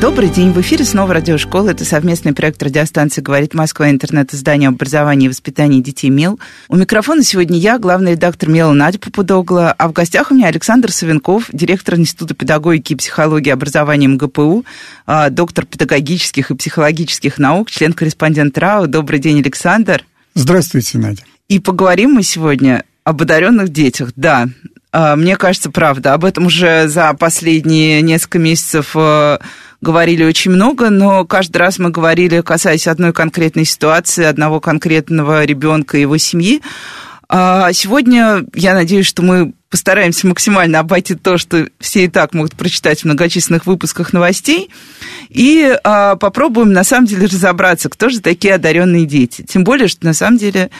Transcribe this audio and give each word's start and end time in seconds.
Добрый 0.00 0.30
день. 0.30 0.52
В 0.52 0.60
эфире 0.60 0.84
снова 0.84 1.14
радиошкола. 1.14 1.70
Это 1.70 1.84
совместный 1.84 2.32
проект 2.32 2.62
радиостанции 2.62 3.20
«Говорит 3.20 3.54
Москва» 3.54 3.88
интернет-издание 3.90 4.68
об 4.68 4.74
образовании 4.74 5.26
и 5.26 5.28
воспитании 5.28 5.80
детей 5.80 6.10
МЕЛ. 6.10 6.40
У 6.68 6.76
микрофона 6.76 7.22
сегодня 7.22 7.58
я, 7.58 7.78
главный 7.78 8.12
редактор 8.12 8.48
МЕЛа 8.48 8.72
Надя 8.72 8.98
Попудогла, 8.98 9.72
а 9.72 9.88
в 9.88 9.92
гостях 9.92 10.30
у 10.30 10.34
меня 10.34 10.48
Александр 10.48 10.90
Савенков, 10.90 11.50
директор 11.52 11.96
Института 11.96 12.34
педагогики 12.34 12.94
и 12.94 12.96
психологии 12.96 13.50
образования 13.50 14.08
МГПУ, 14.08 14.64
а, 15.06 15.30
доктор 15.30 15.66
педагогических 15.66 16.50
и 16.50 16.54
психологических 16.56 17.38
наук, 17.38 17.70
член-корреспондент 17.70 18.58
РАО. 18.58 18.86
Добрый 18.86 19.20
день, 19.20 19.40
Александр. 19.40 20.04
Здравствуйте, 20.34 20.98
Надя. 20.98 21.22
И 21.48 21.60
поговорим 21.60 22.12
мы 22.12 22.22
сегодня 22.22 22.84
об 23.04 23.20
одаренных 23.22 23.68
детях. 23.68 24.12
Да, 24.16 24.48
а, 24.92 25.16
мне 25.16 25.36
кажется, 25.36 25.70
правда. 25.70 26.14
Об 26.14 26.24
этом 26.24 26.46
уже 26.46 26.88
за 26.88 27.12
последние 27.14 28.02
несколько 28.02 28.38
месяцев 28.38 28.92
э, 28.94 29.38
говорили 29.82 30.24
очень 30.24 30.52
много, 30.52 30.88
но 30.88 31.26
каждый 31.26 31.58
раз 31.58 31.78
мы 31.78 31.90
говорили, 31.90 32.40
касаясь 32.40 32.86
одной 32.86 33.12
конкретной 33.12 33.66
ситуации, 33.66 34.24
одного 34.24 34.60
конкретного 34.60 35.44
ребенка 35.44 35.98
и 35.98 36.02
его 36.02 36.16
семьи. 36.16 36.62
А 37.28 37.72
сегодня 37.72 38.44
я 38.54 38.74
надеюсь, 38.74 39.06
что 39.06 39.22
мы 39.22 39.54
постараемся 39.70 40.26
максимально 40.26 40.78
обойти 40.78 41.14
то, 41.14 41.38
что 41.38 41.66
все 41.80 42.04
и 42.04 42.08
так 42.08 42.34
могут 42.34 42.54
прочитать 42.54 43.00
в 43.00 43.04
многочисленных 43.06 43.66
выпусках 43.66 44.12
новостей, 44.12 44.70
и 45.28 45.76
а, 45.82 46.16
попробуем 46.16 46.72
на 46.72 46.84
самом 46.84 47.06
деле 47.06 47.26
разобраться, 47.26 47.88
кто 47.88 48.10
же 48.10 48.20
такие 48.20 48.54
одаренные 48.54 49.06
дети. 49.06 49.42
Тем 49.48 49.64
более, 49.64 49.88
что 49.88 50.04
на 50.04 50.12
самом 50.12 50.36
деле 50.36 50.70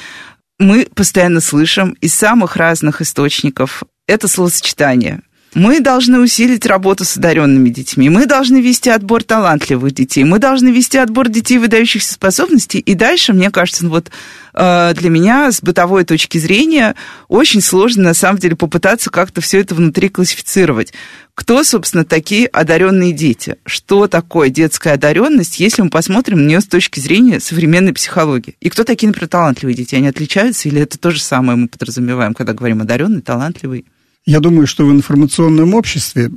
мы 0.59 0.87
постоянно 0.95 1.41
слышим 1.41 1.97
из 2.03 2.15
самых 2.15 2.57
разных 2.57 3.01
источников 3.01 3.83
это 4.07 4.29
словосочетание– 4.29 5.23
мы 5.55 5.81
должны 5.81 6.19
усилить 6.19 6.65
работу 6.65 7.05
с 7.05 7.17
одаренными 7.17 7.69
детьми. 7.69 8.09
Мы 8.09 8.27
должны 8.27 8.61
вести 8.61 8.89
отбор 8.89 9.23
талантливых 9.23 9.93
детей. 9.93 10.25
Мы 10.25 10.39
должны 10.39 10.69
вести 10.69 10.97
отбор 10.97 11.29
детей 11.29 11.59
выдающихся 11.59 12.15
способностей. 12.15 12.79
И 12.79 12.95
дальше, 12.95 13.35
мне 13.35 13.51
кажется, 13.51 13.87
вот 13.87 14.11
э, 14.55 14.95
для 14.95 15.11
меня 15.11 15.53
с 15.53 15.61
бытовой 15.61 16.05
точки 16.05 16.39
зрения 16.39 16.95
очень 17.29 17.61
сложно, 17.61 18.05
на 18.05 18.15
самом 18.15 18.39
деле, 18.39 18.57
попытаться 18.57 19.11
как-то 19.11 19.43
все 19.43 19.61
это 19.61 19.75
внутри 19.75 20.09
классифицировать. 20.09 20.95
Кто, 21.35 21.65
собственно, 21.65 22.05
такие 22.05 22.47
одаренные 22.47 23.13
дети? 23.13 23.57
Что 23.67 24.07
такое 24.07 24.49
детская 24.49 24.95
одаренность, 24.95 25.61
если 25.61 25.83
мы 25.83 25.91
посмотрим 25.91 26.43
на 26.43 26.49
нее 26.49 26.61
с 26.63 26.67
точки 26.67 26.99
зрения 26.99 27.41
современной 27.41 27.93
психологии? 27.93 28.57
И 28.61 28.71
кто 28.71 28.85
такие, 28.85 29.09
например, 29.09 29.29
талантливые 29.29 29.75
дети? 29.75 29.95
Они 29.97 30.09
отличаются 30.09 30.69
или 30.69 30.81
это 30.81 30.99
то 30.99 31.11
же 31.11 31.21
самое 31.21 31.59
мы 31.59 31.69
подразумеваем, 31.69 32.33
когда 32.33 32.55
говорим 32.55 32.81
одаренный, 32.81 33.21
талантливый? 33.21 33.85
Я 34.25 34.39
думаю, 34.39 34.69
что 34.69 34.87
в 34.87 34.93
информационном 34.93 35.75
обществе 35.75 36.31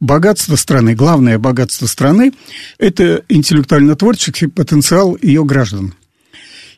богатство 0.00 0.56
страны, 0.56 0.94
главное 0.94 1.38
богатство 1.38 1.86
страны– 1.86 2.32
это 2.78 3.24
интеллектуально-творческий 3.28 4.46
потенциал 4.46 5.18
ее 5.20 5.44
граждан. 5.44 5.94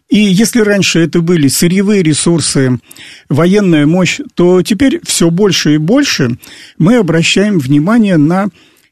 И 0.08 0.18
если 0.18 0.60
раньше 0.60 0.98
это 1.00 1.20
были 1.20 1.46
сырьевые 1.48 2.02
ресурсы, 2.02 2.80
военная 3.28 3.86
мощь, 3.86 4.20
то 4.34 4.62
теперь 4.62 5.00
все 5.04 5.30
больше 5.30 5.74
и 5.74 5.78
больше 5.78 6.38
мы 6.76 6.96
обращаем 6.96 7.60
внимание 7.60 8.16
на 8.16 8.48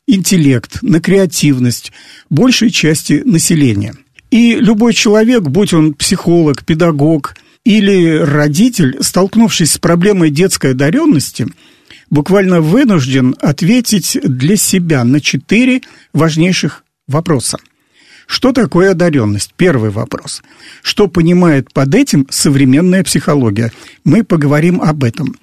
интеллект, 0.06 0.83
на 0.83 1.01
креативность 1.01 1.91
большей 2.30 2.70
части 2.70 3.23
населения. 3.25 3.95
И 4.30 4.55
любой 4.55 4.92
человек, 4.92 5.42
будь 5.42 5.73
он 5.73 5.95
психолог, 5.95 6.64
педагог– 6.64 7.35
или 7.66 8.18
родитель, 8.18 8.96
столкнувшись 9.00 9.72
с 9.72 9.78
проблемой 9.78 10.30
детской 10.30 10.70
одаренности, 10.70 11.48
буквально 12.10 12.60
вынужден 12.60 13.34
ответить 13.40 14.16
для 14.22 14.56
себя 14.56 15.02
на 15.02 15.20
четыре 15.20 15.80
важнейших 16.12 16.84
вопроса. 17.08 17.58
Что 18.28 18.52
такое 18.52 18.92
одаренность? 18.92 19.52
Первый 19.56 19.90
вопрос. 19.90 20.44
Что 20.80 21.08
понимает 21.08 21.72
под 21.72 21.92
этим 21.96 22.28
современная 22.30 23.02
психология? 23.02 23.72
Мы 24.04 24.22
поговорим 24.22 24.80
об 24.80 25.02
этом. 25.02 25.34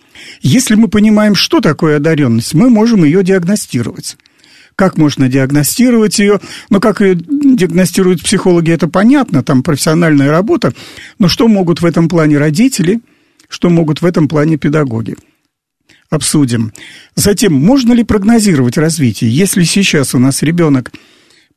Если 0.41 0.75
мы 0.75 0.87
понимаем, 0.87 1.35
что 1.35 1.59
такое 1.59 1.97
одаренность, 1.97 2.53
мы 2.53 2.69
можем 2.69 3.03
ее 3.03 3.21
диагностировать 3.25 4.15
как 4.75 4.97
можно 4.97 5.29
диагностировать 5.29 6.19
ее. 6.19 6.39
Но 6.69 6.79
как 6.79 7.01
ее 7.01 7.15
диагностируют 7.15 8.23
психологи, 8.23 8.71
это 8.71 8.87
понятно, 8.87 9.43
там 9.43 9.63
профессиональная 9.63 10.31
работа. 10.31 10.73
Но 11.19 11.27
что 11.27 11.47
могут 11.47 11.81
в 11.81 11.85
этом 11.85 12.09
плане 12.09 12.37
родители, 12.37 13.01
что 13.49 13.69
могут 13.69 14.01
в 14.01 14.05
этом 14.05 14.27
плане 14.27 14.57
педагоги? 14.57 15.15
Обсудим. 16.09 16.73
Затем, 17.15 17.53
можно 17.53 17.93
ли 17.93 18.03
прогнозировать 18.03 18.77
развитие? 18.77 19.35
Если 19.35 19.63
сейчас 19.63 20.13
у 20.13 20.19
нас 20.19 20.43
ребенок 20.43 20.91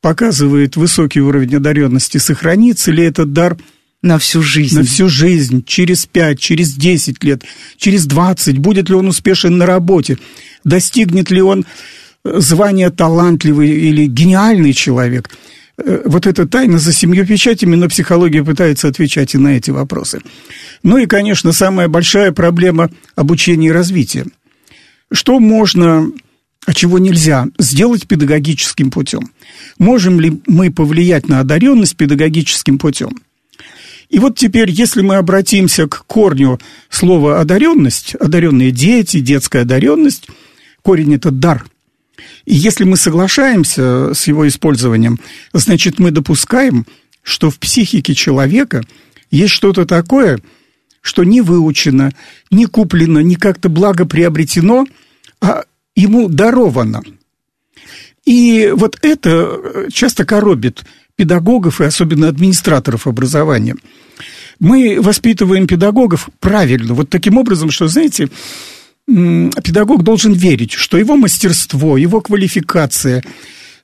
показывает 0.00 0.76
высокий 0.76 1.20
уровень 1.20 1.56
одаренности, 1.56 2.18
сохранится 2.18 2.90
ли 2.90 3.04
этот 3.04 3.32
дар 3.32 3.56
на 4.02 4.18
всю 4.18 4.42
жизнь. 4.42 4.76
На 4.76 4.84
всю 4.84 5.08
жизнь, 5.08 5.64
через 5.66 6.06
5, 6.06 6.38
через 6.38 6.74
10 6.74 7.22
лет, 7.24 7.42
через 7.76 8.06
20. 8.06 8.58
Будет 8.58 8.88
ли 8.88 8.94
он 8.94 9.08
успешен 9.08 9.58
на 9.58 9.66
работе? 9.66 10.18
Достигнет 10.64 11.30
ли 11.30 11.42
он 11.42 11.64
звание 12.34 12.90
талантливый 12.90 13.70
или 13.70 14.06
гениальный 14.06 14.72
человек. 14.72 15.30
Э, 15.78 16.02
вот 16.04 16.26
эта 16.26 16.46
тайна 16.46 16.78
за 16.78 16.92
семью 16.92 17.26
печатями, 17.26 17.76
но 17.76 17.88
психология 17.88 18.42
пытается 18.42 18.88
отвечать 18.88 19.34
и 19.34 19.38
на 19.38 19.56
эти 19.56 19.70
вопросы. 19.70 20.20
Ну 20.82 20.98
и, 20.98 21.06
конечно, 21.06 21.52
самая 21.52 21.88
большая 21.88 22.32
проблема 22.32 22.90
обучения 23.14 23.68
и 23.68 23.72
развития. 23.72 24.26
Что 25.12 25.38
можно, 25.38 26.10
а 26.66 26.74
чего 26.74 26.98
нельзя 26.98 27.46
сделать 27.58 28.06
педагогическим 28.06 28.90
путем? 28.90 29.30
Можем 29.78 30.20
ли 30.20 30.40
мы 30.46 30.70
повлиять 30.70 31.28
на 31.28 31.40
одаренность 31.40 31.96
педагогическим 31.96 32.78
путем? 32.78 33.10
И 34.08 34.20
вот 34.20 34.38
теперь, 34.38 34.70
если 34.70 35.02
мы 35.02 35.16
обратимся 35.16 35.88
к 35.88 36.04
корню 36.06 36.60
слова 36.90 37.40
одаренность, 37.40 38.14
одаренные 38.14 38.70
дети, 38.70 39.18
детская 39.18 39.62
одаренность, 39.62 40.28
корень 40.82 41.14
это 41.14 41.30
дар– 41.30 41.66
и 42.44 42.54
если 42.54 42.84
мы 42.84 42.96
соглашаемся 42.96 44.14
с 44.14 44.26
его 44.26 44.46
использованием, 44.48 45.18
значит, 45.52 45.98
мы 45.98 46.10
допускаем, 46.10 46.86
что 47.22 47.50
в 47.50 47.58
психике 47.58 48.14
человека 48.14 48.82
есть 49.30 49.52
что-то 49.52 49.84
такое, 49.84 50.38
что 51.00 51.24
не 51.24 51.40
выучено, 51.40 52.12
не 52.50 52.66
куплено, 52.66 53.20
не 53.20 53.36
как-то 53.36 53.68
благо 53.68 54.06
приобретено, 54.06 54.86
а 55.40 55.64
ему 55.94 56.28
даровано. 56.28 57.02
И 58.24 58.72
вот 58.74 58.98
это 59.02 59.88
часто 59.92 60.24
коробит 60.24 60.84
педагогов 61.14 61.80
и 61.80 61.84
особенно 61.84 62.28
администраторов 62.28 63.06
образования. 63.06 63.76
Мы 64.58 64.98
воспитываем 65.00 65.66
педагогов 65.66 66.28
правильно, 66.40 66.94
вот 66.94 67.10
таким 67.10 67.36
образом, 67.36 67.70
что, 67.70 67.88
знаете, 67.88 68.28
педагог 69.06 70.02
должен 70.02 70.32
верить, 70.32 70.72
что 70.72 70.98
его 70.98 71.16
мастерство, 71.16 71.96
его 71.96 72.20
квалификация, 72.20 73.22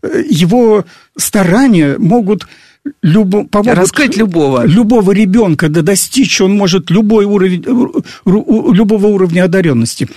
э, 0.02 0.24
его 0.28 0.84
старания 1.16 1.96
могут 1.98 2.46
любо, 3.02 3.44
помогут 3.44 3.78
раскрыть 3.78 4.16
любого. 4.16 4.66
любого 4.66 5.12
ребенка, 5.12 5.68
да 5.68 5.82
достичь 5.82 6.40
он 6.40 6.56
может 6.56 6.90
любой 6.90 7.24
уровень, 7.24 7.64
любого 8.24 9.06
уровня 9.06 9.44
одаренности. 9.44 10.08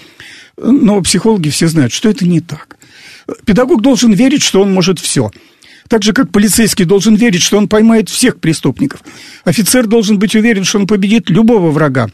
Но 0.58 1.02
психологи 1.02 1.50
все 1.50 1.68
знают, 1.68 1.94
что 1.94 2.10
это 2.10 2.26
не 2.26 2.42
так. 2.42 2.78
Педагог 3.46 3.82
должен 3.82 4.14
верить, 4.14 4.42
что 4.42 4.62
он 4.62 4.74
может 4.74 5.00
все– 5.00 5.32
так 5.88 6.04
же, 6.04 6.14
как 6.14 6.32
полицейский 6.32 6.86
должен 6.86 7.16
верить, 7.16 7.42
что 7.42 7.58
он 7.58 7.68
поймает 7.68 8.10
всех 8.10 8.40
преступников. 8.40 9.02
Офицер 9.44 9.86
должен 9.86 10.18
быть 10.18 10.36
уверен, 10.36 10.64
что 10.64 10.80
он 10.80 10.88
победит 10.88 11.30
любого 11.30 11.72
врага. 11.72 12.10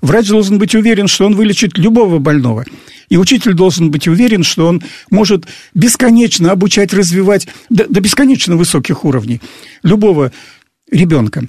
Врач 0.00 0.28
должен 0.28 0.58
быть 0.58 0.74
уверен, 0.74 1.08
что 1.08 1.26
он 1.26 1.34
вылечит 1.34 1.76
любого 1.76 2.18
больного. 2.18 2.64
И 3.08 3.16
учитель 3.16 3.54
должен 3.54 3.90
быть 3.90 4.06
уверен, 4.08 4.42
что 4.42 4.66
он 4.66 4.82
может 5.10 5.46
бесконечно 5.74 6.52
обучать, 6.52 6.92
развивать 6.92 7.48
до, 7.68 7.86
до 7.88 8.00
бесконечно 8.00 8.56
высоких 8.56 9.04
уровней 9.04 9.40
любого 9.82 10.32
ребенка. 10.90 11.46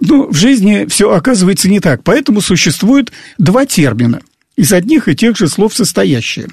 Но 0.00 0.28
в 0.28 0.34
жизни 0.34 0.86
все 0.88 1.12
оказывается 1.12 1.68
не 1.68 1.80
так. 1.80 2.02
Поэтому 2.04 2.40
существует 2.40 3.12
два 3.36 3.66
термина 3.66 4.20
из 4.56 4.72
одних 4.72 5.08
и 5.08 5.16
тех 5.16 5.36
же 5.36 5.48
слов 5.48 5.74
состоящие. 5.74 6.48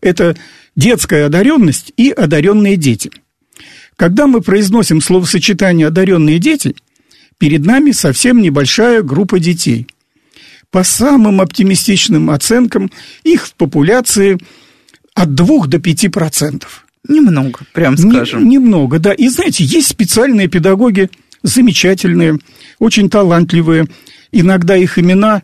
Это 0.00 0.36
детская 0.74 1.26
одаренность 1.26 1.92
и 1.96 2.10
одаренные 2.10 2.76
дети– 2.76 3.10
когда 3.98 4.28
мы 4.28 4.40
произносим 4.40 5.00
словосочетание 5.00 5.88
«одаренные 5.88 6.38
дети», 6.38 6.76
перед 7.36 7.66
нами 7.66 7.90
совсем 7.90 8.40
небольшая 8.40 9.02
группа 9.02 9.38
детей. 9.40 9.86
по 10.70 10.84
самым 10.84 11.40
оптимистичным 11.40 12.30
оценкам, 12.30 12.90
их 13.24 13.46
в 13.46 13.54
популяции 13.54 14.38
от 15.14 15.34
2 15.34 15.66
до 15.66 15.78
5 15.78 16.12
процентов. 16.12 16.86
Немного, 17.08 17.60
прям 17.72 17.96
скажем. 17.96 18.44
Не, 18.44 18.56
немного, 18.56 18.98
да. 18.98 19.12
И 19.12 19.28
знаете, 19.28 19.64
есть 19.64 19.88
специальные 19.88 20.48
педагоги, 20.48 21.08
замечательные, 21.42 22.38
очень 22.78 23.08
талантливые. 23.08 23.86
Иногда 24.30 24.76
их 24.76 24.98
имена 24.98 25.42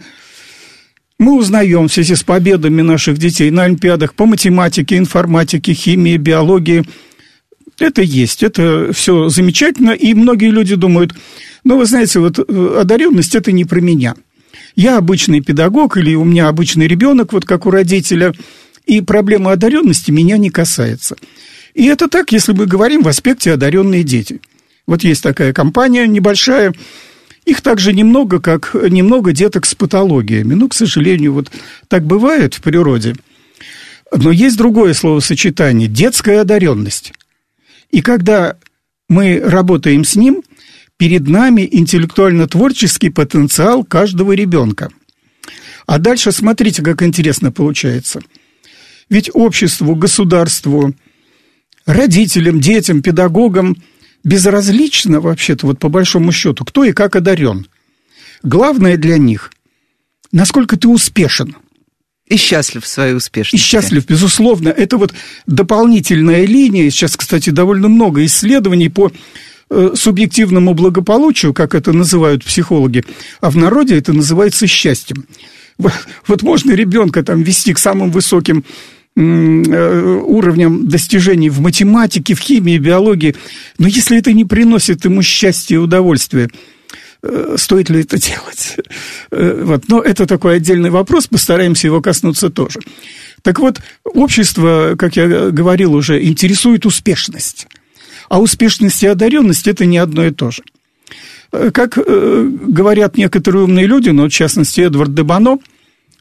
мы 1.18 1.38
узнаем 1.38 1.88
в 1.88 1.92
связи 1.92 2.16
с 2.16 2.22
победами 2.22 2.82
наших 2.82 3.16
детей 3.16 3.50
на 3.50 3.64
Олимпиадах 3.64 4.14
по 4.14 4.26
математике, 4.26 4.98
информатике, 4.98 5.72
химии, 5.72 6.18
биологии. 6.18 6.84
Это 7.78 8.02
есть, 8.02 8.42
это 8.42 8.92
все 8.92 9.28
замечательно, 9.28 9.90
и 9.90 10.14
многие 10.14 10.50
люди 10.50 10.76
думают, 10.76 11.14
ну, 11.64 11.78
вы 11.78 11.86
знаете, 11.86 12.20
вот 12.20 12.38
э, 12.38 12.76
одаренность– 12.80 13.34
это 13.36 13.52
не 13.52 13.64
про 13.64 13.80
меня. 13.80 14.14
Я 14.76 14.98
обычный 14.98 15.40
педагог 15.40 15.96
или 15.96 16.14
у 16.14 16.24
меня 16.24 16.48
обычный 16.48 16.86
ребенок, 16.86 17.32
вот 17.32 17.44
как 17.44 17.66
у 17.66 17.70
родителя, 17.70 18.32
и 18.86 19.00
проблема 19.00 19.52
одаренности 19.52 20.10
меня 20.10 20.36
не 20.36 20.50
касается. 20.50 21.16
И 21.74 21.86
это 21.86 22.08
так, 22.08 22.32
если 22.32 22.52
мы 22.52 22.66
говорим 22.66 23.02
в 23.02 23.08
аспекте 23.08 23.52
одаренные 23.52 24.04
дети. 24.04 24.40
Вот 24.86 25.02
есть 25.02 25.22
такая 25.22 25.52
компания 25.52 26.06
небольшая, 26.06 26.74
их 27.44 27.60
также 27.60 27.92
немного, 27.92 28.40
как 28.40 28.74
немного 28.74 29.32
деток 29.32 29.66
с 29.66 29.74
патологиями. 29.74 30.54
Ну, 30.54 30.68
к 30.68 30.74
сожалению, 30.74 31.32
вот 31.32 31.50
так 31.88 32.04
бывает 32.04 32.54
в 32.54 32.62
природе. 32.62 33.14
Но 34.14 34.30
есть 34.30 34.56
другое 34.56 34.94
словосочетание– 34.94 35.88
детская 35.88 36.40
одаренность. 36.40 37.12
И 37.94 38.00
когда 38.02 38.56
мы 39.08 39.38
работаем 39.38 40.02
с 40.02 40.16
ним, 40.16 40.42
перед 40.96 41.28
нами 41.28 41.68
интеллектуально-творческий 41.70 43.10
потенциал 43.10 43.84
каждого 43.84 44.32
ребенка. 44.32 44.90
А 45.86 45.98
дальше 45.98 46.32
смотрите, 46.32 46.82
как 46.82 47.04
интересно 47.04 47.52
получается. 47.52 48.20
Ведь 49.08 49.30
обществу, 49.32 49.94
государству, 49.94 50.92
родителям, 51.86 52.60
детям, 52.60 53.00
педагогам 53.00 53.76
безразлично 54.24 55.20
вообще-то, 55.20 55.68
вот 55.68 55.78
по 55.78 55.88
большому 55.88 56.32
счету, 56.32 56.64
кто 56.64 56.82
и 56.82 56.92
как 56.92 57.14
одарен. 57.14 57.68
Главное 58.42 58.96
для 58.96 59.18
них, 59.18 59.52
насколько 60.32 60.76
ты 60.76 60.88
успешен. 60.88 61.54
И 62.28 62.36
счастлив 62.36 62.84
в 62.84 62.88
своей 62.88 63.14
успешности. 63.14 63.56
И 63.56 63.58
счастлив, 63.58 64.06
безусловно. 64.06 64.68
Это 64.68 64.96
вот 64.96 65.12
дополнительная 65.46 66.46
линия. 66.46 66.90
Сейчас, 66.90 67.16
кстати, 67.16 67.50
довольно 67.50 67.88
много 67.88 68.24
исследований 68.24 68.88
по 68.88 69.12
э, 69.70 69.90
субъективному 69.94 70.74
благополучию, 70.74 71.52
как 71.52 71.74
это 71.74 71.92
называют 71.92 72.44
психологи, 72.44 73.04
а 73.40 73.50
в 73.50 73.56
народе 73.56 73.98
это 73.98 74.12
называется 74.12 74.66
счастьем. 74.66 75.26
Вот 75.76 76.42
можно 76.42 76.72
ребенка 76.72 77.22
там 77.22 77.42
вести 77.42 77.74
к 77.74 77.78
самым 77.78 78.10
высоким 78.12 78.64
Э, 79.16 80.20
уровнем 80.26 80.88
достижений 80.88 81.48
в 81.48 81.60
математике, 81.60 82.34
в 82.34 82.40
химии, 82.40 82.78
биологии, 82.78 83.36
но 83.78 83.86
если 83.86 84.18
это 84.18 84.32
не 84.32 84.44
приносит 84.44 85.04
ему 85.04 85.22
счастья 85.22 85.76
и 85.76 85.78
удовольствия, 85.78 86.50
стоит 87.56 87.90
ли 87.90 88.00
это 88.00 88.18
делать? 88.18 88.76
Э, 89.30 89.62
вот. 89.64 89.88
Но 89.88 90.00
это 90.00 90.26
такой 90.26 90.56
отдельный 90.56 90.90
вопрос, 90.90 91.26
постараемся 91.26 91.86
его 91.86 92.00
коснуться 92.00 92.50
тоже. 92.50 92.80
Так 93.42 93.58
вот, 93.58 93.80
общество, 94.04 94.94
как 94.98 95.16
я 95.16 95.50
говорил 95.50 95.94
уже, 95.94 96.22
интересует 96.22 96.86
успешность. 96.86 97.66
А 98.28 98.40
успешность 98.40 99.02
и 99.02 99.06
одаренность– 99.06 99.66
это 99.68 99.84
не 99.84 99.98
одно 99.98 100.24
и 100.24 100.30
то 100.30 100.50
же. 100.50 100.62
Как 101.50 101.96
говорят 101.96 103.16
некоторые 103.16 103.64
умные 103.64 103.86
люди, 103.86 104.08
но 104.08 104.24
в 104.24 104.30
частности 104.30 104.80
Эдвард 104.80 105.14
Дебано– 105.14 105.58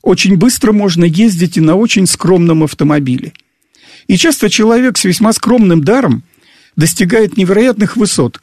очень 0.04 0.36
быстро 0.36 0.74
можно 0.74 1.06
ездить 1.06 1.58
и 1.58 1.62
на 1.62 1.76
очень 1.76 2.06
скромном 2.06 2.64
автомобиле. 2.64 3.34
И 4.08 4.18
часто 4.18 4.50
человек 4.50 4.98
с 4.98 5.06
весьма 5.06 5.34
скромным 5.34 5.84
даром 5.84 6.24
достигает 6.76 7.38
невероятных 7.38 7.96
высот 7.96 8.38
э, 8.38 8.40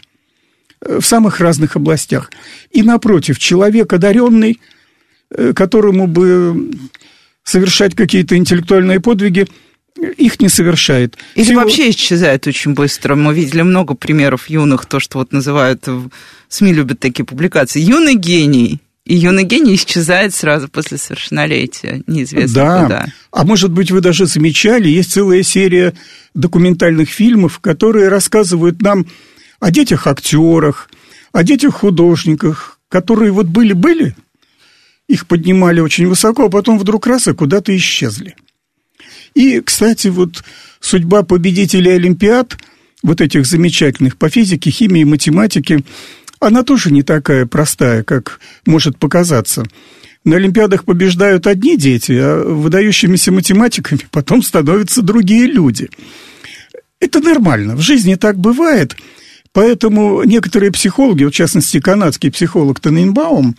в 0.81 1.03
самых 1.03 1.41
разных 1.41 1.77
областях. 1.77 2.31
И 2.71 2.83
напротив, 2.83 3.39
человек 3.39 3.93
одаренный, 3.93 4.61
э, 5.31 5.53
которому 5.55 6.07
бы 6.07 6.71
совершать 7.45 7.95
какие-то 7.95 8.37
интеллектуальные 8.37 9.01
подвиги, 9.01 9.47
их 10.17 10.41
не 10.41 10.49
совершает. 10.49 11.17
Или 11.35 11.45
Всего... 11.45 11.61
вообще 11.61 11.91
исчезает 11.91 12.47
очень 12.47 12.75
быстро. 12.75 13.17
Мы 13.17 13.35
видели 13.35 13.63
много 13.63 13.95
примеров 13.95 14.49
юных, 14.49 14.87
то, 14.87 15.01
что 15.01 15.19
вот 15.19 15.33
называют, 15.33 15.87
СМИ 16.49 16.73
любят 16.73 17.01
такие 17.01 17.25
публикации. 17.25 17.81
Юный 17.81 18.15
гений, 18.15 18.81
и 19.05 19.17
юный 19.17 19.45
гений 19.45 19.75
исчезает 19.75 20.35
сразу 20.35 20.69
после 20.69 20.97
совершеннолетия, 20.97 22.03
неизвестно 22.07 22.55
да. 22.55 22.83
куда. 22.83 23.07
А 23.33 23.45
может 23.45 23.73
быть, 23.73 23.91
вы 23.91 24.01
даже 24.01 24.27
замечали, 24.27 24.89
есть 24.89 25.13
целая 25.13 25.43
серия 25.43 25.95
документальных 26.35 27.09
фильмов, 27.09 27.59
которые 27.59 28.09
рассказывают 28.09 28.81
нам 28.83 29.07
о 29.61 29.71
детях-актерах, 29.71 30.91
о 31.33 31.45
детях-художниках, 31.45 32.81
которые 32.89 33.31
вот 33.31 33.47
были-были, 33.47 34.17
их 35.09 35.27
поднимали 35.27 35.81
очень 35.81 36.09
высоко, 36.09 36.47
а 36.47 36.51
потом 36.51 36.79
вдруг 36.79 37.07
раз 37.07 37.29
и 37.29 37.33
куда-то 37.35 37.77
исчезли. 37.77 38.35
И, 39.35 39.61
кстати, 39.61 40.09
вот 40.09 40.43
судьба 40.81 41.23
победителей 41.23 41.93
Олимпиад, 41.93 42.57
вот 43.03 43.21
этих 43.21 43.47
замечательных 43.47 44.17
по 44.17 44.29
физике, 44.29 44.71
химии, 44.71 45.05
математике, 45.05 45.81
она 46.41 46.63
тоже 46.63 46.91
не 46.91 47.03
такая 47.03 47.47
простая, 47.47 48.03
как 48.03 48.41
может 48.67 48.99
показаться. 48.99 49.65
На 50.25 50.37
Олимпиадах 50.37 50.85
побеждают 50.85 51.47
одни 51.47 51.77
дети, 51.77 52.13
а 52.13 52.43
выдающимися 52.43 53.33
математиками 53.33 54.01
потом 54.11 54.43
становятся 54.43 55.03
другие 55.03 55.47
люди. 55.47 55.89
Это 56.99 57.21
нормально, 57.21 57.77
в 57.77 57.81
жизни 57.81 58.17
так 58.17 58.39
бывает. 58.39 58.97
Поэтому 59.53 60.23
некоторые 60.25 60.71
психологи, 60.71 61.25
в 61.25 61.31
частности, 61.31 61.81
канадский 61.81 62.31
психолог 62.31 62.81
Тененбаум, 62.81 63.57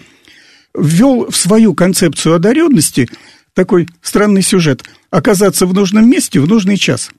ввел 0.74 1.30
в 1.30 1.36
свою 1.36 1.74
концепцию 1.74 2.36
одаренности 2.36 3.10
такой 3.54 3.88
странный 4.02 4.42
сюжет– 4.42 4.84
оказаться 5.10 5.66
в 5.66 5.74
нужном 5.74 6.10
месте 6.10 6.40
в 6.40 6.48
нужный 6.48 6.78
час. 6.78 7.12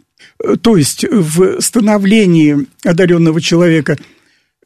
То 0.63 0.77
есть 0.77 1.05
в 1.05 1.61
становлении 1.61 2.67
одаренного 2.85 3.41
человека– 3.41 3.99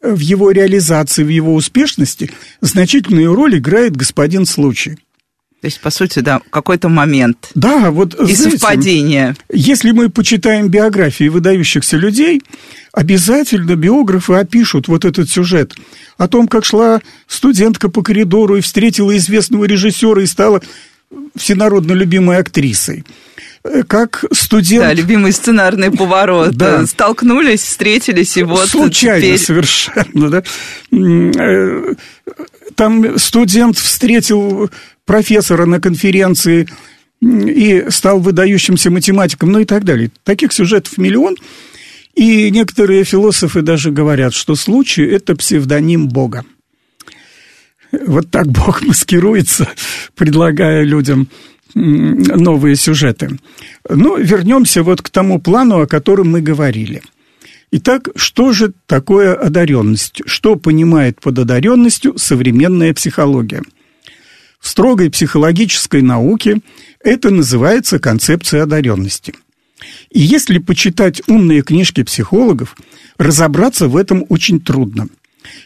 в 0.02 0.18
его 0.18 0.50
реализации, 0.50 1.22
в 1.22 1.28
его 1.28 1.54
успешности 1.54 2.30
значительную 2.60 3.34
роль 3.34 3.58
играет 3.58 3.96
господин 3.96 4.46
случай. 4.46 4.98
То 5.60 5.68
есть, 5.68 5.80
по 5.80 5.90
сути, 5.90 6.18
да, 6.18 6.40
какой-то 6.50 6.88
момент. 6.88 7.50
Да, 7.54 7.90
вот 7.90 8.14
и 8.14 8.34
знаете, 8.34 8.58
совпадение. 8.58 9.36
Если 9.50 9.90
мы 9.90 10.10
почитаем 10.10 10.68
биографии 10.68 11.28
выдающихся 11.28 11.96
людей, 11.96 12.42
обязательно 12.92 13.74
биографы 13.74 14.34
опишут 14.34 14.86
вот 14.86 15.04
этот 15.04 15.30
сюжет 15.30 15.74
о 16.18 16.28
том, 16.28 16.46
как 16.46 16.64
шла 16.64 17.00
студентка 17.26 17.88
по 17.88 18.02
коридору 18.02 18.56
и 18.56 18.60
встретила 18.60 19.16
известного 19.16 19.64
режиссера 19.64 20.22
и 20.22 20.26
стала 20.26 20.62
всенародно 21.36 21.92
любимой 21.92 22.36
актрисой 22.36 23.04
как 23.88 24.24
студент... 24.32 24.84
Да, 24.84 24.92
любимый 24.92 25.32
сценарный 25.32 25.90
поворот. 25.90 26.54
Да. 26.54 26.86
Столкнулись, 26.86 27.62
встретились, 27.62 28.36
и 28.36 28.42
вот 28.42 28.68
Случайно 28.68 29.20
теперь... 29.20 29.38
совершенно, 29.38 30.30
да. 30.30 30.42
Э, 30.92 31.94
там 32.74 33.18
студент 33.18 33.76
встретил 33.78 34.70
профессора 35.06 35.64
на 35.64 35.80
конференции 35.80 36.68
и 37.22 37.86
стал 37.88 38.20
выдающимся 38.20 38.90
математиком, 38.90 39.52
ну 39.52 39.60
и 39.60 39.64
так 39.64 39.84
далее. 39.84 40.10
Таких 40.24 40.52
сюжетов 40.52 40.98
миллион. 40.98 41.36
И 42.14 42.50
некоторые 42.50 43.04
философы 43.04 43.62
даже 43.62 43.90
говорят, 43.90 44.34
что 44.34 44.54
случай– 44.54 45.04
это 45.04 45.36
псевдоним 45.36 46.08
Бога. 46.08 46.44
Вот 47.92 48.30
так 48.30 48.46
Бог 48.48 48.82
маскируется, 48.86 49.68
предлагая 50.14 50.82
людям 50.82 51.28
новые 51.74 52.76
сюжеты. 52.76 53.38
Но 53.88 54.16
вернемся 54.16 54.82
вот 54.82 55.02
к 55.02 55.10
тому 55.10 55.40
плану, 55.40 55.80
о 55.80 55.86
котором 55.86 56.30
мы 56.30 56.40
говорили. 56.40 57.02
Итак, 57.70 58.08
что 58.16 58.52
же 58.52 58.72
такое 58.86 59.34
одаренность? 59.34 60.22
Что 60.24 60.56
понимает 60.56 61.20
под 61.20 61.38
одаренностью 61.38 62.16
современная 62.16 62.94
психология? 62.94 63.62
В 64.66 64.68
строгой 64.68 65.10
психологической 65.10 66.02
науке 66.02 66.58
это 66.98 67.30
называется 67.30 68.00
концепция 68.00 68.64
одаренности. 68.64 69.32
И 70.10 70.18
если 70.18 70.58
почитать 70.58 71.22
умные 71.28 71.62
книжки 71.62 72.02
психологов, 72.02 72.74
разобраться 73.16 73.86
в 73.86 73.96
этом 73.96 74.26
очень 74.28 74.58
трудно. 74.58 75.06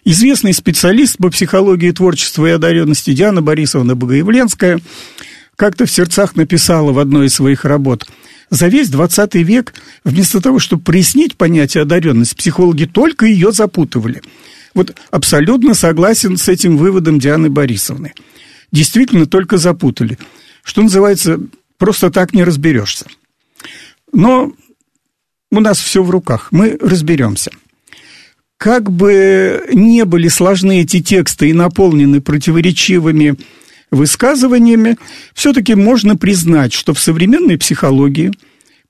Известный 0.04 0.52
специалист 0.52 1.16
по 1.16 1.30
психологии 1.30 1.90
творчества 1.92 2.44
и 2.44 2.50
одаренности 2.50 3.14
Диана 3.14 3.40
Борисовна 3.40 3.96
Богоявленская 3.96 4.82
как-то 5.56 5.86
в 5.86 5.90
сердцах 5.90 6.36
написала 6.36 6.92
в 6.92 6.98
одной 6.98 7.28
из 7.28 7.34
своих 7.34 7.64
работ. 7.64 8.06
За 8.50 8.68
весь 8.68 8.90
20 8.90 9.34
век, 9.36 9.72
вместо 10.04 10.42
того, 10.42 10.58
чтобы 10.58 10.82
прояснить 10.82 11.38
понятие 11.38 11.84
одаренность, 11.84 12.36
психологи 12.36 12.84
только 12.84 13.24
ее 13.24 13.52
запутывали. 13.52 14.20
Вот 14.74 14.94
абсолютно 15.10 15.72
согласен 15.72 16.36
с 16.36 16.50
этим 16.50 16.76
выводом 16.76 17.18
Дианы 17.18 17.48
Борисовны. 17.48 18.12
Действительно 18.72 19.26
только 19.26 19.58
запутали. 19.58 20.18
Что 20.62 20.82
называется, 20.82 21.40
просто 21.78 22.10
так 22.10 22.34
не 22.34 22.44
разберешься. 22.44 23.06
Но 24.12 24.52
у 25.50 25.60
нас 25.60 25.78
все 25.78 26.02
в 26.02 26.10
руках, 26.10 26.48
мы 26.50 26.76
разберемся. 26.80 27.50
Как 28.56 28.90
бы 28.90 29.64
не 29.72 30.04
были 30.04 30.28
сложны 30.28 30.82
эти 30.82 31.00
тексты 31.00 31.48
и 31.48 31.54
наполнены 31.54 32.20
противоречивыми 32.20 33.36
высказываниями, 33.90 34.96
все-таки 35.34 35.74
можно 35.74 36.16
признать, 36.16 36.72
что 36.72 36.94
в 36.94 37.00
современной 37.00 37.58
психологии 37.58 38.32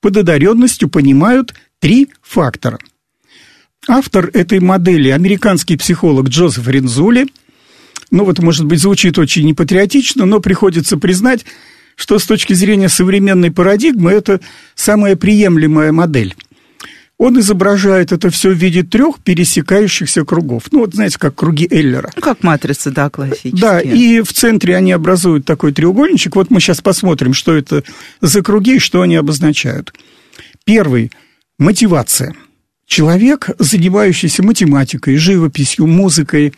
под 0.01 0.17
одаренностью 0.17 0.89
понимают 0.89 1.55
три 1.79 2.11
фактора. 2.23 2.79
Автор 3.89 4.31
этой 4.35 4.61
модели– 4.61 5.09
американский 5.11 5.77
психолог 5.77 6.29
Джозеф 6.29 6.69
Рензули. 6.69 7.27
Ну 8.11 8.25
вот, 8.25 8.39
может 8.41 8.67
быть, 8.67 8.81
звучит 8.81 9.19
очень 9.19 9.47
непатриотично, 9.47 10.27
но 10.27 10.41
приходится 10.41 10.97
признать, 10.97 11.45
что 11.95 12.19
с 12.19 12.25
точки 12.25 12.55
зрения 12.55 12.89
современной 12.89 13.51
парадигмы 13.51 14.11
это 14.11 14.41
самая 14.75 15.17
приемлемая 15.17 15.93
модель. 15.93 16.35
Он 17.19 17.39
изображает 17.39 18.13
это 18.13 18.31
все 18.31 18.49
в 18.49 18.55
виде 18.55 18.83
трех 18.83 19.19
пересекающихся 19.19 20.25
кругов. 20.25 20.65
Ну, 20.71 20.79
вот 20.79 20.95
знаете, 20.95 21.19
как 21.19 21.35
круги 21.35 21.69
Эллера. 21.71 22.11
Ну, 22.17 22.23
как 22.23 22.43
матрица, 22.43 22.91
да, 22.91 23.11
классические. 23.11 23.61
Да, 23.61 23.79
и 23.79 24.23
в 24.23 24.33
центре 24.33 24.75
они 24.75 24.93
образуют 24.93 25.45
такой 25.45 25.75
треугольничек. 25.75 26.35
Вот 26.35 26.51
мы 26.51 26.61
сейчас 26.61 26.81
посмотрим, 26.81 27.35
что 27.35 27.55
это 27.55 27.85
за 28.23 28.41
круги 28.43 28.77
и 28.77 28.79
что 28.79 29.03
они 29.03 29.17
обозначают. 29.17 29.93
Первый– 30.65 31.13
мотивация. 31.59 32.35
Человек, 32.87 33.51
занимающийся 33.59 34.43
математикой, 34.43 35.17
живописью, 35.17 35.87
музыкой, 35.87 36.55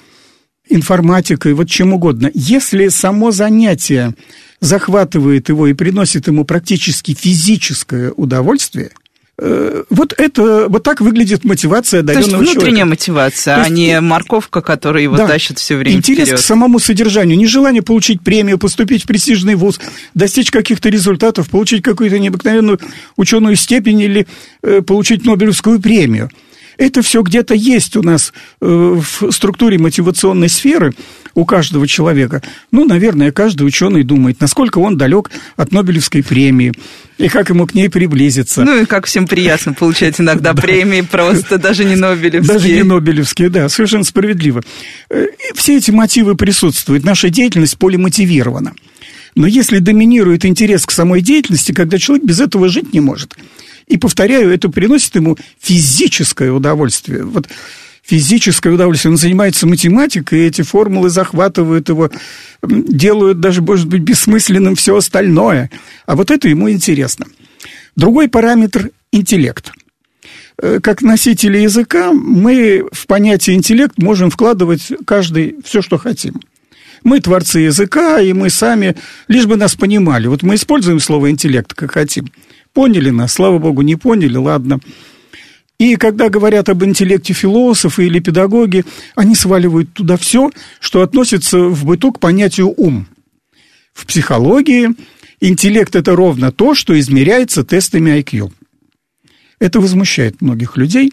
информатикой, 0.74 1.54
вот 1.54 1.68
чем 1.68 1.92
угодно, 1.92 2.30
если 2.34 2.88
само 2.88 3.30
занятие 3.30 4.14
захватывает 4.60 5.48
его 5.48 5.66
и 5.66 5.72
приносит 5.72 6.26
ему 6.28 6.44
практически 6.44 7.14
физическое 7.14 8.12
удовольствие– 8.12 8.90
Э, 9.44 9.82
вот 9.88 10.14
это, 10.18 10.68
вот 10.68 10.82
так 10.82 11.00
выглядит 11.00 11.42
мотивация 11.42 12.00
одаренного 12.00 12.30
То 12.30 12.36
есть 12.36 12.52
внутренняя 12.52 12.84
человека. 12.84 12.86
мотивация, 12.86 13.58
есть, 13.58 13.70
а 13.70 13.72
не 13.72 14.00
морковка, 14.00 14.60
которая 14.60 15.02
его 15.02 15.16
да, 15.16 15.26
тащит 15.26 15.58
все 15.58 15.76
время 15.76 15.96
Интерес 15.96 16.28
вперед. 16.28 16.40
к 16.40 16.42
самому 16.42 16.78
содержанию, 16.78 17.38
нежелание 17.38 17.82
получить 17.82 18.20
премию, 18.20 18.58
поступить 18.58 19.04
в 19.04 19.06
престижный 19.06 19.54
вуз, 19.54 19.80
достичь 20.14 20.50
каких-то 20.50 20.90
результатов, 20.90 21.48
получить 21.48 21.82
какую-то 21.82 22.18
необыкновенную 22.18 22.78
ученую 23.16 23.56
степень 23.56 24.00
или 24.00 24.26
э, 24.62 24.82
получить 24.82 25.24
Нобелевскую 25.24 25.80
премию– 25.80 26.30
это 26.78 27.02
все 27.02 27.22
где-то 27.22 27.54
есть 27.54 27.96
у 27.96 28.02
нас 28.02 28.32
э, 28.60 28.66
в 28.66 29.30
структуре 29.30 29.78
мотивационной 29.78 30.48
сферы 30.48 30.94
у 31.34 31.44
каждого 31.44 31.86
человека. 31.86 32.42
Ну, 32.70 32.84
наверное, 32.84 33.32
каждый 33.32 33.64
ученый 33.64 34.02
думает, 34.02 34.40
насколько 34.40 34.78
он 34.78 34.96
далек 34.96 35.30
от 35.56 35.72
Нобелевской 35.72 36.22
премии 36.22 36.72
и 37.18 37.28
как 37.28 37.50
ему 37.50 37.66
к 37.66 37.74
ней 37.74 37.88
приблизиться. 37.88 38.64
Ну 38.64 38.82
и 38.82 38.84
как 38.84 39.06
всем 39.06 39.26
приятно 39.26 39.72
получать 39.72 40.20
иногда 40.20 40.54
премии, 40.54 41.02
просто 41.02 41.58
даже 41.58 41.84
не 41.84 41.96
Нобелевские. 41.96 42.58
Даже 42.58 42.72
не 42.72 42.82
Нобелевские, 42.82 43.48
да, 43.48 43.68
совершенно 43.68 44.04
справедливо. 44.04 44.62
Э, 45.10 45.26
все 45.54 45.76
эти 45.76 45.90
мотивы 45.90 46.36
присутствуют. 46.36 47.04
Наша 47.04 47.30
деятельность 47.30 47.78
полимотивирована. 47.78 48.74
Но 49.34 49.46
если 49.46 49.78
доминирует 49.78 50.44
интерес 50.44 50.84
к 50.84 50.90
самой 50.90 51.22
деятельности, 51.22 51.72
когда 51.72 51.98
человек 51.98 52.26
без 52.26 52.40
этого 52.40 52.68
жить 52.68 52.92
не 52.92 53.00
может– 53.00 53.34
и, 53.86 53.96
повторяю, 53.98 54.50
это 54.50 54.68
приносит 54.68 55.14
ему 55.16 55.36
физическое 55.60 56.50
удовольствие. 56.50 57.24
Вот 57.24 57.48
физическое 58.02 58.72
удовольствие. 58.72 59.12
Он 59.12 59.16
занимается 59.16 59.66
математикой, 59.66 60.40
и 60.40 60.46
эти 60.46 60.62
формулы 60.62 61.08
захватывают 61.08 61.88
его, 61.88 62.10
делают 62.62 63.40
даже, 63.40 63.62
может 63.62 63.86
быть, 63.86 64.02
бессмысленным 64.02 64.74
все 64.74 64.96
остальное. 64.96 65.70
А 66.06 66.16
вот 66.16 66.30
это 66.30 66.48
ему 66.48 66.70
интересно. 66.70 67.26
Другой 67.96 68.28
параметр– 68.28 68.90
интеллект. 69.12 69.72
Э, 70.60 70.80
как 70.82 71.02
носители 71.02 71.58
языка 71.58 72.12
мы 72.12 72.86
в 72.92 73.06
понятие 73.06 73.56
интеллект 73.56 73.98
можем 73.98 74.30
вкладывать 74.30 74.88
каждый 75.06 75.56
все, 75.64 75.82
что 75.82 75.98
хотим. 75.98 76.40
Мы 77.04 77.20
творцы 77.20 77.60
языка, 77.60 78.20
и 78.20 78.32
мы 78.32 78.48
сами, 78.48 78.96
лишь 79.26 79.46
бы 79.46 79.56
нас 79.56 79.74
понимали. 79.74 80.28
Вот 80.28 80.42
мы 80.42 80.54
используем 80.54 81.00
слово 81.00 81.30
интеллект, 81.30 81.72
как 81.74 81.92
хотим– 81.92 82.30
Поняли 82.72 83.10
нас, 83.10 83.34
слава 83.34 83.58
богу, 83.58 83.82
не 83.82 83.96
поняли, 83.96 84.36
ладно. 84.36 84.80
И 85.78 85.96
когда 85.96 86.28
говорят 86.28 86.68
об 86.68 86.84
интеллекте 86.84 87.32
философы 87.32 88.06
или 88.06 88.20
педагоги, 88.20 88.84
они 89.16 89.34
сваливают 89.34 89.92
туда 89.92 90.16
все, 90.16 90.50
что 90.80 91.02
относится 91.02 91.58
в 91.58 91.84
быту 91.84 92.12
к 92.12 92.20
понятию 92.20 92.72
ум. 92.76 93.06
В 93.92 94.06
психологии 94.06 94.90
интеллект– 95.40 95.94
это 95.96 96.14
ровно 96.14 96.52
то, 96.52 96.74
что 96.74 96.98
измеряется 96.98 97.64
тестами 97.64 98.10
IQ. 98.20 98.52
Это 99.58 99.80
возмущает 99.80 100.40
многих 100.40 100.76
людей. 100.76 101.12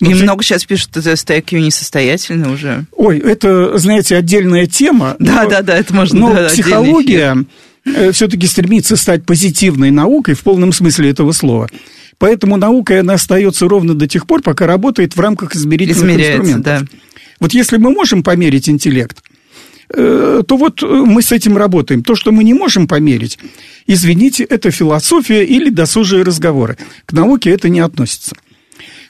Но 0.00 0.10
и 0.10 0.14
много 0.14 0.42
сейчас 0.42 0.64
пишут, 0.64 0.90
что 0.90 1.02
тесты 1.02 1.38
IQ 1.38 1.60
несостоятельны 1.60 2.50
уже. 2.50 2.84
Ой, 2.92 3.18
это, 3.18 3.78
знаете, 3.78 4.16
отдельная 4.16 4.66
тема. 4.66 5.16
Да, 5.18 5.46
да, 5.46 5.62
да, 5.62 5.76
это 5.76 5.94
можно. 5.94 6.20
Но 6.20 6.34
да, 6.34 6.48
психология 6.48 7.44
все-таки 7.84 8.46
стремится 8.46 8.96
стать 8.96 9.26
позитивной 9.26 9.90
наукой 9.90 10.34
в 10.34 10.40
полном 10.40 10.72
смысле 10.72 11.10
этого 11.10 11.32
слова. 11.32 11.68
Поэтому 12.18 12.56
наука, 12.56 13.00
она 13.00 13.14
остается 13.14 13.68
ровно 13.68 13.94
до 13.94 14.06
тех 14.06 14.26
пор, 14.26 14.42
пока 14.42 14.66
работает 14.66 15.16
в 15.16 15.20
рамках 15.20 15.54
измерительных 15.54 15.98
Измеряется, 15.98 16.42
инструментов. 16.42 16.88
Да. 16.88 16.98
Вот 17.40 17.52
если 17.52 17.76
мы 17.76 17.90
можем 17.90 18.22
померить 18.22 18.68
интеллект, 18.68 19.22
э, 19.94 20.42
то 20.46 20.56
вот 20.56 20.82
э, 20.82 20.86
мы 20.86 21.22
с 21.22 21.32
этим 21.32 21.56
работаем. 21.56 22.02
То, 22.02 22.14
что 22.14 22.32
мы 22.32 22.44
не 22.44 22.54
можем 22.54 22.86
померить, 22.86 23.38
извините, 23.86 24.44
это 24.44 24.70
философия 24.70 25.44
или 25.44 25.70
досужие 25.70 26.22
разговоры. 26.22 26.78
К 27.06 27.12
науке 27.12 27.50
это 27.50 27.68
не 27.68 27.80
относится. 27.80 28.36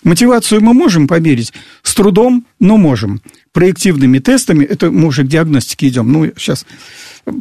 Мотивацию 0.05 0.61
мы 0.61 0.75
можем 0.75 1.09
померить 1.09 1.53
с 1.83 1.95
трудом, 1.95 2.47
но 2.61 2.77
можем. 2.77 3.23
Проективными 3.53 4.19
тестами, 4.19 4.65
это 4.65 4.91
мы 4.91 5.09
уже 5.09 5.25
к 5.25 5.29
диагностике 5.29 5.89
идем, 5.89 6.13
ну, 6.13 6.31
сейчас 6.37 6.67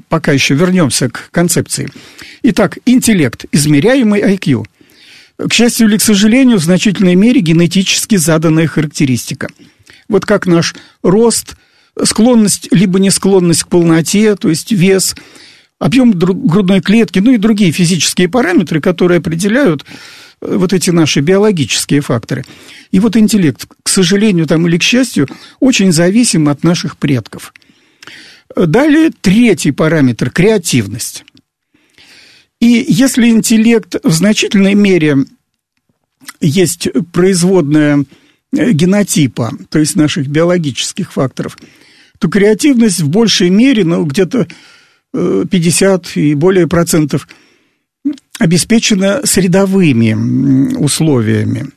пока 0.07 0.31
еще 0.31 0.55
вернемся 0.55 1.09
к 1.09 1.29
концепции. 1.31 1.89
Итак, 2.41 2.77
интеллект, 2.85 3.45
измеряемый 3.51 4.21
IQ. 4.21 4.65
К 5.37 5.53
счастью 5.53 5.87
или 5.87 5.97
к 5.97 6.01
сожалению, 6.01 6.57
в 6.57 6.63
значительной 6.63 7.15
мере 7.15 7.41
генетически 7.41 8.15
заданная 8.15 8.67
характеристика. 8.67 9.49
Вот 10.07 10.25
как 10.25 10.45
наш 10.45 10.73
рост, 11.01 11.55
склонность, 12.01 12.69
либо 12.71 12.97
не 12.97 13.09
склонность 13.09 13.63
к 13.63 13.67
полноте, 13.67 14.35
то 14.35 14.49
есть 14.49 14.71
вес, 14.71 15.15
объем 15.79 16.11
грудной 16.11 16.81
клетки, 16.81 17.19
ну 17.19 17.31
и 17.31 17.37
другие 17.37 17.73
физические 17.73 18.29
параметры, 18.29 18.79
которые 18.79 19.17
определяют 19.17 19.83
вот 20.45 20.73
эти 20.73 20.89
наши 20.89 21.21
биологические 21.21 22.01
факторы. 22.01 22.43
И 22.91 22.99
вот 22.99 23.15
интеллект, 23.15 23.65
к 23.81 23.89
сожалению 23.89 24.45
там, 24.45 24.67
или 24.67 24.77
к 24.77 24.83
счастью, 24.83 25.27
очень 25.59 25.91
зависим 25.91 26.49
от 26.49 26.63
наших 26.63 26.97
предков. 26.97 27.53
Далее 28.55 29.11
третий 29.21 29.71
параметр– 29.71 30.29
креативность. 30.31 31.25
И 32.59 32.85
если 32.87 33.29
интеллект 33.29 33.95
в 34.03 34.11
значительной 34.11 34.75
мере 34.75 35.17
есть 36.39 36.87
производная 37.11 38.05
э, 38.55 38.71
генотипа, 38.71 39.51
то 39.69 39.79
есть 39.79 39.95
наших 39.95 40.27
биологических 40.27 41.11
факторов, 41.11 41.57
то 42.19 42.29
креативность 42.29 43.01
в 43.01 43.09
большей 43.09 43.49
мере, 43.49 43.83
ну, 43.83 44.05
где-то 44.05 44.47
50 45.11 46.05
э, 46.15 46.19
и 46.19 46.35
более 46.35 46.67
процентов 46.67 47.27
обеспечена 48.39 49.21
средовыми 49.25 50.75
условиями. 50.75 51.69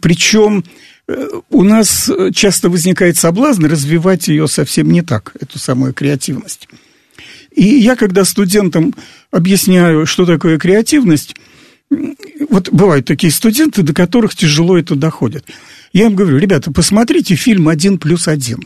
Причем 0.00 0.64
Э, 1.08 1.28
у 1.50 1.62
нас 1.62 2.10
часто 2.34 2.68
возникает 2.68 3.16
соблазн 3.16 3.66
развивать 3.66 4.28
ее 4.28 4.48
совсем 4.48 4.90
не 4.90 5.02
так, 5.02 5.34
эту 5.40 5.58
самую 5.58 5.94
креативность. 5.94 6.68
И 7.54 7.64
я, 7.64 7.96
когда 7.96 8.24
студентам 8.24 8.94
объясняю, 9.30 10.06
что 10.06 10.24
такое 10.24 10.58
креативность, 10.58 11.34
вот 12.48 12.70
бывают 12.70 13.06
такие 13.06 13.30
студенты, 13.30 13.82
до 13.82 13.92
которых 13.92 14.34
тяжело 14.34 14.78
это 14.78 14.94
доходит. 14.94 15.44
Я 15.92 16.06
им 16.06 16.14
говорю, 16.14 16.38
ребята, 16.38 16.72
посмотрите 16.72 17.34
фильм 17.34 17.68
«Один 17.68 17.98
плюс 17.98 18.28
один». 18.28 18.60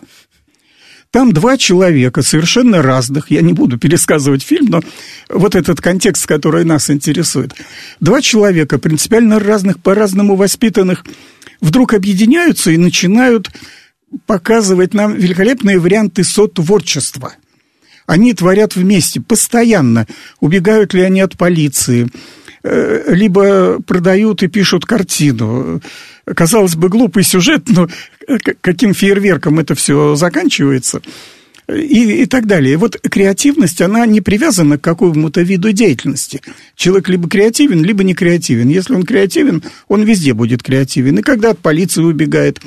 Там 1.17 1.33
два 1.33 1.57
человека 1.57 2.21
совершенно 2.21 2.83
разных, 2.83 3.31
я 3.31 3.41
не 3.41 3.55
буду 3.55 3.79
пересказывать 3.79 4.43
фильм, 4.43 4.67
но 4.67 4.83
вот 5.31 5.55
этот 5.55 5.81
контекст, 5.81 6.27
который 6.27 6.67
нас 6.67 6.91
интересует. 6.91 7.55
Два 8.01 8.21
человека 8.21 8.79
принципиально 8.79 9.39
разных, 9.39 9.79
по-разному 9.81 10.37
воспитанных, 10.37 11.07
вдруг 11.63 11.95
объединяются 11.95 12.71
и 12.71 12.77
начинают 12.77 13.51
показывать 14.27 14.93
нам 14.93 15.15
великолепные 15.15 15.79
варианты 15.79 16.23
сотворчества. 16.23 17.33
Они 18.05 18.35
творят 18.35 18.77
вместе, 18.77 19.23
постоянно. 19.23 20.07
Убегают 20.41 20.93
ли 20.93 21.01
они 21.01 21.23
от 21.23 21.39
полиции, 21.39 22.09
э, 22.63 23.05
либо 23.15 23.81
продают 23.81 24.43
и 24.43 24.49
пишут 24.49 24.85
картину. 24.85 25.81
Казалось 26.27 26.77
бы, 26.77 26.91
глупый 26.91 27.23
сюжет, 27.23 27.63
но 27.69 27.89
каким 28.61 28.95
фейерверком 28.95 29.59
это 29.59 29.75
все 29.75 30.15
заканчивается. 30.17 31.03
и, 31.69 32.23
и 32.23 32.27
так 32.27 32.47
далее. 32.47 32.77
Вот 32.77 32.97
креативность, 33.01 33.81
она 33.81 34.07
не 34.07 34.21
привязана 34.21 34.79
к 34.79 34.83
какому-то 34.83 35.43
виду 35.43 35.73
деятельности. 35.73 36.41
Человек 36.77 37.09
либо 37.09 37.29
креативен, 37.29 37.83
либо 37.83 38.05
не 38.05 38.15
креативен. 38.15 38.69
Если 38.69 38.95
он 38.95 39.05
креативен, 39.05 39.63
он 39.89 40.05
везде 40.05 40.33
будет 40.33 40.63
креативен. 40.63 41.19
И 41.19 41.23
когда 41.23 41.51
от 41.51 41.59
полиции 41.59 42.03
убегает, 42.03 42.61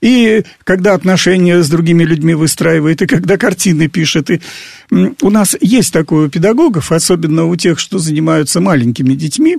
и 0.00 0.44
когда 0.64 0.94
отношения 0.94 1.62
с 1.62 1.68
другими 1.68 2.02
людьми 2.04 2.34
выстраивает, 2.34 3.02
и 3.02 3.06
когда 3.06 3.36
картины 3.38 3.88
пишет. 3.88 4.30
И 4.30 4.40
у 4.90 5.30
нас 5.30 5.56
есть 5.60 5.92
такое 5.92 6.26
у 6.26 6.30
педагогов, 6.30 6.90
особенно 6.90 7.44
у 7.44 7.54
тех, 7.56 7.78
что 7.78 7.98
занимаются 7.98 8.60
маленькими 8.60 9.14
детьми, 9.14 9.58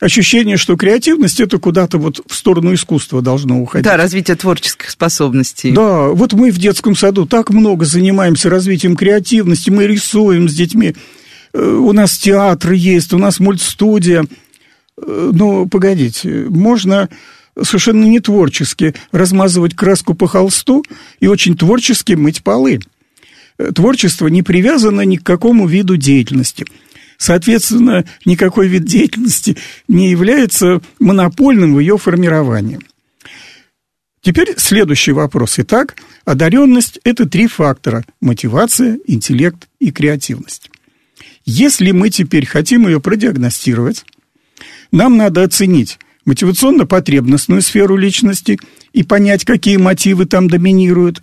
ощущение, 0.00 0.56
что 0.56 0.76
креативность 0.76 1.40
это 1.40 1.58
куда-то 1.58 1.98
вот 1.98 2.20
в 2.26 2.34
сторону 2.34 2.74
искусства 2.74 3.22
должно 3.22 3.60
уходить. 3.60 3.84
Да, 3.84 3.96
развитие 3.96 4.36
творческих 4.36 4.90
способностей. 4.90 5.72
Да, 5.72 6.08
вот 6.08 6.32
мы 6.32 6.50
в 6.50 6.58
детском 6.58 6.96
саду 6.96 7.26
так 7.26 7.50
много 7.50 7.84
занимаемся 7.84 8.48
развитием 8.48 8.96
креативности, 8.96 9.70
мы 9.70 9.86
рисуем 9.86 10.48
с 10.48 10.54
детьми, 10.54 10.96
э, 11.52 11.62
у 11.62 11.92
нас 11.92 12.18
театр 12.18 12.72
есть, 12.72 13.12
у 13.12 13.18
нас 13.18 13.38
мультстудия. 13.38 14.24
Э, 14.96 15.30
но 15.32 15.66
погодите, 15.66 16.46
можно 16.48 17.08
совершенно 17.60 18.04
не 18.04 18.20
творчески 18.20 18.94
размазывать 19.12 19.74
краску 19.74 20.14
по 20.14 20.26
холсту 20.26 20.84
и 21.20 21.26
очень 21.26 21.56
творчески 21.56 22.12
мыть 22.14 22.42
полы. 22.42 22.80
Э, 23.58 23.72
творчество 23.72 24.28
не 24.28 24.42
привязано 24.42 25.02
ни 25.02 25.16
к 25.16 25.24
какому 25.24 25.66
виду 25.66 25.96
деятельности. 25.96 26.64
Соответственно, 27.20 28.06
никакой 28.24 28.66
вид 28.66 28.84
деятельности 28.84 29.58
не 29.88 30.10
является 30.10 30.80
монопольным 30.98 31.74
в 31.74 31.78
ее 31.78 31.98
формировании. 31.98 32.78
Теперь 34.22 34.54
следующий 34.56 35.12
вопрос. 35.12 35.58
Итак, 35.58 35.96
одаренность– 36.24 36.98
это 37.04 37.28
три 37.28 37.46
фактора– 37.46 38.06
мотивация, 38.22 38.98
интеллект 39.06 39.68
и 39.78 39.90
креативность. 39.90 40.70
Если 41.44 41.90
мы 41.90 42.08
теперь 42.08 42.46
хотим 42.46 42.86
ее 42.88 43.02
продиагностировать, 43.02 44.06
нам 44.90 45.18
надо 45.18 45.42
оценить– 45.42 45.98
мотивационно-потребностную 46.24 47.60
сферу 47.60 47.98
личности 47.98 48.58
и 48.94 49.02
понять, 49.02 49.44
какие 49.44 49.76
мотивы 49.76 50.24
там 50.24 50.48
доминируют. 50.48 51.20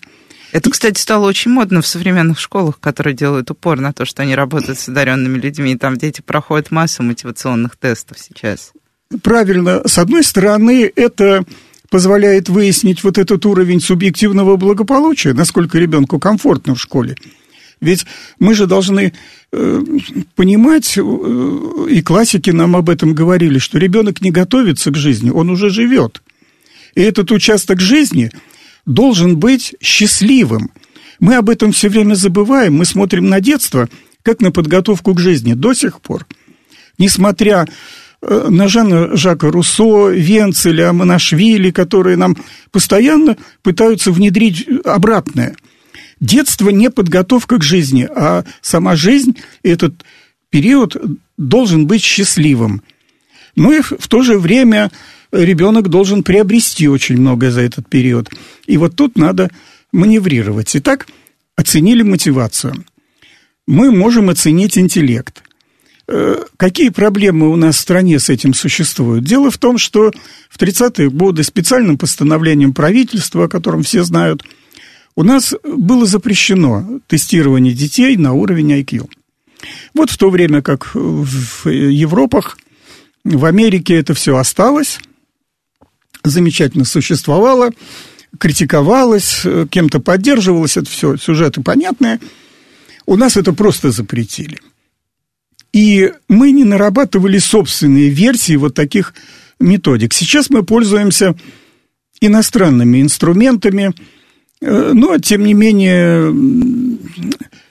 Это, 0.51 0.69
кстати, 0.69 0.99
стало 0.99 1.27
очень 1.27 1.51
модно 1.51 1.81
в 1.81 1.87
современных 1.87 2.39
школах, 2.39 2.79
которые 2.79 3.13
делают 3.13 3.51
упор 3.51 3.79
на 3.79 3.93
то, 3.93 4.05
что 4.05 4.23
они 4.23 4.35
работают 4.35 4.79
с 4.79 4.87
одаренными 4.87 5.37
людьми, 5.37 5.73
и 5.73 5.77
там 5.77 5.97
дети 5.97 6.21
проходят 6.21 6.71
массу 6.71 7.03
мотивационных 7.03 7.75
тестов 7.75 8.17
сейчас. 8.19 8.71
Правильно. 9.21 9.81
С 9.85 9.97
одной 9.97 10.23
стороны, 10.23 10.91
это 10.95 11.43
позволяет 11.89 12.49
выяснить 12.49 13.03
вот 13.03 13.17
этот 13.17 13.45
уровень 13.45 13.81
субъективного 13.81 14.57
благополучия, 14.57 15.33
насколько 15.33 15.77
ребенку 15.77 16.19
комфортно 16.19 16.75
в 16.75 16.81
школе. 16.81 17.15
Ведь 17.79 18.05
мы 18.39 18.55
же 18.55 18.65
должны 18.65 19.13
э, 19.51 19.83
понимать, 20.35 20.97
э, 20.97 21.01
и 21.89 22.01
классики 22.01 22.49
нам 22.49 22.75
об 22.75 22.89
этом 22.89 23.13
говорили, 23.13 23.59
что 23.59 23.77
ребенок 23.77 24.21
не 24.21 24.31
готовится 24.31 24.91
к 24.91 24.95
жизни, 24.95 25.29
он 25.29 25.49
уже 25.49 25.69
живет. 25.69 26.21
И 26.95 27.01
этот 27.01 27.31
участок 27.31 27.79
жизни 27.79 28.31
должен 28.87 29.37
быть 29.37 29.75
счастливым. 29.79 30.71
Мы 31.19 31.35
об 31.35 31.51
этом 31.51 31.71
все 31.71 31.89
время 31.89 32.15
забываем, 32.15 32.75
мы 32.75 32.85
смотрим 32.85 33.29
на 33.29 33.39
детство, 33.39 33.87
как 34.23 34.41
на 34.41 34.51
подготовку 34.51 35.13
к 35.13 35.19
жизни 35.19 35.53
до 35.53 35.75
сих 35.75 36.01
пор. 36.01 36.25
Несмотря 36.97 37.67
э, 38.23 38.47
на 38.49 38.67
Жана 38.67 39.15
Жака 39.15 39.51
Руссо, 39.51 40.09
Венцеля, 40.09 40.91
Монашвили, 40.93 41.69
которые 41.69 42.17
нам 42.17 42.35
постоянно 42.71 43.37
пытаются 43.61 44.11
внедрить 44.11 44.67
обратное– 44.83 45.55
Детство 46.19 46.69
не 46.69 46.89
подготовка 46.89 47.59
к 47.59 47.63
жизни, 47.63 48.07
а 48.09 48.43
сама 48.61 48.95
жизнь, 48.95 49.37
этот 49.61 50.03
период 50.49 50.97
должен 51.37 51.85
быть 51.85 52.03
счастливым. 52.03 52.81
Ну 53.55 53.71
и 53.71 53.81
в 53.81 54.07
то 54.07 54.23
же 54.23 54.39
время 54.39 54.91
ребенок 55.31 55.89
должен 55.89 56.23
приобрести 56.23 56.87
очень 56.87 57.17
многое 57.17 57.51
за 57.51 57.61
этот 57.61 57.89
период. 57.89 58.29
И 58.65 58.77
вот 58.77 58.95
тут 58.95 59.17
надо 59.17 59.49
маневрировать. 59.91 60.75
Итак, 60.75 61.07
оценили 61.55 62.03
мотивацию. 62.03 62.85
Мы 63.65 63.91
можем 63.91 64.29
оценить 64.29 64.77
интеллект. 64.77 65.43
Э, 66.07 66.43
какие 66.55 66.89
проблемы 66.89 67.49
у 67.49 67.55
нас 67.57 67.75
в 67.75 67.79
стране 67.79 68.19
с 68.19 68.29
этим 68.29 68.53
существуют? 68.53 69.25
Дело 69.25 69.51
в 69.51 69.57
том, 69.57 69.77
что 69.77 70.11
в 70.49 70.57
30-е 70.57 71.09
годы 71.09 71.43
специальным 71.43 71.97
постановлением 71.97 72.73
правительства, 72.73 73.45
о 73.45 73.49
котором 73.49 73.83
все 73.83 74.03
знают, 74.03 74.43
у 75.15 75.23
нас 75.23 75.53
было 75.63 76.05
запрещено 76.05 77.01
тестирование 77.07 77.73
детей 77.73 78.15
на 78.15 78.33
уровень 78.33 78.79
IQ. 78.79 79.09
Вот 79.93 80.11
в 80.11 80.17
то 80.17 80.29
время 80.29 80.61
как 80.61 80.91
в 80.93 81.67
Европах, 81.67 82.57
в 83.23 83.43
Америке 83.45 83.95
это 83.95 84.13
все 84.13 84.37
осталось, 84.37 84.99
замечательно 86.23 86.85
существовало, 86.85 87.71
критиковалось, 88.37 89.45
кем-то 89.69 89.99
поддерживалось, 89.99 90.77
это 90.77 90.89
все 90.89 91.17
сюжеты 91.17 91.61
понятные. 91.61 92.19
У 93.05 93.15
нас 93.15 93.37
это 93.37 93.53
просто 93.53 93.91
запретили. 93.91 94.59
И 95.73 96.11
мы 96.27 96.51
не 96.51 96.63
нарабатывали 96.63 97.37
собственные 97.39 98.09
версии 98.09 98.55
вот 98.55 98.73
таких 98.73 99.13
методик. 99.59 100.13
Сейчас 100.13 100.49
мы 100.49 100.63
пользуемся 100.63 101.35
иностранными 102.21 103.01
инструментами– 103.01 103.93
Э, 104.61 104.91
но, 104.93 105.17
тем 105.17 105.43
не 105.43 105.53
менее, 105.53 106.31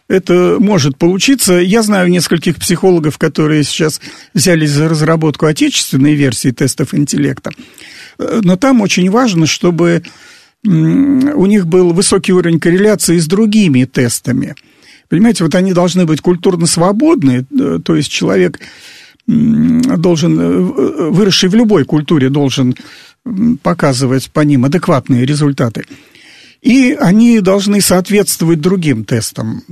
это 0.09 0.57
может 0.61 0.97
получиться. 0.97 1.55
Я 1.55 1.83
знаю 1.83 2.11
нескольких 2.11 2.57
психологов, 2.57 3.19
которые 3.19 3.65
сейчас 3.65 4.01
взялись 4.35 4.71
за 4.71 4.89
разработку 4.89 5.47
отечественной 5.47 6.15
версии 6.15 6.51
тестов 6.51 6.95
интеллекта. 6.95 7.51
Э, 8.19 8.41
но 8.43 8.57
там 8.57 8.81
очень 8.81 9.11
важно, 9.11 9.47
чтобы 9.47 10.03
у 10.65 11.47
них 11.47 11.67
был 11.67 11.93
высокий 11.93 12.33
уровень 12.33 12.59
корреляции 12.59 13.19
с 13.19 13.27
другими 13.27 13.85
тестами. 13.85 14.55
Понимаете, 15.09 15.45
вот 15.45 15.55
они 15.55 15.73
должны 15.73 16.07
быть 16.07 16.21
культурно 16.21 16.67
свободны, 16.67 17.47
э, 17.59 17.79
то 17.85 17.95
есть 17.95 18.11
человек 18.11 18.61
должен, 19.29 20.37
выросший 21.11 21.49
в 21.49 21.55
любой 21.57 21.85
культуре, 21.85 22.29
должен 22.29 22.77
показывать 23.65 24.31
по 24.31 24.41
ним 24.41 24.67
адекватные 24.67 25.27
результаты 25.27 25.85
и 26.67 26.97
они 26.99 27.39
должны 27.39 27.81
соответствовать 27.81 28.61
другим 28.61 29.05
тестам. 29.05 29.63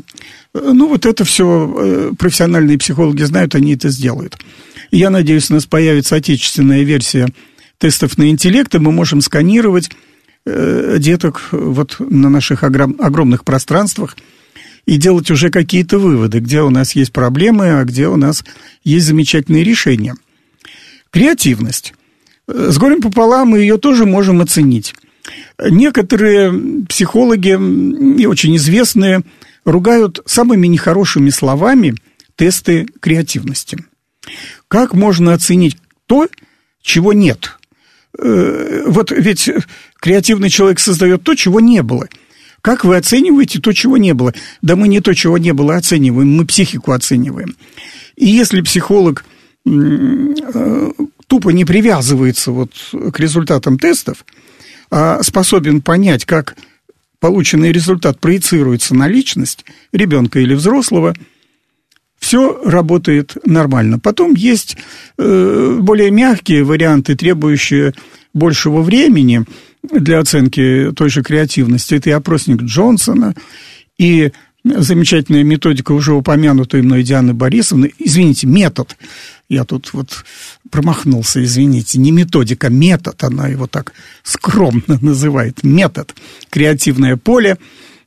Ну, 0.53 0.87
вот 0.87 1.07
это 1.07 1.25
все 1.25 1.75
э, 1.77 2.13
профессиональные 2.17 2.79
психологи 2.79 3.25
знают, 3.25 3.57
они 3.57 3.75
это 3.75 3.89
сделают. 3.89 4.39
Я 4.93 5.11
надеюсь, 5.11 5.51
у 5.51 5.55
нас 5.55 5.67
появится 5.67 6.15
отечественная 6.15 6.85
версия 6.85 7.27
тестов 7.79 8.17
на 8.17 8.31
интеллект, 8.31 8.73
и 8.77 8.79
мы 8.79 8.93
можем 8.93 9.23
сканировать 9.23 9.91
э, 10.47 10.99
деток 11.01 11.49
вот 11.51 11.97
на 11.99 12.31
наших 12.31 12.63
огромных 12.63 13.45
пространствах 13.45 14.17
и 14.87 14.97
делать 14.97 15.33
уже 15.33 15.51
какие-то 15.51 15.99
выводы, 15.99 16.39
где 16.39 16.63
у 16.63 16.71
нас 16.71 16.95
есть 16.95 17.13
проблемы, 17.13 17.81
а 17.81 17.85
где 17.85 18.07
у 18.07 18.15
нас 18.15 18.45
есть 18.85 19.07
замечательные 19.07 19.65
решения. 19.65 20.15
Креативность. 21.11 21.93
Э, 22.47 22.69
с 22.71 22.79
горем 22.79 23.03
пополам 23.03 23.49
мы 23.49 23.59
ее 23.59 23.79
тоже 23.79 24.07
можем 24.07 24.41
оценить. 24.41 24.95
Некоторые 25.59 26.85
психологи 26.89 27.51
и 28.21 28.27
очень 28.27 28.57
известные 28.57 29.23
ругают 29.65 30.21
самыми 30.27 30.67
нехорошими 30.67 31.31
словами 31.31 31.95
тесты 32.37 32.87
креативности. 33.01 33.79
Как 34.69 34.95
можно 34.95 35.33
оценить 35.33 35.77
то, 36.07 36.29
чего 36.83 37.13
нет? 37.13 37.59
Э, 38.19 38.85
вот 38.87 39.11
ведь 39.11 39.51
креативный 40.01 40.51
человек 40.51 40.81
создает 40.81 41.23
то, 41.23 41.35
чего 41.35 41.61
не 41.61 41.83
было. 41.83 42.09
Как 42.61 42.85
вы 42.85 42.97
оцениваете 42.97 43.61
то, 43.61 43.73
чего 43.73 43.97
не 43.97 44.15
было? 44.15 44.33
Да 44.63 44.77
мы 44.77 44.89
не 44.89 45.01
то, 45.01 45.15
чего 45.15 45.37
не 45.39 45.53
было, 45.53 45.77
оцениваем, 45.77 46.31
мы 46.31 46.47
психику 46.47 46.93
оцениваем. 46.93 47.57
И 48.17 48.27
если 48.27 48.61
психолог 48.63 49.25
э, 49.67 50.91
тупо 51.27 51.51
не 51.51 51.65
привязывается 51.65 52.53
вот 52.53 52.73
к 53.13 53.19
результатам 53.19 53.79
тестов, 53.79 54.25
а 54.27 54.54
способен 55.23 55.81
понять, 55.81 56.25
как 56.25 56.57
полученный 57.19 57.73
результат 57.73 58.21
проецируется 58.21 58.95
на 58.95 59.09
личность 59.09 59.65
ребенка 59.93 60.41
или 60.41 60.55
взрослого, 60.55 61.15
все 62.19 62.61
работает 62.65 63.37
нормально. 63.45 63.99
Потом 63.99 64.35
есть 64.35 64.77
э, 65.19 65.79
более 65.81 66.11
мягкие 66.11 66.65
варианты, 66.65 67.17
требующие 67.17 67.93
большего 68.35 68.83
времени 68.83 69.45
для 69.83 70.19
оценки 70.19 70.93
той 70.97 71.11
же 71.11 71.23
креативности. 71.23 71.95
Это 71.95 72.11
и 72.11 72.13
опросник 72.13 72.63
Джонсона, 72.63 73.35
и 73.99 74.33
замечательная 74.64 75.44
методика, 75.44 75.92
уже 75.92 76.14
упомянутая 76.14 76.83
мной 76.83 77.03
Дианы 77.03 77.35
Борисовны. 77.35 77.92
Извините, 77.98 78.46
метод. 78.46 78.96
Я 79.48 79.64
тут 79.64 79.92
вот 79.92 80.24
промахнулся, 80.70 81.44
извините. 81.44 81.98
Не 81.98 82.12
методика, 82.12 82.70
метод. 82.70 83.22
Она 83.22 83.48
его 83.48 83.66
так 83.66 83.92
скромно 84.22 84.98
называет. 85.00 85.62
Метод. 85.62 86.14
Креативное 86.50 87.16
поле. 87.16 87.59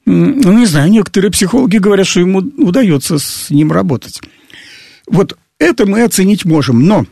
ну, 0.06 0.58
не 0.58 0.66
знаю, 0.66 0.90
некоторые 0.90 1.32
психологи 1.32 1.78
говорят, 1.78 2.08
что 2.08 2.22
ему 2.22 2.40
удается 2.40 3.20
с 3.20 3.50
ним 3.50 3.72
работать. 3.72 4.22
Вот 5.08 5.38
это 5.60 5.86
мы 5.86 6.04
оценить 6.04 6.46
можем, 6.46 6.86
но 6.86 7.06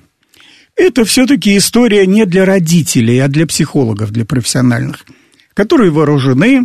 это 0.75 1.05
все-таки 1.05 1.57
история 1.57 2.05
не 2.05 2.25
для 2.25 2.45
родителей, 2.45 3.19
а 3.19 3.27
для 3.27 3.47
психологов, 3.47 4.11
для 4.11 4.25
профессиональных, 4.25 5.05
которые 5.53 5.91
вооружены, 5.91 6.63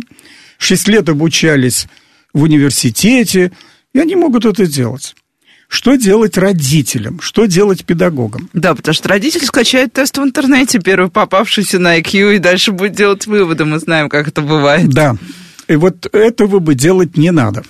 6 0.57 0.87
лет 0.89 1.09
обучались 1.09 1.87
в 2.33 2.43
университете, 2.43 3.51
и 3.93 3.99
они 3.99 4.15
могут 4.15 4.45
это 4.45 4.65
делать. 4.65 5.15
Что 5.67 5.95
делать 5.95 6.37
родителям? 6.37 7.21
Что 7.21 7.45
делать 7.45 7.85
педагогам? 7.85 8.49
Да, 8.51 8.75
потому 8.75 8.93
что 8.93 9.07
родитель 9.07 9.45
скачает 9.45 9.93
тест 9.93 10.17
в 10.17 10.21
интернете, 10.21 10.79
первый 10.79 11.09
попавшийся 11.09 11.79
на 11.79 11.97
IQ, 11.97 12.35
и 12.35 12.39
дальше 12.39 12.73
будет 12.73 12.93
делать 12.93 13.25
выводы. 13.25 13.63
Мы 13.63 13.79
знаем, 13.79 14.09
как 14.09 14.27
это 14.27 14.41
бывает. 14.41 14.89
Да. 14.89 15.15
И 15.69 15.75
вот 15.77 16.13
этого 16.13 16.59
бы 16.59 16.75
делать 16.75 17.15
не 17.15 17.31
надо. 17.31 17.63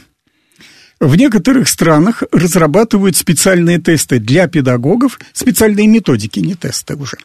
В 0.99 1.15
некоторых 1.15 1.67
странах 1.67 2.23
разрабатывают 2.31 3.17
специальные 3.17 3.79
тесты 3.79 4.19
для 4.19 4.47
педагогов, 4.47 5.19
специальные 5.33 5.87
методики, 5.87 6.39
не 6.39 6.55
тесты 6.55 6.95
уже, 6.95 7.17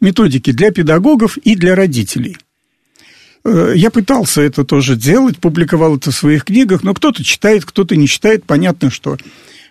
методики 0.00 0.52
для 0.52 0.70
педагогов 0.70 1.38
и 1.38 1.54
для 1.54 1.74
родителей. 1.74 2.36
Э, 3.44 3.72
я 3.74 3.90
пытался 3.90 4.42
это 4.42 4.64
тоже 4.64 4.96
делать, 4.96 5.38
публиковал 5.38 5.96
это 5.96 6.10
в 6.10 6.14
своих 6.14 6.44
книгах, 6.44 6.82
но 6.82 6.94
кто-то 6.94 7.24
читает, 7.24 7.64
кто-то 7.64 7.96
не 7.96 8.06
читает. 8.06 8.44
Понятно, 8.44 8.90
что 8.90 9.16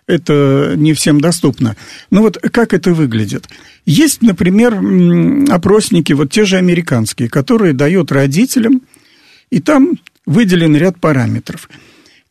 это 0.07 0.73
не 0.75 0.93
всем 0.93 1.21
доступно. 1.21 1.75
Но 2.09 2.21
вот 2.21 2.37
как 2.37 2.73
это 2.73 2.93
выглядит? 2.93 3.47
Есть, 3.85 4.21
например, 4.21 4.81
опросники, 5.53 6.13
вот 6.13 6.31
те 6.31 6.45
же 6.45 6.57
американские, 6.57 7.29
которые 7.29 7.73
дают 7.73 8.11
родителям, 8.11 8.81
и 9.51 9.61
там 9.61 9.99
выделен 10.25 10.75
ряд 10.75 10.99
параметров. 10.99 11.69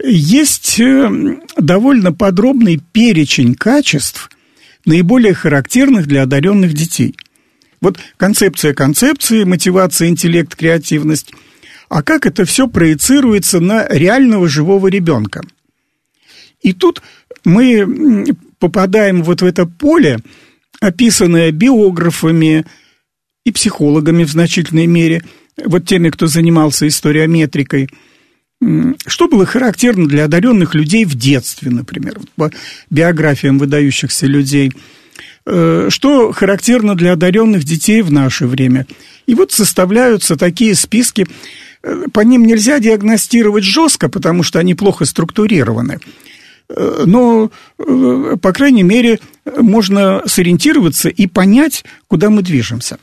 Есть 0.03 0.79
э, 0.81 1.37
довольно 1.57 2.13
подробный 2.13 2.81
перечень 2.93 3.55
качеств, 3.55 4.31
наиболее 4.85 5.35
характерных 5.35 6.07
для 6.07 6.23
одаренных 6.23 6.73
детей. 6.73 7.17
Вот 7.81 7.99
концепция 8.17 8.75
концепции, 8.75 9.45
мотивация, 9.45 10.09
интеллект, 10.09 10.55
креативность. 10.55 11.33
А 11.89 12.03
как 12.03 12.27
это 12.27 12.45
все 12.45 12.69
проецируется 12.69 13.61
на 13.61 13.87
реального 13.89 14.49
живого 14.49 14.89
ребенка? 14.89 15.43
И 16.61 16.73
тут 16.73 17.03
мы 17.45 18.27
попадаем 18.59 19.23
вот 19.23 19.43
в 19.43 19.45
это 19.45 19.65
поле, 19.67 20.19
описанное 20.81 21.51
биографами 21.53 22.67
и 23.45 23.53
психологами 23.53 24.25
в 24.25 24.31
значительной 24.31 24.87
мере, 24.87 25.23
вот 25.65 25.87
теми, 25.87 26.11
кто 26.11 26.27
занимался 26.27 26.87
историометрикой, 26.87 27.89
что 29.07 29.29
было 29.29 29.47
характерно 29.47 30.09
для 30.09 30.25
одаренных 30.25 30.75
людей 30.75 31.05
в 31.05 31.15
детстве, 31.15 31.71
например, 31.71 32.19
по 32.37 32.51
биографиям 32.91 33.59
выдающихся 33.59 34.27
людей, 34.27 34.73
что 35.89 36.33
характерно 36.33 36.95
для 36.95 37.13
одаренных 37.13 37.65
детей 37.65 38.03
в 38.03 38.13
наше 38.13 38.47
время. 38.47 38.87
И 39.29 39.35
вот 39.35 39.53
составляются 39.53 40.37
такие 40.37 40.75
списки, 40.75 41.27
э, 41.83 42.05
по 42.15 42.21
ним 42.21 42.47
нельзя 42.47 42.79
диагностировать 42.79 43.63
жестко, 43.63 44.09
потому 44.09 44.43
что 44.43 44.59
они 44.59 44.75
плохо 44.75 45.05
структурированы. 45.05 46.01
Э, 46.71 47.05
но, 47.05 47.51
э, 47.79 48.37
по 48.41 48.53
крайней 48.55 48.85
мере, 48.85 49.21
можно 49.45 50.23
сориентироваться 50.25 51.11
и 51.11 51.27
понять, 51.27 51.85
куда 52.07 52.31
мы 52.31 52.41
движемся. 52.41 52.99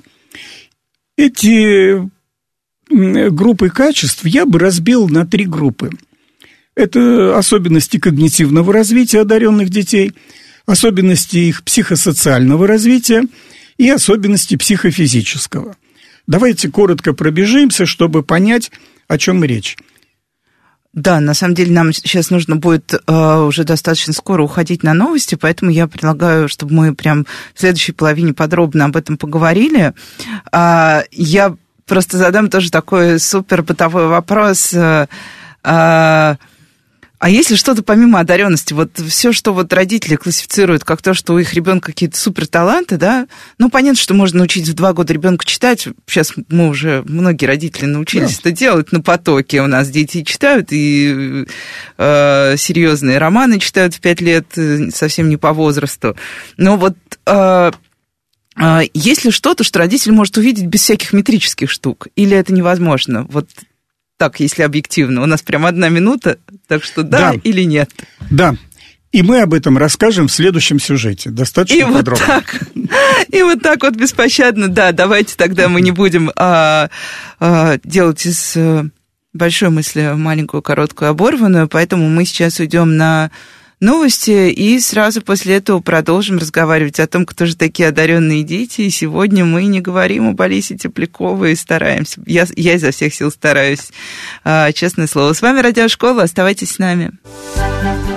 Эти 1.16 2.10
группы 2.90 3.70
качеств 3.70 4.26
я 4.26 4.48
бы 4.48 4.58
разбил 4.58 5.08
на 5.08 5.28
три 5.28 5.46
группы. 5.46 5.92
Это 6.76 7.38
особенности 7.38 8.00
когнитивного 8.00 8.74
развития 8.74 9.22
одаренных 9.22 9.70
детей, 9.70 10.14
особенности 10.66 11.38
их 11.38 11.64
психосоциального 11.64 12.68
развития 12.68 13.24
и 13.78 13.90
особенности 13.90 14.56
психофизического. 14.56 15.76
Давайте 16.28 16.70
коротко 16.70 17.14
пробежимся, 17.14 17.86
чтобы 17.86 18.24
понять, 18.24 18.72
о 19.08 19.18
чем 19.18 19.44
речь. 19.44 19.78
Да, 20.96 21.20
на 21.20 21.34
самом 21.34 21.56
деле 21.56 21.74
нам 21.74 21.92
сейчас 21.92 22.30
нужно 22.30 22.56
будет 22.56 22.94
э, 22.94 23.38
уже 23.40 23.66
достаточно 23.66 24.14
скоро 24.14 24.44
уходить 24.44 24.82
на 24.82 24.94
новости, 24.94 25.36
поэтому 25.36 25.70
я 25.70 25.88
предлагаю, 25.88 26.48
чтобы 26.48 26.74
мы 26.74 26.96
прям 26.96 27.26
в 27.54 27.60
следующей 27.60 27.92
половине 27.92 28.34
подробно 28.34 28.86
об 28.86 28.96
этом 28.96 29.18
поговорили. 29.18 29.94
Э, 30.54 31.02
я 31.12 31.56
просто 31.86 32.18
задам 32.18 32.50
тоже 32.50 32.72
такой 32.72 33.20
супер 33.20 33.62
бытовой 33.62 34.08
вопрос. 34.08 34.74
Э, 34.74 35.08
э, 35.66 36.36
а 37.26 37.30
если 37.32 37.56
что-то 37.56 37.82
помимо 37.82 38.20
одаренности, 38.20 38.76
вот 38.76 39.00
все, 39.00 39.34
что 39.34 39.52
вот 39.52 39.74
родители 39.74 40.16
классифицируют 40.16 40.84
как 40.84 41.02
то, 41.02 41.16
что 41.16 41.34
у 41.34 41.40
их 41.40 41.56
ребенка 41.56 41.88
какие-то 41.88 42.20
супер 42.20 42.46
таланты, 42.46 42.98
да, 42.98 43.26
ну 43.58 43.72
понятно, 43.72 44.00
что 44.00 44.14
можно 44.14 44.38
научить 44.38 44.70
в 44.70 44.76
два 44.76 44.94
года 44.94 45.12
ребенка 45.12 45.44
читать. 45.44 45.88
Сейчас 46.06 46.34
мы 46.50 46.70
уже 46.70 47.02
многие 47.08 47.48
родители 47.48 47.88
научились 47.88 48.36
да. 48.36 48.42
это 48.42 48.52
делать 48.52 48.92
на 48.92 49.02
потоке. 49.02 49.64
У 49.64 49.66
нас 49.66 49.90
дети 49.90 50.22
читают 50.24 50.68
и 50.70 51.48
э, 51.98 52.58
серьезные 52.58 53.18
романы 53.18 53.58
читают 53.58 53.96
в 53.96 54.02
пять 54.02 54.22
лет, 54.22 54.46
э, 54.56 54.92
совсем 54.92 55.28
не 55.28 55.38
по 55.38 55.52
возрасту. 55.52 56.16
Но 56.58 56.78
вот 56.78 56.96
э, 57.26 57.72
э, 58.62 58.82
есть 58.94 59.26
ли 59.26 59.32
что-то, 59.32 59.64
что 59.64 59.80
родитель 59.80 60.12
может 60.12 60.38
увидеть 60.38 60.68
без 60.68 60.82
всяких 60.82 61.12
метрических 61.12 61.72
штук? 61.72 62.08
Или 62.16 62.38
это 62.38 62.54
невозможно? 62.54 63.26
Вот 63.32 63.50
так, 64.18 64.40
если 64.40 64.64
объективно. 64.64 65.22
У 65.24 65.26
нас 65.26 65.42
прям 65.42 65.66
одна 65.66 65.90
минута, 65.90 66.38
так 66.68 66.84
что 66.84 67.04
да, 67.04 67.34
да. 67.34 67.40
или 67.44 67.64
нет. 67.64 67.90
Да, 68.30 68.56
и 69.12 69.22
мы 69.22 69.42
об 69.42 69.54
этом 69.54 69.78
расскажем 69.78 70.28
в 70.28 70.32
следующем 70.32 70.78
сюжете, 70.78 71.30
достаточно 71.30 71.78
и 71.78 71.84
подробно. 71.84 72.26
Вот 72.26 72.26
так, 72.26 72.62
и 73.30 73.42
вот 73.44 73.62
так 73.62 73.84
вот 73.84 73.96
беспощадно, 73.96 74.68
да, 74.68 74.92
давайте 74.92 75.36
тогда 75.38 75.70
мы 75.70 75.80
не 75.80 75.92
будем 75.92 76.32
а, 76.36 76.90
а, 77.40 77.78
делать 77.84 78.26
из 78.26 78.58
э, 78.58 78.84
большой 79.32 79.70
мысли 79.70 80.12
маленькую, 80.16 80.62
короткую, 80.62 81.12
оборванную, 81.12 81.70
поэтому 81.70 82.10
мы 82.10 82.26
сейчас 82.26 82.60
уйдем 82.60 82.98
на 82.98 83.32
новости, 83.86 84.50
и 84.50 84.80
сразу 84.80 85.22
после 85.22 85.56
этого 85.56 85.80
продолжим 85.80 86.38
разговаривать 86.38 87.00
о 87.00 87.08
том, 87.08 87.26
кто 87.26 87.46
же 87.46 87.56
такие 87.56 87.90
одаренные 87.90 88.44
дети. 88.44 88.82
И 88.82 88.90
сегодня 88.90 89.46
мы 89.46 89.66
не 89.66 89.80
говорим 89.80 90.30
об 90.30 90.42
Алисе 90.42 90.76
Тепляковой 90.76 91.54
и 91.54 91.56
стараемся. 91.56 92.22
Я, 92.26 92.46
я 92.58 92.74
изо 92.74 92.92
всех 92.92 93.14
сил 93.14 93.32
стараюсь, 93.32 93.92
а, 94.44 94.72
честное 94.74 95.08
слово. 95.08 95.34
С 95.34 95.42
вами 95.42 95.62
Радиошкола, 95.62 96.24
оставайтесь 96.24 96.72
с 96.72 96.80
нами. 96.80 97.12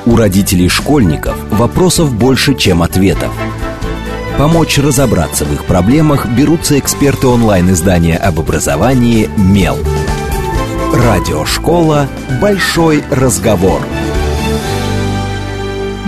У 0.07 0.17
родителей 0.17 0.69
школьников 0.69 1.37
вопросов 1.51 2.13
больше, 2.15 2.57
чем 2.57 2.83
ответов. 2.83 3.33
Помочь 4.39 4.79
разобраться 4.79 5.45
в 5.45 5.53
их 5.53 5.65
проблемах 5.65 6.27
берутся 6.27 6.79
эксперты 6.79 7.27
онлайн-издания 7.27 8.17
об 8.17 8.39
образовании 8.41 9.29
«Мел». 9.37 9.77
Радиошкола 10.95 12.09
«Большой 12.41 13.03
разговор». 13.11 13.83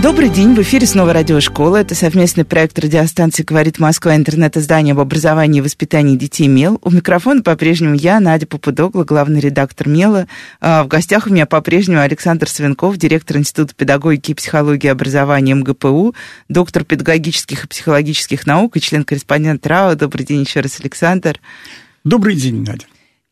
Добрый 0.01 0.29
день, 0.29 0.55
в 0.55 0.61
эфире 0.63 0.87
снова 0.87 1.13
радиошкола. 1.13 1.77
Это 1.77 1.93
совместный 1.93 2.43
проект 2.43 2.79
радиостанции 2.79 3.43
«Говорит 3.43 3.77
Москва» 3.77 4.15
интернет-издание 4.15 4.93
об 4.93 4.99
образовании 4.99 5.59
и 5.59 5.61
воспитании 5.61 6.17
детей 6.17 6.47
МЕЛ. 6.47 6.79
У 6.81 6.89
микрофона 6.89 7.43
по-прежнему 7.43 7.93
я, 7.93 8.19
Надя 8.19 8.47
Попудогла, 8.47 9.03
главный 9.03 9.39
редактор 9.39 9.87
МЕЛа. 9.87 10.25
А 10.59 10.83
в 10.83 10.87
гостях 10.87 11.27
у 11.27 11.29
меня 11.29 11.45
по-прежнему 11.45 12.01
Александр 12.01 12.49
Свинков, 12.49 12.97
директор 12.97 13.37
Института 13.37 13.75
педагогики 13.75 14.31
и 14.31 14.33
психологии 14.33 14.87
образования 14.87 15.53
МГПУ, 15.53 16.15
доктор 16.49 16.83
педагогических 16.83 17.65
и 17.65 17.67
психологических 17.67 18.47
наук 18.47 18.77
и 18.77 18.81
член-корреспондент 18.81 19.67
РАО. 19.67 19.93
Добрый 19.93 20.25
день 20.25 20.41
еще 20.41 20.61
раз, 20.61 20.79
Александр. 20.79 21.39
Добрый 22.03 22.35
день, 22.35 22.65
Надя. 22.65 22.87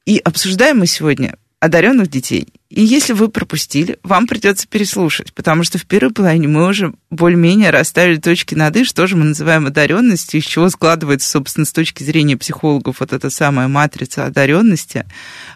И 0.05 0.19
обсуждаем 0.19 0.77
мы 0.77 0.85
сегодня 0.85 1.35
одаренных 1.59 2.11
детей. 2.11 2.47
И 2.69 2.83
если 2.83 3.13
вы 3.13 3.29
пропустили, 3.29 3.97
вам 4.03 4.27
придется 4.27 4.67
переслушать, 4.67 5.33
потому 5.33 5.63
что 5.63 5.79
в 5.79 5.87
первой 5.87 6.13
половине 6.13 6.47
мы 6.47 6.67
уже 6.67 6.93
более-менее 7.09 7.71
расставили 7.71 8.17
точки 8.17 8.53
над 8.53 8.75
«и», 8.77 8.83
что 8.83 9.07
же 9.07 9.15
мы 9.15 9.25
называем 9.25 9.65
одаренностью, 9.65 10.39
из 10.39 10.45
чего 10.45 10.69
складывается, 10.69 11.27
собственно, 11.27 11.65
с 11.65 11.71
точки 11.71 12.03
зрения 12.03 12.37
психологов 12.37 12.99
вот 12.99 13.11
эта 13.11 13.31
самая 13.31 13.67
матрица 13.67 14.25
одаренности, 14.25 15.05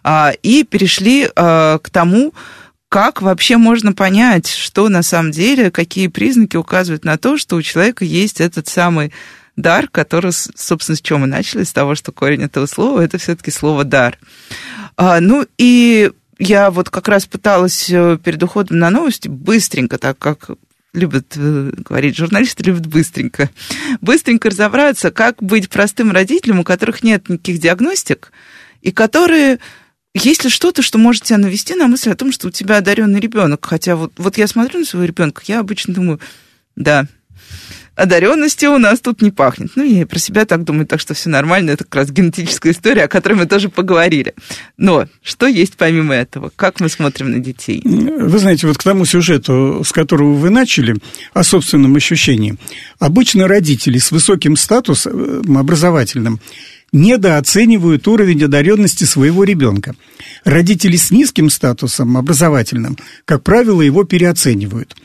а, 0.04 0.34
и 0.42 0.64
перешли 0.64 1.30
а, 1.36 1.78
к 1.78 1.92
тому, 1.92 2.34
как 2.90 3.22
вообще 3.22 3.58
можно 3.58 3.94
понять, 3.94 4.48
что 4.48 4.90
на 4.90 5.04
самом 5.04 5.32
деле, 5.32 5.70
какие 5.70 6.08
признаки 6.08 6.58
указывают 6.58 7.06
на 7.06 7.20
то, 7.20 7.38
что 7.38 7.58
у 7.58 7.62
человека 7.62 8.06
есть 8.06 8.42
этот 8.42 8.68
самый 8.68 9.14
дар, 9.56 9.88
который, 9.88 10.32
собственно, 10.32 10.96
с 10.96 11.02
чем 11.02 11.22
мы 11.22 11.28
начали, 11.28 11.64
с 11.64 11.74
того, 11.74 11.94
что 11.94 12.12
корень 12.12 12.42
этого 12.42 12.66
слова, 12.66 13.02
это 13.02 13.20
все-таки 13.20 13.52
слово 13.52 13.84
«дар». 13.84 14.18
А, 14.98 15.20
ну 15.20 15.46
и 15.60 16.12
я 16.40 16.72
вот 16.72 16.90
как 16.90 17.08
раз 17.08 17.26
пыталась 17.26 17.90
э, 17.90 18.18
перед 18.24 18.42
уходом 18.44 18.80
на 18.80 18.90
новости 18.90 19.28
быстренько, 19.28 19.98
так 19.98 20.18
как 20.18 20.50
любят 20.94 21.34
э, 21.36 21.72
говорить 21.78 22.18
журналисты, 22.18 22.64
любят 22.64 22.86
быстренько, 22.88 23.50
быстренько 24.02 24.50
разобраться, 24.50 25.12
как 25.12 25.42
быть 25.42 25.70
простым 25.70 26.12
родителем, 26.12 26.60
у 26.60 26.64
которых 26.64 27.04
нет 27.04 27.30
никаких 27.30 27.60
диагностик, 27.60 28.32
и 28.82 28.92
которые 28.92 29.60
есть 30.14 30.44
ли 30.44 30.50
что-то, 30.50 30.82
что 30.82 31.00
может 31.00 31.24
тебя 31.24 31.40
навести 31.40 31.74
на 31.74 31.88
мысль 31.88 32.12
о 32.12 32.16
том, 32.16 32.32
что 32.32 32.48
у 32.48 32.52
тебя 32.52 32.78
одаренный 32.78 33.20
ребенок? 33.20 33.66
Хотя 33.66 33.96
вот, 33.96 34.14
вот 34.18 34.38
я 34.38 34.48
смотрю 34.48 34.80
на 34.80 34.86
своего 34.86 35.06
ребенка, 35.06 35.42
я 35.48 35.60
обычно 35.60 35.94
думаю, 35.94 36.20
да, 36.76 37.08
одаренности 37.96 38.66
у 38.66 38.78
нас 38.78 39.00
тут 39.00 39.22
не 39.22 39.32
пахнет. 39.32 39.72
Ну, 39.76 39.84
я 39.84 40.06
про 40.06 40.20
себя 40.20 40.46
так 40.46 40.64
думаю, 40.64 40.86
так 40.86 41.00
что 41.00 41.14
все 41.14 41.30
нормально, 41.30 41.72
это 41.72 41.84
как 41.84 41.96
раз 41.96 42.12
генетическая 42.12 42.72
история, 42.72 43.04
о 43.04 43.08
которой 43.08 43.34
мы 43.34 43.46
тоже 43.46 43.70
поговорили. 43.70 44.34
Но 44.78 45.08
что 45.22 45.48
есть 45.48 45.76
помимо 45.78 46.14
этого? 46.14 46.52
Как 46.56 46.80
мы 46.80 46.90
смотрим 46.90 47.32
на 47.32 47.40
детей? 47.40 47.82
Вы 47.84 48.40
знаете, 48.40 48.68
вот 48.68 48.78
к 48.78 48.84
тому 48.84 49.06
сюжету, 49.06 49.84
с 49.86 49.92
которого 49.92 50.34
вы 50.34 50.50
начали, 50.50 50.96
о 51.34 51.44
собственном 51.44 51.96
ощущении. 51.96 52.56
Обычно 53.00 53.48
родители 53.48 53.98
с 53.98 54.12
высоким 54.12 54.56
статусом 54.56 55.58
образовательным 55.58 56.40
недооценивают 56.94 58.08
уровень 58.08 58.44
одаренности 58.44 59.04
своего 59.04 59.44
ребенка. 59.44 59.96
Родители 60.46 60.96
с 60.96 61.12
низким 61.12 61.50
статусом 61.50 62.16
образовательным, 62.18 62.98
как 63.26 63.44
правило, 63.44 63.82
его 63.82 64.04
переоценивают. 64.04 64.96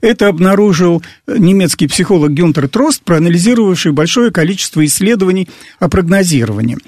Это 0.00 0.28
обнаружил 0.28 1.02
немецкий 1.26 1.86
психолог 1.86 2.32
Гюнтер 2.32 2.68
Трост, 2.68 3.02
проанализировавший 3.02 3.92
большое 3.92 4.30
количество 4.30 4.84
исследований 4.84 5.48
о 5.78 5.88
прогнозировании. 5.88 6.78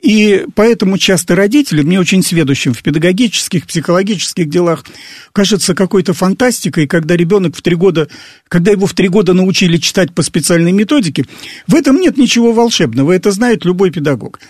И 0.00 0.46
поэтому 0.54 0.96
часто 0.96 1.36
родителям, 1.36 1.86
мне 1.86 2.00
очень 2.00 2.22
сведущим 2.22 2.72
в 2.72 2.82
педагогических, 2.82 3.66
психологических 3.66 4.48
делах, 4.48 4.84
кажется 5.32 5.74
какой-то 5.74 6.14
фантастикой, 6.14 6.86
когда 6.86 7.16
ребенок 7.16 7.54
в 7.54 7.60
три 7.60 7.76
года, 7.76 8.08
когда 8.48 8.70
его 8.70 8.86
в 8.86 8.94
три 8.94 9.08
года 9.08 9.34
научили 9.34 9.76
читать 9.76 10.14
по 10.14 10.22
специальной 10.22 10.72
методике, 10.72 11.26
в 11.66 11.74
этом 11.74 12.00
нет 12.00 12.16
ничего 12.16 12.52
волшебного, 12.52 13.12
это 13.12 13.30
знает 13.30 13.66
любой 13.66 13.90
педагог. 13.90 14.40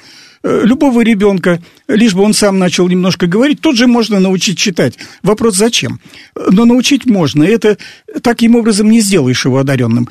Э, 0.42 0.62
любого 0.64 1.02
ребенка, 1.02 1.60
лишь 1.86 2.14
бы 2.14 2.22
он 2.22 2.32
сам 2.32 2.58
начал 2.58 2.88
немножко 2.88 3.26
говорить, 3.26 3.60
тут 3.60 3.76
же 3.76 3.86
можно 3.86 4.20
научить 4.20 4.56
читать. 4.56 4.96
Вопрос 5.22 5.56
зачем? 5.56 6.00
Но 6.34 6.64
научить 6.64 7.04
можно. 7.04 7.42
Это 7.42 7.76
таким 8.22 8.56
образом 8.56 8.90
не 8.90 9.00
сделаешь 9.00 9.44
его 9.44 9.58
одаренным. 9.58 10.08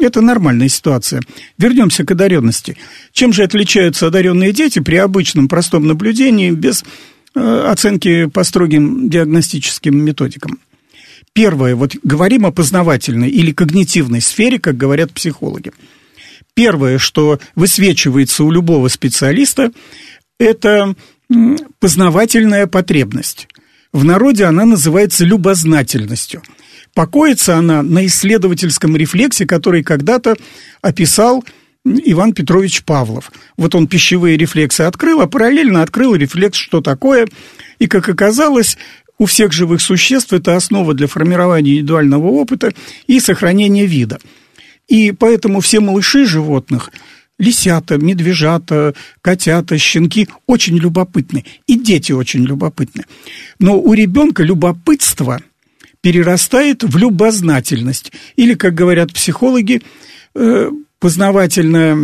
Это 0.00 0.20
нормальная 0.20 0.68
ситуация. 0.68 1.22
Вернемся 1.56 2.04
к 2.04 2.10
одаренности. 2.10 2.76
Чем 3.12 3.32
же 3.32 3.42
отличаются 3.42 4.06
одаренные 4.06 4.52
дети 4.52 4.80
при 4.80 4.96
обычном 4.96 5.48
простом 5.48 5.86
наблюдении 5.86 6.50
без 6.50 6.84
э, 7.34 7.66
оценки 7.66 8.26
по 8.26 8.44
строгим 8.44 9.08
диагностическим 9.08 9.96
методикам? 9.96 10.58
Первое, 11.32 11.74
вот 11.74 11.96
говорим 12.02 12.44
о 12.44 12.52
познавательной 12.52 13.30
или 13.30 13.50
когнитивной 13.50 14.20
сфере, 14.20 14.58
как 14.58 14.76
говорят 14.76 15.10
психологи. 15.12 15.72
Первое, 16.54 16.98
что 16.98 17.40
высвечивается 17.56 18.44
у 18.44 18.50
любого 18.50 18.88
специалиста, 18.88 19.72
это 20.38 20.94
познавательная 21.80 22.66
потребность. 22.66 23.48
В 23.92 24.04
народе 24.04 24.44
она 24.44 24.64
называется 24.64 25.24
любознательностью. 25.24 26.42
Покоится 26.94 27.56
она 27.56 27.82
на 27.82 28.06
исследовательском 28.06 28.96
рефлексе, 28.96 29.46
который 29.46 29.82
когда-то 29.82 30.36
описал 30.80 31.44
Иван 31.84 32.32
Петрович 32.32 32.84
Павлов. 32.84 33.32
Вот 33.56 33.74
он 33.74 33.88
пищевые 33.88 34.36
рефлексы 34.36 34.82
открыл, 34.82 35.20
а 35.20 35.26
параллельно 35.26 35.82
открыл 35.82 36.14
рефлекс, 36.14 36.56
что 36.56 36.80
такое. 36.80 37.26
И, 37.80 37.88
как 37.88 38.08
оказалось, 38.08 38.78
у 39.18 39.26
всех 39.26 39.52
живых 39.52 39.80
существ 39.80 40.32
это 40.32 40.56
основа 40.56 40.94
для 40.94 41.08
формирования 41.08 41.72
индивидуального 41.72 42.28
опыта 42.28 42.72
и 43.08 43.18
сохранения 43.18 43.86
вида– 43.86 44.20
и 44.88 45.12
поэтому 45.12 45.60
все 45.60 45.80
малыши 45.80 46.26
животных, 46.26 46.90
лисята, 47.38 47.98
медвежата, 47.98 48.94
котята, 49.22 49.78
щенки 49.78 50.28
очень 50.46 50.76
любопытны. 50.76 51.44
И 51.66 51.76
дети 51.76 52.12
очень 52.12 52.44
любопытны. 52.44 53.04
Но 53.58 53.80
у 53.80 53.92
ребенка 53.94 54.42
любопытство 54.42 55.40
перерастает 56.00 56.84
в 56.84 56.96
любознательность. 56.96 58.12
Или, 58.36 58.54
как 58.54 58.74
говорят 58.74 59.12
психологи, 59.12 59.82
э, 60.34 60.70
познавательная 61.00 61.96